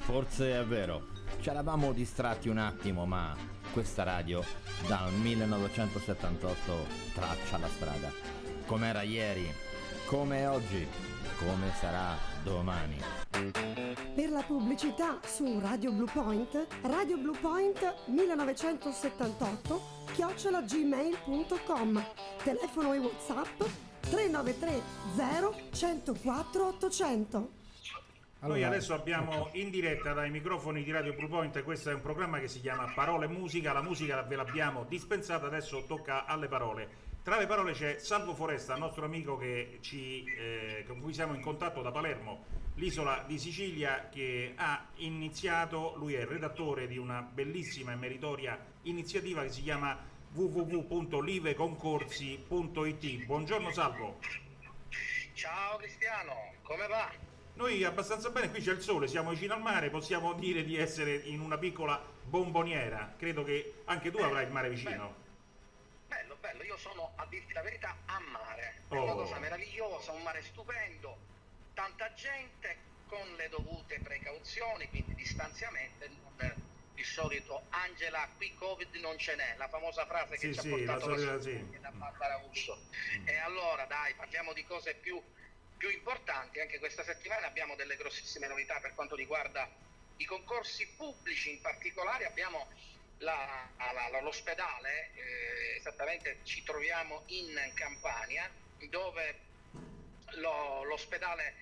Forse 0.00 0.60
è 0.60 0.64
vero, 0.66 1.06
ci 1.40 1.48
eravamo 1.48 1.92
distratti 1.92 2.50
un 2.50 2.58
attimo, 2.58 3.06
ma 3.06 3.34
questa 3.72 4.02
radio 4.02 4.44
dal 4.86 5.10
1978 5.10 6.86
traccia 7.14 7.56
la 7.56 7.68
strada. 7.68 8.12
Com'era 8.66 9.00
ieri, 9.00 9.50
come 10.04 10.40
è 10.40 10.50
oggi, 10.50 10.86
come 11.38 11.72
sarà 11.80 12.35
domani. 12.46 12.96
Per 14.14 14.30
la 14.30 14.42
pubblicità 14.42 15.18
su 15.24 15.58
Radio 15.58 15.90
Blue 15.90 16.08
Point, 16.10 16.66
Radio 16.82 17.18
Blue 17.18 17.36
Point 17.36 18.04
1978 18.06 20.04
chiocciola 20.12 20.62
gmail.com 20.62 22.04
Telefono 22.44 22.92
e 22.92 22.98
Whatsapp 22.98 23.60
393 24.00 24.80
0 25.16 25.54
104 25.72 26.66
800 26.66 27.38
Noi 27.38 27.50
Allora, 28.38 28.66
adesso 28.68 28.94
abbiamo 28.94 29.48
in 29.54 29.70
diretta 29.70 30.12
dai 30.12 30.30
microfoni 30.30 30.84
di 30.84 30.92
Radio 30.92 31.14
Blue 31.14 31.28
Point, 31.28 31.60
questo 31.64 31.90
è 31.90 31.94
un 31.94 32.00
programma 32.00 32.38
che 32.38 32.46
si 32.46 32.60
chiama 32.60 32.92
Parole 32.94 33.26
e 33.26 33.28
Musica, 33.28 33.72
la 33.72 33.82
musica 33.82 34.22
ve 34.22 34.36
l'abbiamo 34.36 34.84
dispensata, 34.88 35.46
adesso 35.46 35.82
tocca 35.84 36.26
alle 36.26 36.46
parole. 36.46 37.05
Tra 37.26 37.38
le 37.38 37.46
parole 37.46 37.72
c'è 37.72 37.98
Salvo 37.98 38.36
Foresta, 38.36 38.76
nostro 38.76 39.04
amico 39.04 39.36
che 39.36 39.78
ci, 39.80 40.22
eh, 40.38 40.84
con 40.86 41.00
cui 41.00 41.12
siamo 41.12 41.34
in 41.34 41.40
contatto 41.40 41.82
da 41.82 41.90
Palermo, 41.90 42.44
l'isola 42.76 43.24
di 43.26 43.36
Sicilia, 43.36 44.08
che 44.08 44.52
ha 44.54 44.86
iniziato, 44.98 45.94
lui 45.96 46.14
è 46.14 46.20
il 46.20 46.28
redattore 46.28 46.86
di 46.86 46.98
una 46.98 47.22
bellissima 47.22 47.90
e 47.90 47.96
meritoria 47.96 48.56
iniziativa 48.82 49.42
che 49.42 49.50
si 49.50 49.62
chiama 49.62 49.98
www.liveconcorsi.it. 50.34 53.24
Buongiorno 53.24 53.72
Salvo. 53.72 54.20
Ciao 55.32 55.78
Cristiano, 55.78 56.52
come 56.62 56.86
va? 56.86 57.10
Noi 57.54 57.82
abbastanza 57.82 58.30
bene, 58.30 58.50
qui 58.50 58.60
c'è 58.60 58.70
il 58.70 58.82
sole, 58.82 59.08
siamo 59.08 59.30
vicino 59.30 59.54
al 59.54 59.62
mare, 59.62 59.90
possiamo 59.90 60.32
dire 60.34 60.62
di 60.62 60.76
essere 60.76 61.16
in 61.24 61.40
una 61.40 61.58
piccola 61.58 62.00
bomboniera. 62.22 63.14
Credo 63.18 63.42
che 63.42 63.82
anche 63.86 64.12
tu 64.12 64.18
avrai 64.18 64.44
il 64.44 64.52
mare 64.52 64.68
vicino. 64.68 64.90
Bello, 64.90 65.24
bello, 66.46 66.62
io 66.62 66.76
sono 66.76 67.12
a 67.16 67.26
dirti 67.26 67.52
la 67.52 67.62
verità 67.62 67.96
a 68.06 68.20
mare. 68.20 68.84
È 68.88 68.94
Oh. 68.94 69.02
una 69.02 69.12
cosa 69.14 69.38
meravigliosa, 69.38 70.12
un 70.12 70.22
mare 70.22 70.42
stupendo, 70.42 71.18
tanta 71.74 72.12
gente 72.14 72.76
con 73.06 73.34
le 73.34 73.48
dovute 73.48 74.00
precauzioni, 74.00 74.88
quindi 74.88 75.14
distanziamento. 75.14 76.04
e 76.04 76.08
non 76.08 76.34
Il 76.98 77.04
solito 77.04 77.66
Angela, 77.70 78.26
qui 78.38 78.54
Covid 78.54 78.94
non 78.96 79.18
ce 79.18 79.34
n'è, 79.36 79.56
la 79.58 79.68
famosa 79.68 80.06
frase 80.06 80.38
che 80.38 80.46
Sì, 80.48 80.52
ci 80.54 80.58
ha 80.58 80.62
sì, 80.62 80.70
la 80.70 80.76
portato 80.94 81.14
solita, 81.14 81.32
la 81.34 81.40
sì. 81.42 81.78
da 81.80 81.90
Barbara 81.90 82.36
Russo. 82.38 82.88
E 83.26 83.36
allora 83.36 83.84
dai, 83.84 84.14
parliamo 84.14 84.54
di 84.54 84.64
cose 84.64 84.94
più, 84.94 85.22
più 85.76 85.90
importanti. 85.90 86.58
Anche 86.58 86.78
questa 86.78 87.04
settimana 87.04 87.48
abbiamo 87.48 87.74
delle 87.76 87.96
grossissime 87.96 88.46
novità 88.46 88.80
per 88.80 88.94
quanto 88.94 89.14
riguarda 89.14 89.68
i 90.16 90.24
concorsi 90.24 90.94
pubblici, 90.96 91.50
in 91.50 91.60
particolare 91.60 92.24
abbiamo 92.24 92.66
la- 93.18 93.74
la- 94.10 94.20
l'ospedale, 94.20 95.12
eh, 95.14 95.76
esattamente 95.76 96.40
ci 96.44 96.62
troviamo 96.62 97.24
in 97.28 97.72
Campania, 97.74 98.50
dove 98.88 99.40
lo- 100.34 100.82
l'ospedale, 100.84 101.54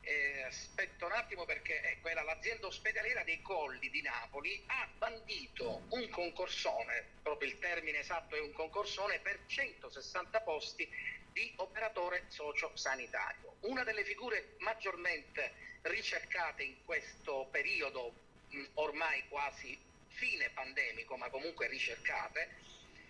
eh, 0.00 0.42
aspetta 0.42 1.06
un 1.06 1.12
attimo 1.12 1.44
perché 1.44 1.80
è 1.80 1.98
quella, 2.00 2.22
l'azienda 2.22 2.66
ospedaliera 2.66 3.24
dei 3.24 3.40
Colli 3.42 3.90
di 3.90 4.00
Napoli 4.02 4.62
ha 4.66 4.86
bandito 4.98 5.86
un 5.90 6.08
concorsone, 6.08 7.18
proprio 7.22 7.48
il 7.48 7.58
termine 7.58 7.98
esatto 7.98 8.34
è 8.36 8.40
un 8.40 8.52
concorsone, 8.52 9.20
per 9.20 9.44
160 9.46 10.40
posti 10.42 10.88
di 11.32 11.52
operatore 11.58 12.24
sociosanitario. 12.28 13.56
Una 13.62 13.84
delle 13.84 14.04
figure 14.04 14.54
maggiormente 14.58 15.54
ricercate 15.82 16.62
in 16.64 16.82
questo 16.84 17.48
periodo, 17.50 18.14
mh, 18.48 18.64
ormai 18.74 19.26
quasi 19.28 19.78
fine 20.18 20.50
pandemico, 20.50 21.16
ma 21.16 21.30
comunque 21.30 21.68
ricercate, 21.68 22.50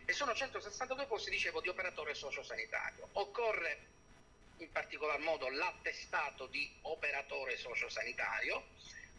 e 0.05 0.13
sono 0.13 0.35
162 0.35 1.07
posti, 1.07 1.31
dicevo, 1.31 1.61
di 1.61 1.69
operatore 1.69 2.15
sociosanitario. 2.15 3.09
Occorre 3.13 3.97
in 4.59 4.71
particolar 4.71 5.19
modo 5.21 5.49
l'attestato 5.49 6.47
di 6.47 6.71
operatore 6.83 7.57
sociosanitario. 7.57 8.69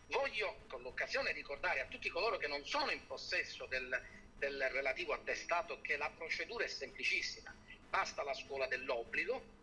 Voglio 0.07 0.63
con 0.67 0.81
l'occasione 0.81 1.31
ricordare 1.31 1.81
a 1.81 1.85
tutti 1.85 2.09
coloro 2.09 2.37
che 2.37 2.47
non 2.47 2.65
sono 2.65 2.91
in 2.91 3.05
possesso 3.05 3.65
del, 3.65 4.01
del 4.37 4.69
relativo 4.69 5.13
attestato 5.13 5.79
che 5.81 5.97
la 5.97 6.09
procedura 6.09 6.65
è 6.65 6.67
semplicissima. 6.67 7.53
Basta 7.89 8.23
la 8.23 8.33
scuola 8.33 8.67
dell'obbligo, 8.67 9.57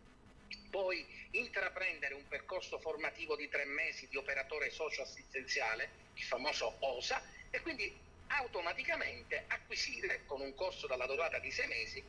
poi 0.71 1.05
intraprendere 1.33 2.15
un 2.15 2.27
percorso 2.29 2.79
formativo 2.79 3.37
di 3.37 3.49
tre 3.49 3.65
mesi 3.65 4.09
di 4.09 4.17
operatore 4.17 4.71
socioassistenziale, 4.71 5.91
il 6.15 6.23
famoso 6.23 6.77
OSA, 6.81 7.23
e 7.51 7.61
quindi 7.61 8.06
automaticamente 8.29 9.45
acquisire 9.49 10.25
con 10.27 10.41
un 10.41 10.55
corso 10.55 10.87
dalla 10.87 11.07
durata 11.07 11.39
di 11.39 11.51
sei 11.51 11.67
mesi 11.69 12.05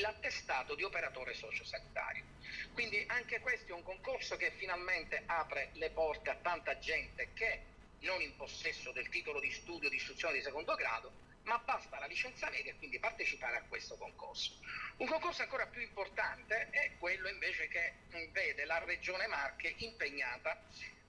l'attestato 0.00 0.74
di 0.74 0.82
operatore 0.82 1.34
sociosanitario. 1.34 2.24
Quindi 2.72 3.04
anche 3.08 3.40
questo 3.40 3.72
è 3.72 3.74
un 3.74 3.82
concorso 3.82 4.36
che 4.36 4.52
finalmente 4.52 5.22
apre 5.26 5.70
le 5.74 5.90
porte 5.90 6.30
a 6.30 6.36
tanta 6.36 6.78
gente 6.78 7.32
che 7.34 7.72
non 8.00 8.20
in 8.20 8.36
possesso 8.36 8.92
del 8.92 9.08
titolo 9.08 9.40
di 9.40 9.50
studio 9.50 9.88
di 9.88 9.96
istruzione 9.96 10.34
di 10.34 10.42
secondo 10.42 10.74
grado, 10.74 11.12
ma 11.44 11.58
basta 11.58 11.98
la 11.98 12.06
licenza 12.06 12.48
media 12.50 12.72
e 12.72 12.76
quindi 12.76 12.98
partecipare 12.98 13.56
a 13.56 13.62
questo 13.62 13.96
concorso. 13.96 14.58
Un 14.96 15.06
concorso 15.06 15.42
ancora 15.42 15.66
più 15.66 15.80
importante 15.80 16.68
è 16.70 16.92
quello 16.98 17.28
invece 17.28 17.68
che 17.68 17.94
vede 18.30 18.64
la 18.64 18.82
Regione 18.84 19.26
Marche 19.26 19.74
impegnata 19.78 20.62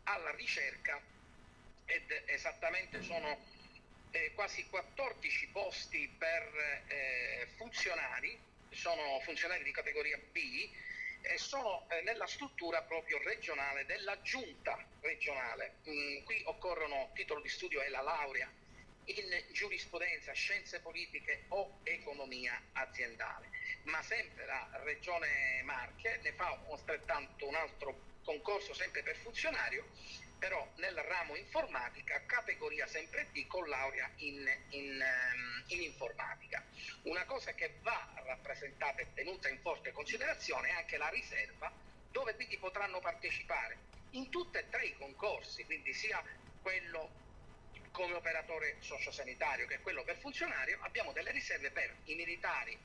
alla 0.04 0.32
ricerca 0.32 1.02
ed 1.86 2.24
esattamente 2.26 3.02
sono 3.02 3.38
eh, 4.16 4.32
quasi 4.34 4.66
14 4.70 5.50
posti 5.52 6.08
per 6.18 6.86
eh, 6.88 7.48
funzionari, 7.58 8.38
sono 8.70 9.20
funzionari 9.22 9.64
di 9.64 9.72
categoria 9.72 10.18
B 10.32 10.70
e 11.22 11.38
sono 11.38 11.86
eh, 11.90 12.02
nella 12.04 12.26
struttura 12.26 12.82
proprio 12.84 13.22
regionale 13.24 13.86
della 13.86 14.22
giunta 14.22 14.78
regionale. 15.02 15.76
Mm, 15.90 16.24
qui 16.24 16.42
occorrono 16.46 17.12
titolo 17.14 17.42
di 17.42 17.50
studio 17.50 17.82
e 17.82 17.90
la 17.90 18.02
laurea 18.02 18.50
in 19.08 19.44
giurisprudenza, 19.52 20.32
scienze 20.32 20.80
politiche 20.80 21.44
o 21.50 21.80
economia 21.84 22.60
aziendale. 22.74 23.50
Ma 23.84 24.02
sempre 24.02 24.46
la 24.46 24.68
Regione 24.84 25.62
Marche 25.64 26.20
ne 26.24 26.32
fa 26.34 26.58
altrettanto 26.70 27.48
un 27.48 27.56
altro 27.56 28.14
concorso 28.24 28.74
sempre 28.74 29.04
per 29.04 29.16
funzionario, 29.18 29.86
però 30.40 30.68
nel 30.78 30.96
ramo 30.96 31.36
informatica, 31.36 32.22
categoria 32.26 32.88
sempre 32.88 33.30
D 33.32 33.46
con 33.48 33.68
laurea 33.68 34.10
in, 34.18 34.48
in, 34.70 35.02
ehm, 35.02 35.64
in 35.68 35.82
informatica. 35.82 36.64
Una 37.04 37.26
cosa 37.26 37.54
che 37.54 37.78
va 37.82 38.14
rappresentata 38.26 39.02
e 39.02 39.14
tenuta 39.14 39.50
in 39.50 39.60
forte 39.60 39.92
considerazione 39.92 40.70
è 40.70 40.74
anche 40.74 40.98
la 40.98 41.10
riserva, 41.10 41.72
dove 42.12 42.36
quindi 42.36 42.58
potranno 42.58 43.00
partecipare 43.00 43.78
in 44.12 44.30
tutti 44.30 44.58
e 44.58 44.70
tre 44.70 44.86
i 44.86 44.96
concorsi, 44.98 45.66
quindi 45.66 45.94
sia 45.94 46.24
quello 46.62 47.24
come 47.92 48.14
operatore 48.14 48.76
sociosanitario 48.80 49.68
che 49.68 49.80
quello 49.80 50.04
per 50.04 50.18
funzionario, 50.18 50.80
abbiamo 50.82 51.14
delle 51.14 51.32
riserve 51.32 51.72
per 51.72 51.96
i 52.06 52.16
militari 52.16 52.78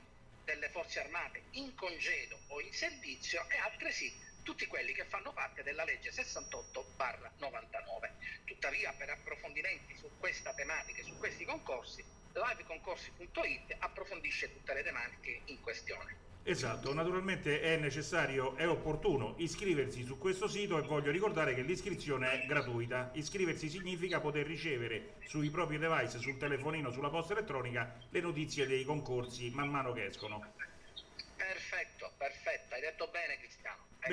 delle 0.45 0.69
forze 0.69 0.99
armate 0.99 1.43
in 1.51 1.75
congedo 1.75 2.39
o 2.47 2.61
in 2.61 2.71
servizio 2.71 3.47
e 3.49 3.57
altresì 3.57 4.11
tutti 4.43 4.65
quelli 4.67 4.93
che 4.93 5.05
fanno 5.05 5.31
parte 5.33 5.63
della 5.63 5.83
legge 5.83 6.11
68-99. 6.11 8.09
Tuttavia 8.45 8.93
per 8.93 9.09
approfondimenti 9.09 9.95
su 9.95 10.09
questa 10.17 10.53
tematica 10.53 11.01
e 11.01 11.03
su 11.03 11.17
questi 11.17 11.45
concorsi, 11.45 12.03
liveconcorsi.it 12.33 13.75
approfondisce 13.79 14.53
tutte 14.53 14.73
le 14.73 14.83
tematiche 14.83 15.41
in 15.45 15.61
questione. 15.61 16.29
Esatto, 16.43 16.91
naturalmente 16.91 17.61
è 17.61 17.77
necessario, 17.77 18.55
è 18.55 18.67
opportuno 18.67 19.35
iscriversi 19.37 20.03
su 20.03 20.17
questo 20.17 20.47
sito 20.47 20.79
e 20.79 20.81
voglio 20.81 21.11
ricordare 21.11 21.53
che 21.53 21.61
l'iscrizione 21.61 22.31
è 22.31 22.45
gratuita. 22.47 23.11
Iscriversi 23.13 23.69
significa 23.69 24.19
poter 24.19 24.47
ricevere 24.47 25.17
sui 25.25 25.51
propri 25.51 25.77
device, 25.77 26.17
sul 26.17 26.39
telefonino, 26.39 26.89
sulla 26.89 27.09
posta 27.09 27.33
elettronica, 27.33 27.95
le 28.09 28.21
notizie 28.21 28.65
dei 28.65 28.83
concorsi 28.83 29.51
man 29.51 29.69
mano 29.69 29.93
che 29.93 30.05
escono. 30.05 30.53
Perfetto, 31.35 32.11
perfetto, 32.17 32.73
hai 32.73 32.81
detto 32.81 33.07
bene 33.07 33.37
detto 33.37 33.50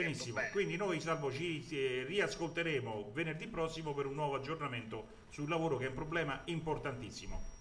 Benissimo, 0.03 0.37
bene. 0.37 0.51
quindi 0.51 0.77
noi 0.77 1.01
Salvo 1.01 1.33
ci 1.33 1.66
eh, 1.70 2.05
riascolteremo 2.07 3.11
venerdì 3.12 3.47
prossimo 3.47 3.95
per 3.95 4.07
un 4.07 4.15
nuovo 4.15 4.37
aggiornamento 4.37 5.16
sul 5.31 5.49
lavoro 5.49 5.77
che 5.77 5.87
è 5.87 5.89
un 5.89 5.95
problema 5.95 6.41
importantissimo. 6.45 7.57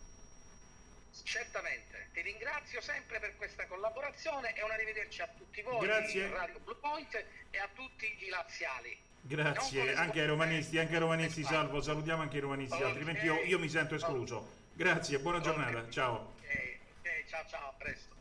Certamente, 1.24 2.10
ti 2.14 2.22
ringrazio 2.22 2.80
sempre 2.82 3.20
per 3.20 3.36
questa 3.38 3.66
collaborazione 3.66 4.56
e 4.56 4.64
un 4.64 4.72
arrivederci 4.72 5.22
a 5.22 5.30
tutti 5.36 5.62
voi 5.62 5.86
Grazie. 5.86 6.28
di 6.28 6.34
Radio 6.34 6.60
Blue 6.60 6.76
Point 6.76 7.26
e 7.50 7.58
a 7.58 7.68
tutti 7.74 8.06
i 8.20 8.30
laziali. 8.30 8.96
Grazie, 9.22 9.96
anche 9.96 10.22
ai 10.22 10.28
romanisti, 10.28 10.78
anche 10.78 10.94
ai 10.94 11.00
romanisti 11.00 11.44
Salvo, 11.44 11.82
salutiamo 11.82 12.22
anche 12.22 12.38
i 12.38 12.40
romanisti, 12.40 12.82
altrimenti 12.82 13.26
io, 13.26 13.42
io 13.44 13.60
mi 13.60 13.68
sento 13.68 13.96
escluso. 13.96 14.66
Grazie, 14.74 15.20
buona 15.20 15.40
giornata, 15.40 15.90
ciao. 15.90 16.36
Ok, 16.40 16.78
ok, 17.02 17.26
ciao 17.28 17.46
ciao, 17.50 17.70
a 17.70 17.74
presto. 17.78 18.16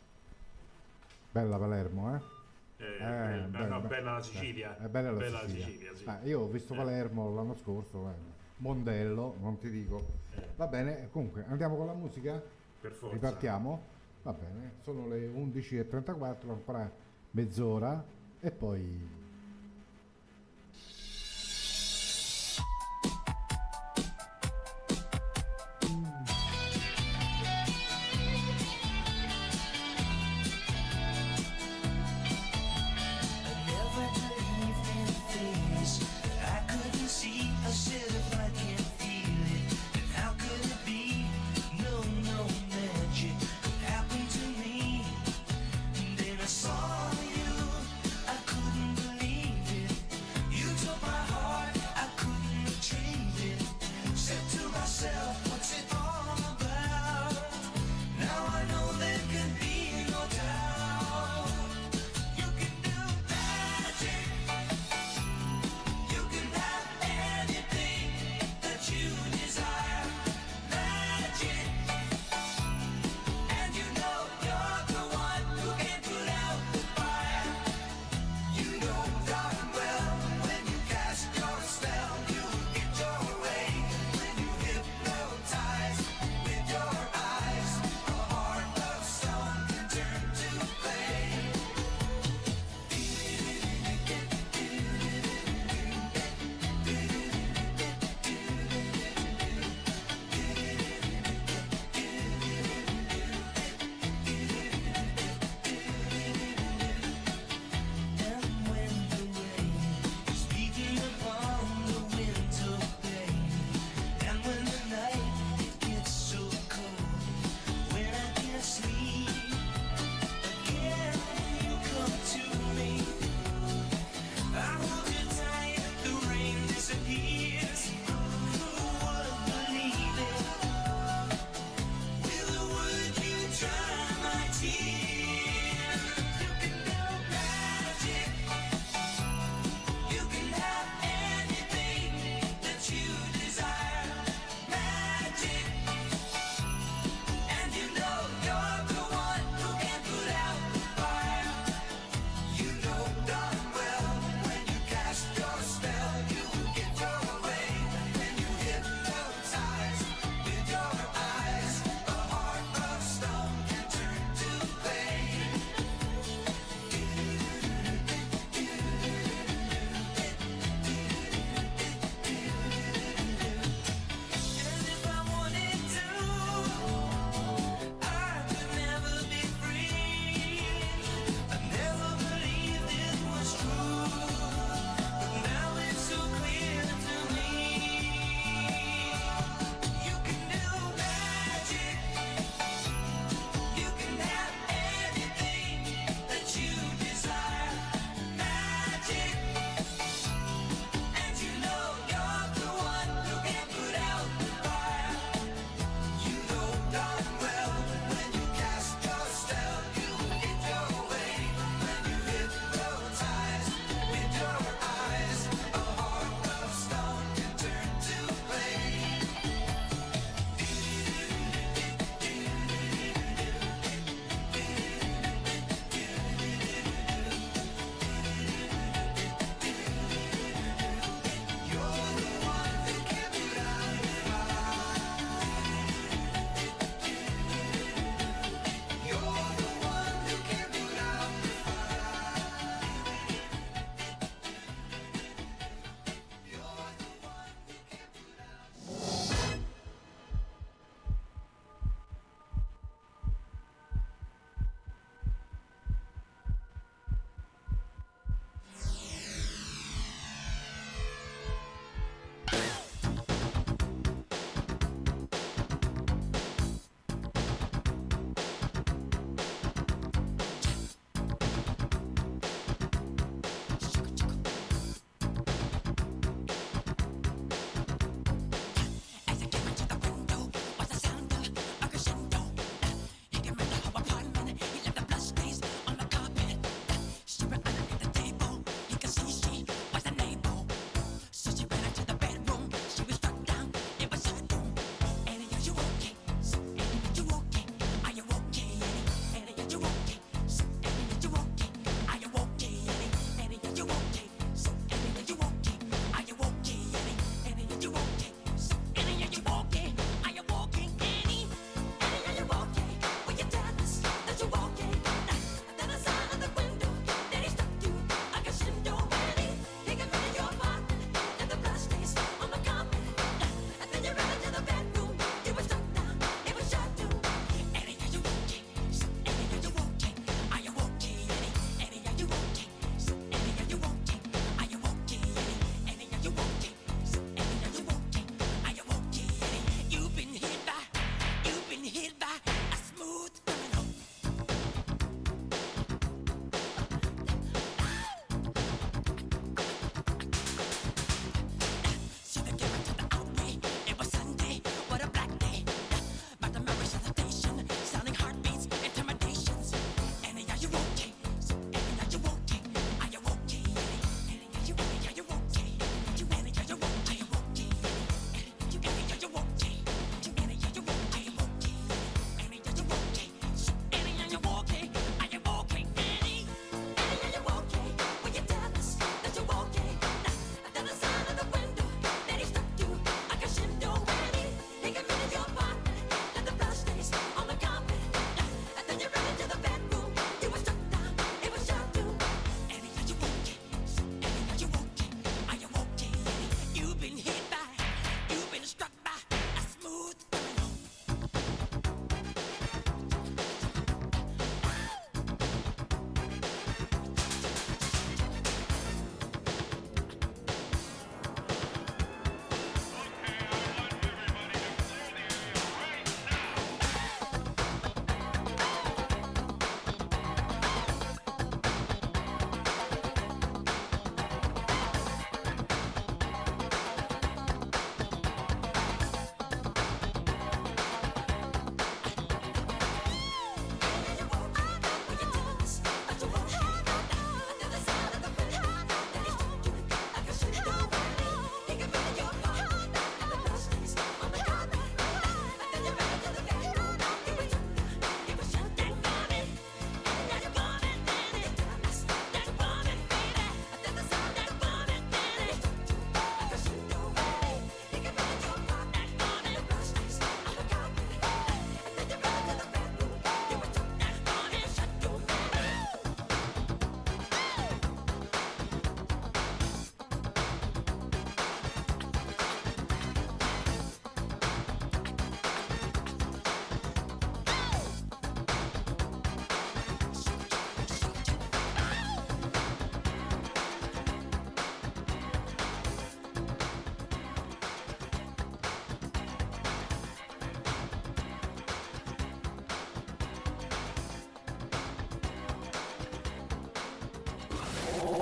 Bella 1.30 1.58
Palermo, 1.58 2.16
eh? 2.16 2.35
Eh, 2.78 2.84
Eh, 2.84 3.62
eh, 3.62 3.66
no, 3.66 3.80
bella 3.80 4.12
la 4.12 4.22
Sicilia. 4.22 4.76
È 4.76 4.86
bella 4.88 5.10
la 5.10 5.18
Bella 5.18 5.40
la 5.42 5.48
Sicilia. 5.48 5.66
Sicilia, 5.66 5.94
sì. 5.94 6.04
Ah, 6.06 6.20
io 6.24 6.40
ho 6.40 6.46
visto 6.48 6.74
Eh. 6.74 6.76
Palermo 6.76 7.34
l'anno 7.34 7.54
scorso, 7.54 8.08
eh, 8.08 8.14
Mondello, 8.58 9.36
non 9.40 9.58
ti 9.58 9.70
dico. 9.70 10.04
Va 10.56 10.66
bene, 10.66 11.08
comunque 11.10 11.44
andiamo 11.48 11.76
con 11.76 11.86
la 11.86 11.94
musica? 11.94 12.42
Per 12.80 12.92
forza. 12.92 13.14
Ripartiamo? 13.14 13.82
Va 14.22 14.32
bene, 14.32 14.72
sono 14.82 15.06
le 15.08 15.26
11.34, 15.26 16.50
ancora 16.50 16.90
mezz'ora 17.30 18.04
e 18.40 18.50
poi... 18.50 19.24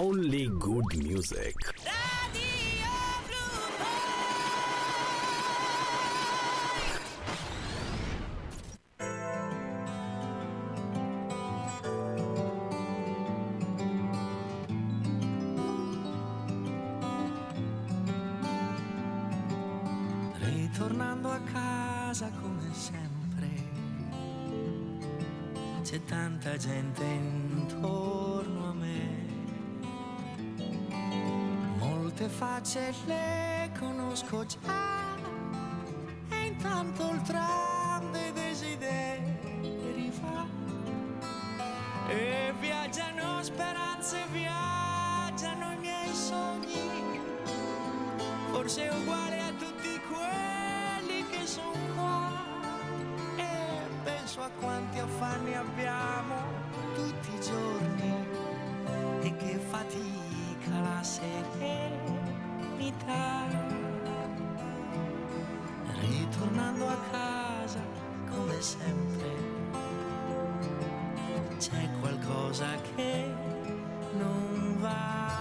Only 0.05 0.49
good 0.61 1.03
music. 1.03 1.74
fortelle 32.65 33.71
kun 33.79 34.01
hos 34.01 34.25
Kurt 34.31 34.59
c'è 71.65 71.89
qualcosa 71.99 72.67
che 72.95 73.35
non 74.19 74.77
va. 74.81 75.33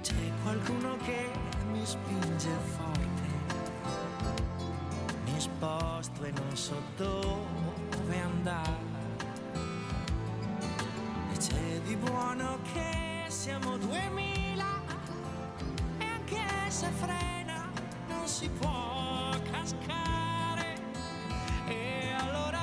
C'è 0.00 0.14
qualcuno 0.42 0.96
che 1.04 1.30
mi 1.70 1.86
spinge 1.86 2.50
forte, 2.76 3.28
mi 5.26 5.38
sposto 5.38 6.24
e 6.24 6.32
non 6.32 6.56
so 6.56 6.82
dove 6.96 8.20
andare. 8.20 8.86
E 11.32 11.36
c'è 11.36 11.80
di 11.84 11.94
buono 11.94 12.58
che 12.72 12.97
se 16.78 16.86
frena 16.90 17.68
non 18.06 18.28
si 18.28 18.48
può 18.50 19.30
cascare. 19.50 20.76
E 21.66 22.12
allora 22.16 22.60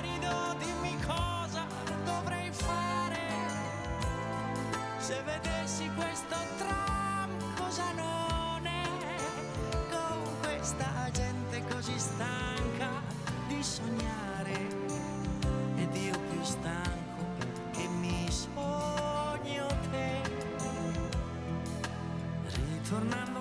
rido, 0.00 0.56
dimmi 0.58 0.96
cosa 1.06 1.64
dovrei 2.04 2.50
fare. 2.50 3.20
Se 4.98 5.22
vedessi 5.22 5.88
questo 5.94 6.34
tram 6.58 7.30
cosa 7.56 7.92
non 7.92 8.66
è 8.66 8.84
Con 9.90 10.22
questa 10.40 11.08
gente 11.12 11.62
così 11.68 11.98
stanca 11.98 12.88
di 13.46 13.62
sognare 13.62 14.54
Ed 15.76 15.94
io 15.94 16.18
più 16.30 16.42
stanco 16.42 17.24
che 17.72 17.86
mi 17.86 18.26
sogno 18.28 19.66
te 19.90 20.20
Ritornando 22.92 23.31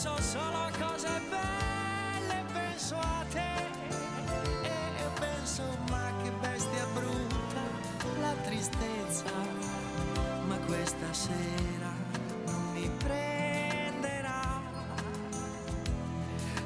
Penso 0.00 0.22
solo 0.22 0.56
a 0.58 0.70
cose 0.78 1.08
belle, 1.28 2.44
penso 2.52 2.94
a 2.94 3.24
te. 3.32 3.66
E 4.62 5.08
penso, 5.18 5.64
ma 5.90 6.12
che 6.22 6.30
bestia 6.40 6.86
brutta 6.94 7.60
la 8.20 8.32
tristezza. 8.44 9.24
Ma 10.46 10.56
questa 10.66 11.12
sera 11.12 11.90
non 12.46 12.72
mi 12.74 12.88
prenderà. 12.96 14.60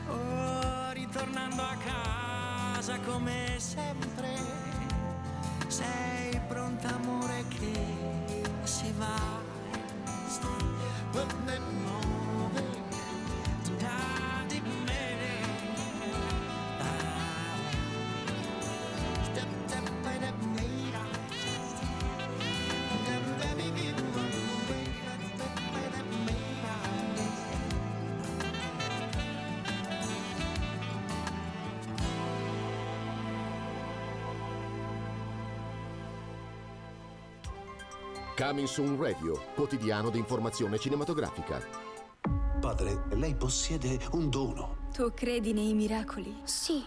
Oh, 0.09 0.92
ritornando 0.92 1.62
a 1.62 1.76
casa 1.76 3.00
come 3.00 3.54
sempre. 3.56 4.28
Sei 5.68 6.38
pronta 6.48 6.88
amore 6.88 7.11
che 7.11 7.11
Coming 38.43 38.66
Soon 38.66 39.01
Radio, 39.01 39.40
quotidiano 39.55 40.10
di 40.10 40.19
informazione 40.19 40.77
cinematografica. 40.77 41.64
Padre, 42.60 43.05
lei 43.10 43.36
possiede 43.36 44.01
un 44.10 44.31
dono. 44.31 44.89
Tu 44.93 45.12
credi 45.14 45.52
nei 45.52 45.73
miracoli? 45.74 46.40
Sì. 46.43 46.85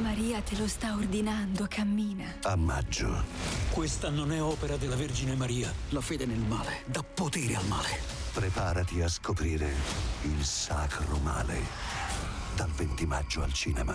Maria 0.00 0.40
te 0.40 0.56
lo 0.56 0.66
sta 0.66 0.94
ordinando, 0.94 1.66
cammina. 1.68 2.36
A 2.40 2.56
maggio. 2.56 3.22
Questa 3.70 4.08
non 4.08 4.32
è 4.32 4.40
opera 4.40 4.78
della 4.78 4.96
Vergine 4.96 5.34
Maria. 5.34 5.70
La 5.90 6.00
fede 6.00 6.24
nel 6.24 6.40
male 6.40 6.80
dà 6.86 7.02
potere 7.02 7.54
al 7.54 7.66
male. 7.66 7.98
Preparati 8.32 9.02
a 9.02 9.08
scoprire 9.08 9.70
il 10.22 10.42
sacro 10.42 11.18
male. 11.18 11.60
Dal 12.56 12.70
20 12.70 13.04
maggio 13.04 13.42
al 13.42 13.52
cinema. 13.52 13.94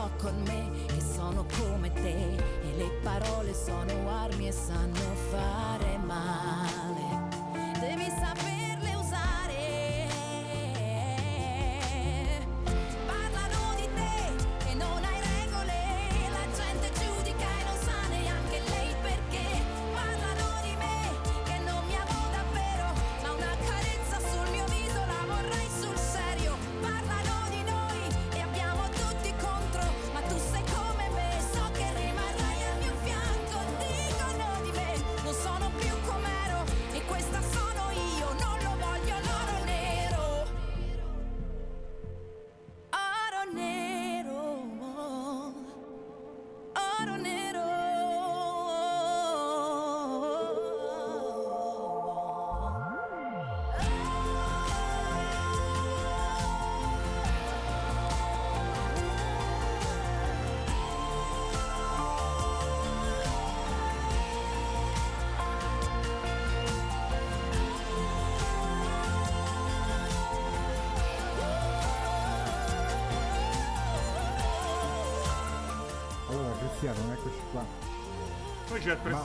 Po' 0.00 0.10
con 0.16 0.42
me, 0.46 0.70
che 0.86 1.00
sono 1.00 1.44
come 1.58 1.92
te, 1.92 2.36
e 2.36 2.76
le 2.76 2.90
parole 3.02 3.52
sono 3.52 4.08
armi 4.08 4.48
e 4.48 4.52
sanno 4.52 5.14
fare 5.30 5.98
male. 5.98 7.28
Devi 7.78 8.06
saperle 8.08 8.49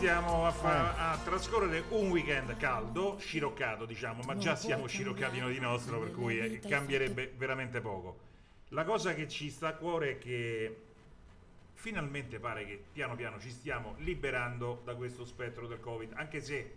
Apprestiamo 0.05 0.45
a, 0.45 0.51
fa- 0.51 0.95
eh. 0.95 1.01
a 1.01 1.17
trascorrere 1.23 1.83
un 1.89 2.11
weekend 2.11 2.55
caldo, 2.57 3.17
sciroccato 3.17 3.85
diciamo, 3.85 4.21
ma 4.21 4.37
già 4.37 4.55
siamo 4.55 4.85
sciroccati 4.85 5.39
noi 5.39 5.53
di 5.53 5.59
nostro, 5.59 5.99
per 5.99 6.11
cui 6.11 6.37
eh, 6.37 6.59
cambierebbe 6.59 7.33
veramente 7.35 7.81
poco. 7.81 8.19
La 8.69 8.83
cosa 8.83 9.15
che 9.15 9.27
ci 9.27 9.49
sta 9.49 9.69
a 9.69 9.73
cuore 9.73 10.11
è 10.11 10.17
che 10.19 10.81
finalmente 11.73 12.37
pare 12.37 12.67
che 12.67 12.83
piano 12.93 13.15
piano 13.15 13.39
ci 13.39 13.49
stiamo 13.49 13.95
liberando 13.97 14.81
da 14.85 14.93
questo 14.93 15.25
spettro 15.25 15.65
del 15.65 15.79
Covid, 15.79 16.13
anche 16.13 16.39
se 16.39 16.75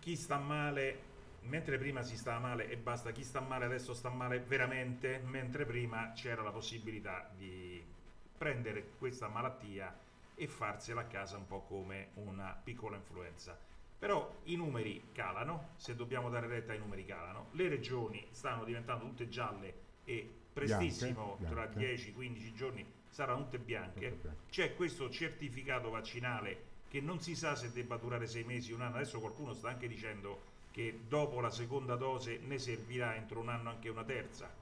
chi 0.00 0.16
sta 0.16 0.38
male, 0.38 0.98
mentre 1.42 1.78
prima 1.78 2.02
si 2.02 2.16
stava 2.16 2.40
male 2.40 2.68
e 2.68 2.76
basta, 2.76 3.12
chi 3.12 3.22
sta 3.22 3.38
male 3.38 3.66
adesso 3.66 3.94
sta 3.94 4.08
male 4.08 4.40
veramente, 4.40 5.22
mentre 5.26 5.64
prima 5.64 6.10
c'era 6.12 6.42
la 6.42 6.50
possibilità 6.50 7.30
di 7.36 7.80
prendere 8.36 8.94
questa 8.98 9.28
malattia 9.28 9.96
e 10.34 10.46
farsela 10.46 11.02
a 11.02 11.06
casa 11.06 11.36
un 11.36 11.46
po' 11.46 11.60
come 11.62 12.08
una 12.14 12.58
piccola 12.62 12.96
influenza. 12.96 13.58
Però 13.98 14.40
i 14.44 14.56
numeri 14.56 15.10
calano, 15.12 15.70
se 15.76 15.94
dobbiamo 15.94 16.28
dare 16.28 16.48
retta 16.48 16.72
ai 16.72 16.78
numeri 16.78 17.04
calano, 17.04 17.48
le 17.52 17.68
regioni 17.68 18.26
stanno 18.30 18.64
diventando 18.64 19.04
tutte 19.04 19.28
gialle 19.28 19.74
e 20.04 20.28
prestissimo, 20.52 21.36
Bianche, 21.38 21.54
tra 21.54 21.66
bianche. 21.66 22.12
10-15 22.12 22.54
giorni, 22.54 22.86
saranno 23.08 23.44
tutte 23.44 23.58
bianche. 23.58 24.18
C'è 24.50 24.74
questo 24.74 25.08
certificato 25.08 25.90
vaccinale 25.90 26.70
che 26.88 27.00
non 27.00 27.20
si 27.20 27.36
sa 27.36 27.54
se 27.54 27.72
debba 27.72 27.96
durare 27.96 28.26
sei 28.26 28.44
mesi, 28.44 28.72
un 28.72 28.80
anno. 28.80 28.96
Adesso 28.96 29.20
qualcuno 29.20 29.52
sta 29.54 29.68
anche 29.68 29.86
dicendo 29.86 30.50
che 30.72 31.02
dopo 31.06 31.40
la 31.40 31.50
seconda 31.50 31.94
dose 31.94 32.38
ne 32.38 32.58
servirà 32.58 33.14
entro 33.14 33.40
un 33.40 33.50
anno 33.50 33.70
anche 33.70 33.88
una 33.88 34.04
terza. 34.04 34.61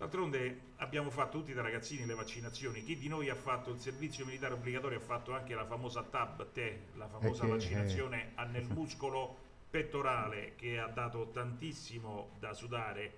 D'altronde 0.00 0.60
abbiamo 0.76 1.10
fatto 1.10 1.36
tutti 1.36 1.52
da 1.52 1.60
ragazzini 1.60 2.06
le 2.06 2.14
vaccinazioni. 2.14 2.82
Chi 2.82 2.96
di 2.96 3.06
noi 3.06 3.28
ha 3.28 3.34
fatto 3.34 3.70
il 3.70 3.78
servizio 3.78 4.24
militare 4.24 4.54
obbligatorio 4.54 4.96
ha 4.96 5.02
fatto 5.02 5.34
anche 5.34 5.54
la 5.54 5.66
famosa 5.66 6.02
TAB, 6.02 6.52
te, 6.52 6.84
la 6.94 7.06
famosa 7.06 7.42
Eh 7.42 7.46
che, 7.46 7.52
vaccinazione 7.52 8.32
eh, 8.34 8.44
nel 8.46 8.64
muscolo 8.72 9.36
pettorale 9.68 10.54
che 10.56 10.78
ha 10.78 10.86
dato 10.86 11.28
tantissimo 11.34 12.30
da 12.38 12.54
sudare. 12.54 13.12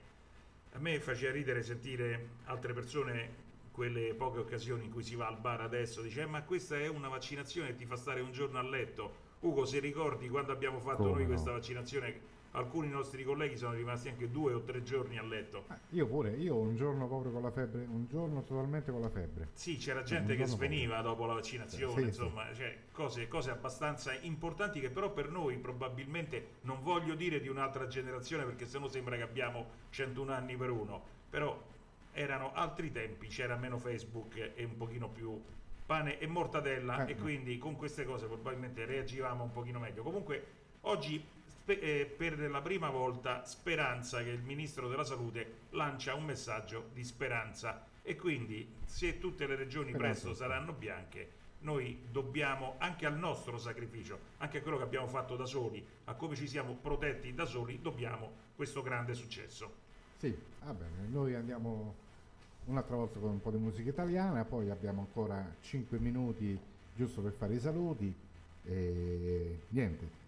A 0.73 0.81
me 0.81 0.99
faceva 0.99 1.31
ridere 1.31 1.63
sentire 1.63 2.31
altre 2.47 2.73
persone, 2.73 3.31
quelle 3.71 4.13
poche 4.15 4.41
occasioni 4.41 4.83
in 4.87 4.91
cui 4.91 5.05
si 5.05 5.15
va 5.15 5.29
al 5.29 5.39
bar 5.39 5.61
adesso, 5.61 6.03
dice 6.03 6.23
"Eh, 6.23 6.27
ma 6.27 6.43
questa 6.43 6.77
è 6.77 6.89
una 6.89 7.07
vaccinazione 7.07 7.69
che 7.69 7.77
ti 7.77 7.87
fa 7.87 7.95
stare 7.95 8.21
un 8.21 8.33
giorno 8.33 8.59
a 8.59 8.63
letto. 8.63 9.31
Ugo, 9.43 9.65
se 9.67 9.79
ricordi 9.79 10.29
quando 10.29 10.51
abbiamo 10.51 10.81
fatto 10.81 11.05
Come 11.05 11.11
noi 11.13 11.23
no? 11.23 11.29
questa 11.29 11.53
vaccinazione, 11.53 12.21
alcuni 12.53 12.89
nostri 12.89 13.24
colleghi 13.24 13.57
sono 13.57 13.73
rimasti 13.74 14.09
anche 14.09 14.31
due 14.31 14.53
o 14.53 14.62
tre 14.62 14.83
giorni 14.83 15.19
a 15.19 15.23
letto. 15.23 15.66
Io 15.91 16.07
pure, 16.07 16.31
io 16.31 16.57
un 16.57 16.77
giorno 16.77 17.07
proprio 17.07 17.33
con 17.33 17.43
la 17.43 17.51
febbre, 17.51 17.85
un 17.89 18.07
giorno 18.09 18.43
totalmente 18.43 18.91
con 18.91 19.01
la 19.01 19.09
febbre. 19.09 19.49
Sì, 19.53 19.77
c'era 19.77 20.01
Un 20.01 20.07
gente 20.07 20.37
che 20.37 20.47
sveniva 20.47 21.01
dopo 21.01 21.24
la 21.27 21.35
vaccinazione, 21.35 21.93
Sì, 21.93 22.01
sì. 22.01 22.07
insomma, 22.07 22.53
cioè, 22.55 22.77
cose, 22.93 23.29
cose 23.29 23.51
abbastanza 23.51 24.12
importanti 24.12 24.81
che 24.81 24.91
però 24.91 25.11
per 25.12 25.31
noi 25.31 25.57
probabilmente 25.59 26.59
non 26.62 26.83
voglio 26.83 27.15
dire 27.15 27.41
di 27.41 27.49
un'altra 27.49 27.87
generazione 27.87 28.45
perché 28.45 28.66
sennò 28.66 28.89
sembra 28.89 29.16
che 29.16 29.23
abbiamo 29.23 29.66
101 29.91 30.33
anni 30.33 30.57
per 30.57 30.70
uno, 30.70 31.03
però 31.31 31.59
erano 32.12 32.53
altri 32.53 32.93
tempi, 32.93 33.29
c'era 33.29 33.57
meno 33.57 33.79
Facebook 33.79 34.53
e 34.55 34.65
un 34.65 34.77
pochino 34.77 35.09
più 35.09 35.41
pane 35.87 36.19
e 36.19 36.27
mortadella 36.27 37.07
Eh, 37.07 37.11
e 37.11 37.12
eh. 37.12 37.16
quindi 37.16 37.59
con 37.59 37.77
queste 37.77 38.05
cose 38.05 38.27
probabilmente 38.27 38.85
reagivamo 38.85 39.43
un 39.45 39.51
pochino 39.51 39.79
meglio. 39.79 40.03
Comunque 40.03 40.45
oggi 40.83 41.16
eh, 41.16 41.32
per 41.64 42.51
la 42.51 42.60
prima 42.60 42.90
volta 42.90 43.44
speranza 43.44 44.22
che 44.22 44.30
il 44.30 44.43
ministro 44.43 44.89
della 44.89 45.05
salute 45.05 45.60
lancia 45.70 46.14
un 46.14 46.24
messaggio 46.24 46.89
di 46.93 47.05
speranza. 47.05 47.86
E 48.02 48.16
quindi 48.16 48.68
se 48.84 49.18
tutte 49.18 49.47
le 49.47 49.55
regioni 49.55 49.93
presto 49.93 50.34
saranno 50.34 50.72
bianche 50.72 51.40
noi 51.62 52.06
dobbiamo 52.10 52.74
anche 52.78 53.06
al 53.06 53.16
nostro 53.16 53.59
sacrificio, 53.59 54.18
anche 54.39 54.59
a 54.59 54.62
quello 54.62 54.78
che 54.78 54.82
abbiamo 54.82 55.06
fatto 55.06 55.36
da 55.36 55.44
soli, 55.47 55.84
a 56.05 56.14
come 56.14 56.34
ci 56.34 56.48
siamo 56.48 56.74
protetti 56.74 57.34
da 57.34 57.44
soli, 57.44 57.80
dobbiamo 57.80 58.30
questo 58.56 58.82
grande 58.82 59.14
successo. 59.14 59.72
Sì, 60.18 60.36
va 60.64 60.72
bene, 60.72 61.06
noi 61.09 61.34
andiamo 61.34 61.94
un'altra 62.64 62.97
volta 62.97 63.18
con 63.18 63.30
un 63.30 63.40
po' 63.40 63.51
di 63.51 63.59
musica 63.59 63.90
italiana, 63.90 64.44
poi 64.44 64.70
abbiamo 64.70 65.01
ancora 65.01 65.55
5 65.60 65.98
minuti 65.98 66.59
giusto 66.94 67.20
per 67.20 67.32
fare 67.32 67.55
i 67.55 67.60
saluti 67.60 68.12
e 68.64 69.59
niente, 69.68 70.20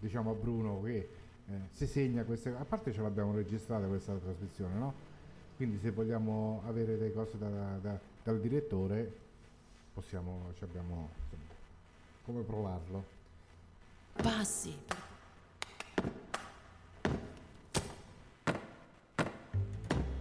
diciamo 0.00 0.30
a 0.30 0.34
Bruno 0.34 0.82
che 0.82 1.08
eh, 1.48 1.52
si 1.70 1.86
segna 1.86 2.24
queste 2.24 2.48
a 2.50 2.64
parte 2.64 2.92
ce 2.92 3.00
l'abbiamo 3.02 3.34
registrata 3.34 3.86
questa 3.86 4.14
trasmissione, 4.14 4.74
no? 4.74 4.92
Quindi 5.56 5.78
se 5.78 5.90
vogliamo 5.90 6.62
avere 6.66 6.96
le 6.96 7.12
cose 7.12 7.36
da- 7.38 7.76
da- 7.80 7.98
dal 8.24 8.40
direttore 8.40 9.12
possiamo, 9.94 10.52
ci 10.56 10.64
abbiamo 10.64 11.10
insomma, 11.24 11.42
come 12.24 12.42
provarlo. 12.42 13.04
Passi. 14.14 14.74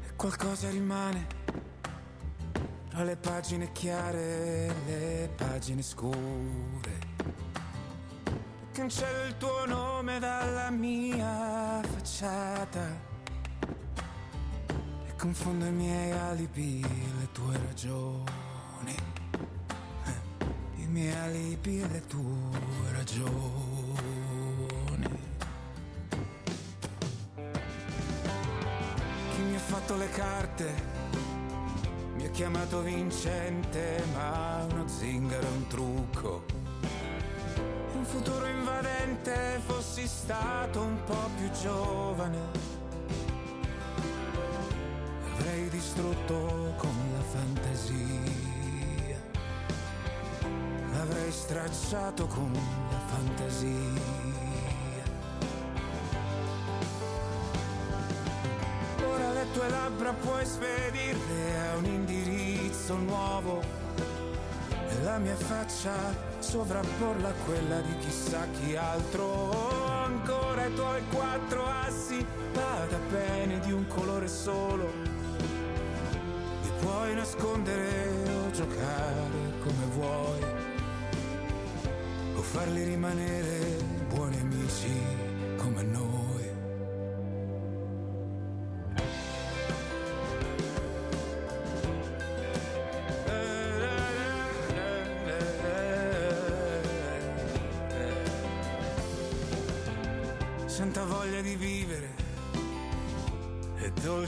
E 0.03 0.15
qualcosa 0.15 0.69
rimane 0.69 1.27
tra 2.89 3.03
le 3.03 3.15
pagine 3.15 3.71
chiare 3.71 4.67
e 4.67 4.73
le 4.85 5.29
pagine 5.35 5.81
scure. 5.81 6.97
Cancello 8.79 9.25
il 9.25 9.35
tuo 9.35 9.65
nome 9.65 10.19
dalla 10.19 10.69
mia 10.69 11.81
facciata 11.81 12.79
e 15.05 15.15
confondo 15.17 15.65
i 15.65 15.71
miei 15.73 16.11
alibi, 16.11 16.79
le 16.79 17.27
tue 17.33 17.57
ragioni. 17.57 18.95
Eh, 20.05 20.45
I 20.75 20.87
miei 20.87 21.13
alibi 21.13 21.85
le 21.89 22.07
tue 22.07 22.91
ragioni. 22.93 23.27
Chi 29.33 29.41
mi 29.41 29.55
ha 29.55 29.59
fatto 29.59 29.97
le 29.97 30.09
carte 30.09 30.73
mi 32.15 32.25
ha 32.25 32.29
chiamato 32.29 32.79
vincente, 32.79 34.05
ma 34.13 34.65
uno 34.71 34.87
zingaro 34.87 35.45
è 35.45 35.51
un 35.51 35.67
trucco. 35.67 36.58
Futuro 38.11 38.47
invadente, 38.47 39.61
fossi 39.67 40.07
stato 40.07 40.81
un 40.81 40.97
po' 41.05 41.29
più 41.37 41.49
giovane. 41.61 42.37
Avrei 45.35 45.69
distrutto 45.69 46.73
con 46.77 46.95
la 47.13 47.21
fantasia. 47.21 49.17
L'avrei 50.91 51.31
stracciato 51.31 52.25
con 52.25 52.51
la 52.51 52.99
fantasia. 53.05 54.01
Ora 59.05 59.33
le 59.33 59.51
tue 59.53 59.69
labbra 59.69 60.13
puoi 60.13 60.45
spedirle 60.45 61.59
a 61.59 61.77
un 61.77 61.85
indirizzo 61.85 62.95
nuovo 62.97 63.61
e 64.89 65.03
la 65.03 65.19
mia 65.19 65.35
faccia 65.35 66.28
sovrapporla 66.49 67.29
a 67.29 67.33
quella 67.45 67.79
di 67.81 67.95
chissà 67.99 68.47
chi 68.53 68.75
altro. 68.75 69.85
Ancora 69.87 70.65
i 70.65 70.73
tuoi 70.73 71.03
quattro 71.13 71.63
assi, 71.67 72.25
vada 72.53 72.97
bene 73.11 73.59
di 73.59 73.71
un 73.71 73.85
colore 73.85 74.27
solo. 74.27 74.91
Li 76.63 76.71
puoi 76.79 77.13
nascondere 77.13 78.23
o 78.47 78.49
giocare 78.49 79.21
come 79.61 79.85
vuoi, 79.93 80.43
o 82.33 82.41
farli 82.41 82.83
rimanere 82.83 83.77
buoni 84.07 84.39
amici 84.39 84.91
come 85.55 85.83
noi. 85.83 86.08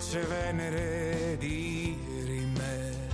Dolce 0.02 0.22
venere 0.22 1.38
di 1.38 1.96
me. 2.56 3.10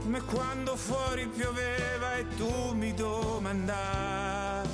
Come 0.00 0.20
quando 0.22 0.74
fuori 0.74 1.26
pioveva 1.26 2.16
e 2.16 2.26
tu 2.36 2.72
mi 2.72 2.94
domandavi 2.94 4.68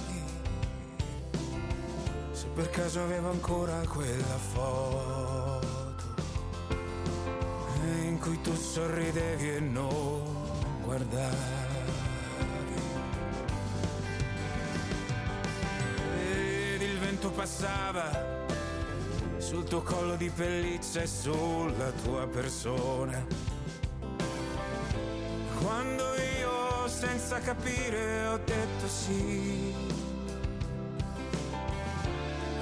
se 2.31 2.47
per 2.55 2.70
caso 2.70 3.03
avevo 3.03 3.31
ancora 3.31 3.81
quella 3.89 4.39
foto 4.53 6.15
in 8.05 8.19
cui 8.20 8.40
tu 8.43 8.55
sorridevi 8.55 9.57
e 9.57 9.61
non 9.61 10.36
guardavi. 10.82 11.61
ed 16.20 16.82
il 16.82 16.99
vento 16.99 17.31
passava 17.31 18.41
sul 19.53 19.65
tuo 19.65 19.83
collo 19.83 20.16
di 20.16 20.31
pelliccia 20.31 21.03
e 21.03 21.07
sulla 21.07 21.91
tua 22.03 22.27
persona. 22.27 23.23
Quando 25.61 26.05
io 26.39 26.89
senza 26.89 27.39
capire 27.39 28.29
ho 28.29 28.39
detto 28.39 28.89
sì, 28.89 29.74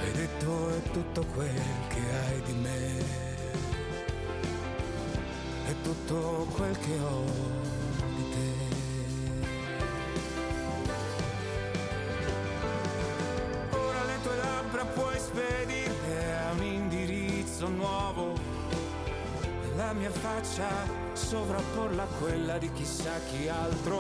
hai 0.01 0.13
detto 0.15 0.69
è 0.71 0.83
tutto 0.91 1.25
quel 1.33 1.63
che 1.91 2.01
hai 2.01 2.43
di 2.43 2.53
me, 2.55 2.99
è 5.67 5.75
tutto 5.83 6.49
quel 6.57 6.77
che 6.77 6.99
ho 6.99 7.70
La 19.91 19.97
mia 19.97 20.11
faccia 20.13 20.69
sovrapporla 21.15 22.05
a 22.05 22.07
quella 22.21 22.59
di 22.59 22.71
chissà 22.71 23.11
chi 23.29 23.49
altro. 23.49 23.99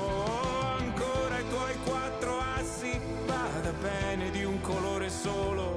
Ancora 0.78 1.40
i 1.40 1.48
tuoi 1.48 1.76
quattro 1.84 2.38
assi, 2.38 2.96
vada 3.26 3.72
bene 3.72 4.30
di 4.30 4.44
un 4.44 4.60
colore 4.60 5.10
solo. 5.10 5.76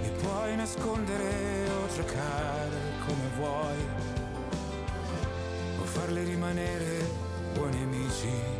Li 0.00 0.10
puoi 0.22 0.56
nascondere 0.56 1.68
o 1.68 1.94
giocare 1.94 2.78
come 3.06 3.28
vuoi. 3.36 3.88
O 5.78 5.84
farli 5.84 6.24
rimanere 6.24 7.10
buoni 7.52 7.82
amici 7.82 8.55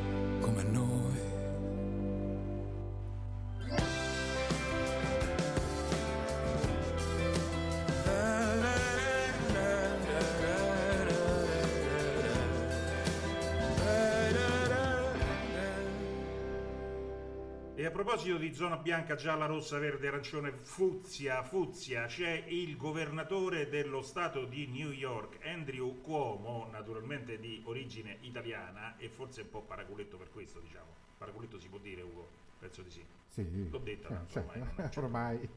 E 17.79 17.85
a 17.85 17.91
proposito 17.91 18.39
di 18.39 18.55
zona 18.55 18.79
bianca, 18.79 19.17
gialla, 19.17 19.45
rossa, 19.45 19.79
verde, 19.79 20.09
arancione, 20.09 20.51
fuzia, 20.51 21.43
fuzia, 21.43 22.07
c'è 22.07 22.45
il 22.49 22.75
governatore 22.75 23.69
dello 23.69 24.01
stato 24.01 24.47
di 24.47 24.67
New 24.67 24.93
York, 24.93 25.45
Andrew 25.45 26.01
Cuomo, 26.01 26.71
naturalmente 26.73 27.39
di 27.39 27.61
origine 27.67 28.17
italiana 28.23 28.97
e 28.97 29.11
forse 29.11 29.43
un 29.43 29.51
po' 29.51 29.61
paraculetto 29.61 30.17
per 30.17 30.31
questo, 30.31 30.59
diciamo. 30.61 30.87
Paraculetto 31.19 31.59
si 31.59 31.69
può 31.69 31.77
dire, 31.77 32.01
Ugo? 32.01 32.27
Penso 32.59 32.81
di 32.81 32.89
sì. 32.89 33.05
Sì, 33.27 33.69
L'ho 33.69 33.77
detta, 33.77 34.09
tanto 34.09 34.33
cioè, 34.33 34.43
ormai 34.43 34.89
c'è. 34.89 34.89
ormai. 34.99 35.49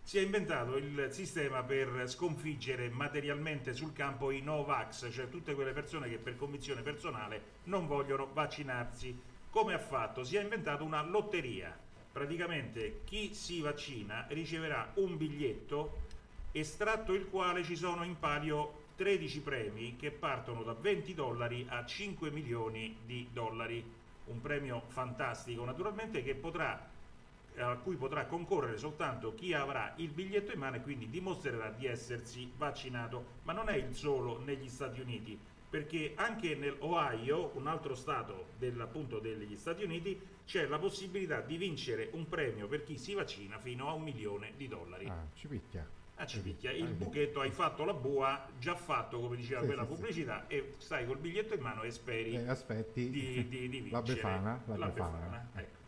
Si 0.00 0.16
è 0.16 0.22
inventato 0.22 0.78
il 0.78 1.08
sistema 1.10 1.62
per 1.62 2.04
sconfiggere 2.08 2.88
materialmente 2.88 3.74
sul 3.74 3.92
campo 3.92 4.30
i 4.30 4.40
Novax, 4.40 5.10
cioè 5.12 5.28
tutte 5.28 5.54
quelle 5.54 5.72
persone 5.72 6.08
che 6.08 6.16
per 6.16 6.36
convinzione 6.36 6.80
personale 6.80 7.42
non 7.64 7.86
vogliono 7.86 8.30
vaccinarsi. 8.32 9.32
Come 9.54 9.72
ha 9.72 9.78
fatto? 9.78 10.24
Si 10.24 10.34
è 10.34 10.42
inventato 10.42 10.82
una 10.82 11.00
lotteria. 11.00 11.72
Praticamente 12.10 13.02
chi 13.04 13.34
si 13.34 13.60
vaccina 13.60 14.26
riceverà 14.30 14.90
un 14.94 15.16
biglietto 15.16 15.98
estratto 16.50 17.12
il 17.12 17.28
quale 17.30 17.62
ci 17.62 17.76
sono 17.76 18.02
in 18.02 18.18
palio 18.18 18.86
13 18.96 19.40
premi 19.42 19.94
che 19.94 20.10
partono 20.10 20.64
da 20.64 20.72
20 20.72 21.14
dollari 21.14 21.64
a 21.68 21.84
5 21.84 22.32
milioni 22.32 22.96
di 23.06 23.28
dollari. 23.32 23.80
Un 24.24 24.40
premio 24.40 24.82
fantastico 24.88 25.64
naturalmente 25.64 26.20
potrà 26.34 26.90
a 27.56 27.76
cui 27.76 27.94
potrà 27.94 28.26
concorrere 28.26 28.76
soltanto 28.76 29.36
chi 29.36 29.52
avrà 29.52 29.92
il 29.98 30.08
biglietto 30.08 30.50
in 30.50 30.58
mano 30.58 30.76
e 30.76 30.82
quindi 30.82 31.08
dimostrerà 31.08 31.70
di 31.70 31.86
essersi 31.86 32.50
vaccinato. 32.56 33.24
Ma 33.44 33.52
non 33.52 33.68
è 33.68 33.76
il 33.76 33.94
solo 33.94 34.40
negli 34.40 34.68
Stati 34.68 34.98
Uniti. 34.98 35.38
Perché 35.74 36.12
anche 36.14 36.54
nell'Ohio, 36.54 37.50
un 37.56 37.66
altro 37.66 37.96
stato 37.96 38.46
degli 38.58 39.56
Stati 39.56 39.82
Uniti, 39.82 40.16
c'è 40.46 40.66
la 40.68 40.78
possibilità 40.78 41.40
di 41.40 41.56
vincere 41.56 42.10
un 42.12 42.28
premio 42.28 42.68
per 42.68 42.84
chi 42.84 42.96
si 42.96 43.12
vaccina 43.12 43.58
fino 43.58 43.88
a 43.88 43.92
un 43.92 44.04
milione 44.04 44.52
di 44.56 44.68
dollari. 44.68 45.06
Ah, 45.08 45.26
ci 45.34 45.48
picchia. 45.48 45.84
Ah, 46.14 46.26
ci 46.26 46.38
picchia. 46.38 46.70
Il 46.70 46.92
buchetto 46.94 47.40
hai 47.40 47.50
fatto 47.50 47.84
la 47.84 47.92
bua, 47.92 48.46
già 48.60 48.76
fatto 48.76 49.18
come 49.18 49.34
diceva 49.34 49.62
Sì, 49.62 49.66
quella 49.66 49.82
sì, 49.82 49.88
sì. 49.88 49.94
pubblicità 49.96 50.46
e 50.46 50.74
stai 50.78 51.06
col 51.06 51.18
biglietto 51.18 51.54
in 51.54 51.60
mano 51.60 51.82
e 51.82 51.90
speri 51.90 52.36
Eh, 52.36 52.48
aspetti 52.48 53.10
di, 53.10 53.48
di- 53.48 53.68
di 53.68 53.90
la 53.90 53.98
vincere 54.00 54.22
Befana. 54.22 54.62
La 54.66 54.76
la 54.76 54.86
Befana. 54.86 55.18
Befana, 55.18 55.50
ecco. 55.56 55.78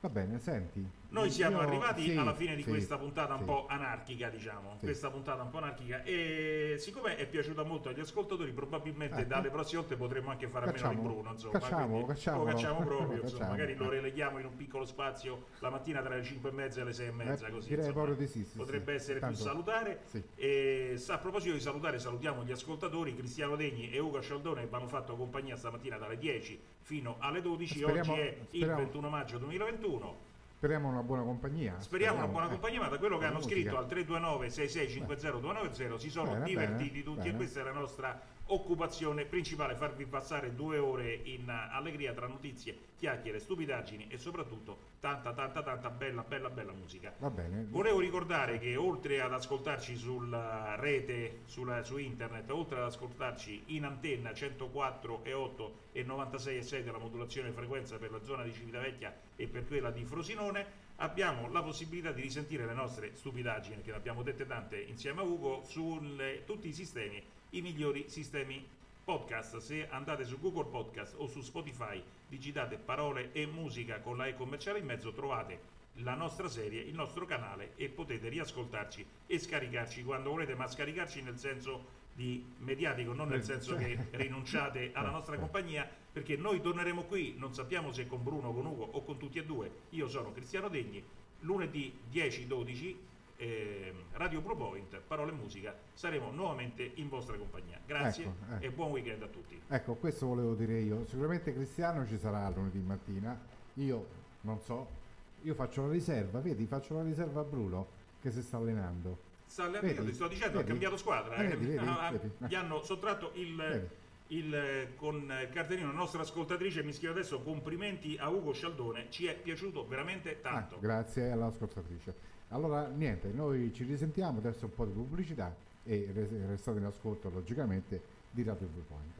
Va 0.00 0.08
bene, 0.10 0.38
senti. 0.38 1.01
Noi 1.12 1.30
siamo 1.30 1.58
arrivati 1.60 2.08
sì, 2.08 2.16
alla 2.16 2.32
fine 2.32 2.56
di 2.56 2.62
sì, 2.62 2.70
questa 2.70 2.96
puntata 2.96 3.34
un 3.34 3.44
po' 3.44 3.66
anarchica, 3.68 4.30
diciamo, 4.30 4.76
questa 4.80 5.10
puntata 5.10 5.42
un 5.42 5.50
po' 5.50 5.58
anarchica 5.58 6.02
e 6.04 6.76
siccome 6.78 7.16
è 7.16 7.26
piaciuta 7.26 7.62
molto 7.64 7.90
agli 7.90 8.00
ascoltatori, 8.00 8.50
probabilmente 8.52 9.20
Eh, 9.20 9.26
dalle 9.26 9.50
prossime 9.50 9.80
volte 9.82 9.96
potremo 9.96 10.30
anche 10.30 10.48
fare 10.48 10.64
a 10.64 10.68
meno 10.68 10.78
Cacciamo- 10.80 11.00
di 11.02 11.06
Bruno, 11.06 11.30
insomma, 11.32 11.58
cacciamo- 11.58 11.86
quindi 11.88 12.06
cacciamolo. 12.06 12.44
lo 12.44 12.50
cacciamo 12.54 12.80
proprio, 12.84 13.20
insomma, 13.20 13.28
Cacciamo, 13.30 13.50
magari 13.50 13.74
lo 13.76 13.84
eh. 13.84 13.90
releghiamo 13.90 14.38
in 14.38 14.46
un 14.46 14.56
piccolo 14.56 14.86
spazio 14.86 15.44
la 15.58 15.68
mattina 15.68 16.00
tra 16.00 16.14
le 16.16 16.22
5 16.24 16.48
e 16.48 16.52
mezza 16.52 16.80
e 16.80 16.84
le 16.84 16.92
6 16.94 17.06
e 17.06 17.12
mezza, 17.12 17.46
Eh, 17.46 17.50
così 17.50 17.72
insomma, 17.74 18.26
sì, 18.26 18.46
potrebbe 18.56 18.94
essere 18.94 19.18
Tanto- 19.20 19.36
più 19.36 19.44
salutare. 19.44 20.00
Sì. 20.06 20.22
E 20.36 21.02
a 21.08 21.18
proposito 21.18 21.52
di 21.54 21.60
salutare, 21.60 21.98
salutiamo 21.98 22.42
gli 22.42 22.52
ascoltatori 22.52 23.14
Cristiano 23.14 23.54
Degni 23.54 23.90
e 23.90 23.98
Ugo 23.98 24.18
Scialdone 24.22 24.66
che 24.66 24.74
hanno 24.74 24.88
fatto 24.88 25.14
compagnia 25.14 25.56
stamattina 25.56 25.98
dalle 25.98 26.16
10 26.16 26.58
fino 26.80 27.16
alle 27.18 27.42
12. 27.42 27.80
Speriamo- 27.80 28.12
Oggi 28.12 28.20
è 28.20 28.36
il 28.38 28.46
speriamo- 28.46 28.76
21 28.80 29.08
maggio 29.10 29.36
2021. 29.36 30.30
Speriamo 30.62 30.88
una 30.90 31.02
buona 31.02 31.24
compagnia. 31.24 31.74
Speriamo 31.80 32.18
una 32.18 32.28
buona 32.28 32.46
eh. 32.46 32.50
compagnia, 32.50 32.78
ma 32.82 32.86
da 32.86 32.96
quello 32.96 33.18
che 33.18 33.24
Buona 33.26 33.34
hanno 33.34 33.44
musica. 33.44 33.60
scritto 33.60 33.78
al 33.78 33.88
329 33.88 34.48
6650 34.48 35.38
290 35.40 35.98
si 35.98 36.08
sono 36.08 36.30
Bene, 36.30 36.44
divertiti 36.44 36.90
bene, 36.90 37.02
tutti 37.02 37.18
e 37.18 37.22
bene. 37.24 37.36
questa 37.36 37.60
è 37.60 37.62
la 37.64 37.72
nostra 37.72 38.20
occupazione 38.46 39.24
principale, 39.24 39.74
farvi 39.76 40.04
passare 40.04 40.54
due 40.54 40.78
ore 40.78 41.12
in 41.24 41.48
allegria 41.48 42.12
tra 42.12 42.26
notizie, 42.26 42.76
chiacchiere, 42.98 43.38
stupidaggini 43.38 44.08
e 44.08 44.18
soprattutto 44.18 44.90
tanta 45.00 45.32
tanta 45.32 45.62
tanta 45.62 45.90
bella 45.90 46.22
bella 46.22 46.50
bella 46.50 46.72
musica. 46.72 47.12
Va 47.18 47.30
bene. 47.30 47.66
Volevo 47.68 48.00
ricordare 48.00 48.58
che 48.58 48.76
oltre 48.76 49.20
ad 49.20 49.32
ascoltarci 49.32 49.96
sulla 49.96 50.76
rete, 50.76 51.40
sulla- 51.46 51.82
su 51.82 51.96
internet, 51.98 52.50
oltre 52.50 52.78
ad 52.78 52.84
ascoltarci 52.84 53.64
in 53.66 53.84
antenna 53.84 54.32
104,8 54.32 55.72
e 55.92 56.04
96,6 56.04 56.82
della 56.82 56.98
modulazione 56.98 57.50
frequenza 57.50 57.96
per 57.98 58.10
la 58.10 58.22
zona 58.22 58.42
di 58.42 58.52
Civitavecchia 58.52 59.14
e 59.36 59.46
per 59.46 59.66
quella 59.66 59.90
di 59.90 60.04
Frosinone, 60.04 60.80
abbiamo 60.96 61.50
la 61.50 61.62
possibilità 61.62 62.12
di 62.12 62.20
risentire 62.20 62.66
le 62.66 62.74
nostre 62.74 63.10
stupidaggini, 63.14 63.82
che 63.82 63.90
ne 63.90 63.96
abbiamo 63.96 64.22
dette 64.22 64.46
tante 64.46 64.78
insieme 64.80 65.20
a 65.20 65.24
Ugo, 65.24 65.64
su 65.64 66.00
tutti 66.44 66.68
i 66.68 66.72
sistemi, 66.72 67.22
i 67.54 67.60
migliori 67.60 68.04
sistemi 68.08 68.64
podcast. 69.04 69.58
Se 69.58 69.88
andate 69.88 70.24
su 70.24 70.38
Google 70.38 70.70
Podcast 70.70 71.14
o 71.18 71.26
su 71.26 71.40
Spotify, 71.40 72.02
digitate 72.28 72.76
parole 72.76 73.32
e 73.32 73.46
musica 73.46 74.00
con 74.00 74.16
la 74.16 74.26
E 74.26 74.34
commerciale 74.34 74.78
in 74.78 74.86
mezzo, 74.86 75.12
trovate 75.12 75.80
la 75.96 76.14
nostra 76.14 76.48
serie, 76.48 76.80
il 76.80 76.94
nostro 76.94 77.26
canale 77.26 77.72
e 77.76 77.88
potete 77.88 78.28
riascoltarci 78.28 79.04
e 79.26 79.38
scaricarci 79.38 80.02
quando 80.02 80.30
volete, 80.30 80.54
ma 80.54 80.66
scaricarci 80.66 81.20
nel 81.22 81.38
senso 81.38 82.00
di 82.14 82.44
mediatico, 82.58 83.12
non 83.12 83.28
nel 83.28 83.42
senso 83.42 83.76
che 83.76 83.98
rinunciate 84.12 84.90
alla 84.94 85.10
nostra 85.10 85.38
compagnia, 85.38 85.88
perché 86.12 86.36
noi 86.36 86.60
torneremo 86.60 87.02
qui, 87.02 87.34
non 87.36 87.52
sappiamo 87.52 87.92
se 87.92 88.06
con 88.06 88.22
Bruno, 88.22 88.52
con 88.52 88.64
Ugo 88.64 88.84
o 88.84 89.02
con 89.02 89.18
tutti 89.18 89.38
e 89.38 89.44
due. 89.44 89.70
Io 89.90 90.08
sono 90.08 90.32
Cristiano 90.32 90.68
Degni, 90.68 91.02
lunedì 91.40 91.92
10-12, 92.10 92.96
ehm, 93.36 93.96
Radio 94.12 94.40
Pro 94.40 94.56
Point, 94.56 95.00
Parole 95.06 95.32
e 95.32 95.34
Musica, 95.34 95.74
saremo 95.92 96.30
nuovamente 96.30 96.92
in 96.96 97.08
vostra 97.08 97.36
compagnia. 97.36 97.78
Grazie 97.86 98.24
Ecco, 98.24 98.54
ecco. 98.54 98.64
e 98.64 98.70
buon 98.70 98.90
weekend 98.90 99.22
a 99.22 99.26
tutti. 99.26 99.60
Ecco, 99.68 99.94
questo 99.94 100.26
volevo 100.26 100.54
dire 100.54 100.78
io. 100.78 101.04
Sicuramente 101.06 101.52
Cristiano 101.52 102.06
ci 102.06 102.18
sarà 102.18 102.48
lunedì 102.50 102.78
mattina. 102.80 103.38
Io 103.74 104.06
non 104.42 104.60
so. 104.60 105.00
Io 105.42 105.54
faccio 105.54 105.86
la 105.86 105.92
riserva, 105.92 106.38
vedi, 106.40 106.66
faccio 106.66 106.94
la 106.94 107.02
riserva 107.02 107.40
a 107.40 107.44
Bruno 107.44 107.86
che 108.20 108.30
si 108.30 108.42
sta 108.42 108.58
allenando. 108.58 109.30
Sta 109.46 109.64
alle- 109.64 109.80
Vedi? 109.80 109.94
io 109.98 110.04
ti 110.04 110.14
sto 110.14 110.28
dicendo, 110.28 110.54
ha 110.58 110.60
Vedi? 110.60 110.68
cambiato 110.70 110.96
squadra. 110.96 111.34
Eh, 111.36 111.44
eh. 111.44 111.48
vedi, 111.56 111.66
vedi, 111.66 111.84
Ah, 111.86 112.10
vedi. 112.10 112.30
Gli 112.46 112.54
hanno 112.54 112.82
sottratto 112.82 113.32
il, 113.34 113.88
il, 114.28 114.54
eh, 114.54 114.92
con 114.96 115.16
il 115.16 115.48
cartellino 115.52 115.88
la 115.88 115.92
nostra 115.98 116.22
ascoltatrice 116.22 116.82
mi 116.84 116.92
scrive 116.92 117.12
adesso 117.12 117.40
complimenti 117.42 118.16
a 118.18 118.28
Ugo 118.30 118.52
Scialdone, 118.52 119.06
ci 119.10 119.26
è 119.26 119.34
piaciuto 119.34 119.84
veramente 119.86 120.38
Ah, 120.42 120.50
tanto. 120.50 120.78
grazie 120.78 121.30
all'ascoltatrice. 121.32 122.14
Allora, 122.52 122.86
niente, 122.86 123.30
noi 123.32 123.72
ci 123.74 123.84
risentiamo, 123.84 124.38
adesso 124.38 124.66
un 124.66 124.74
po' 124.74 124.84
di 124.84 124.92
pubblicità 124.92 125.54
e 125.84 126.10
re- 126.12 126.28
restate 126.48 126.78
in 126.78 126.84
ascolto 126.84 127.30
logicamente 127.30 128.00
di 128.30 128.42
Radio 128.42 128.66
Blue 128.66 128.84
Point. 128.86 129.12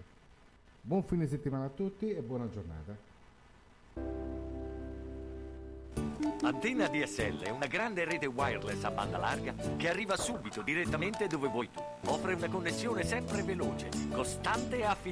Buon 0.83 1.03
fine 1.03 1.27
settimana 1.27 1.65
a 1.65 1.71
tutti 1.71 2.13
e 2.13 2.21
buona 2.21 2.49
giornata. 2.51 3.11
Antenna 6.43 6.89
DSL 6.89 7.43
è 7.43 7.51
una 7.51 7.67
grande 7.67 8.05
rete 8.05 8.27
wireless 8.27 8.83
a 8.85 8.91
banda 8.91 9.17
larga 9.17 9.55
che 9.77 9.89
arriva 9.89 10.17
subito 10.17 10.61
direttamente 10.61 11.27
dove 11.27 11.49
vuoi 11.49 11.71
tu. 11.71 11.81
Offre 12.07 12.35
una 12.35 12.49
connessione 12.49 13.05
sempre 13.05 13.43
veloce, 13.43 13.89
costante 14.11 14.79
e 14.79 14.85
affidabile. 14.85 15.01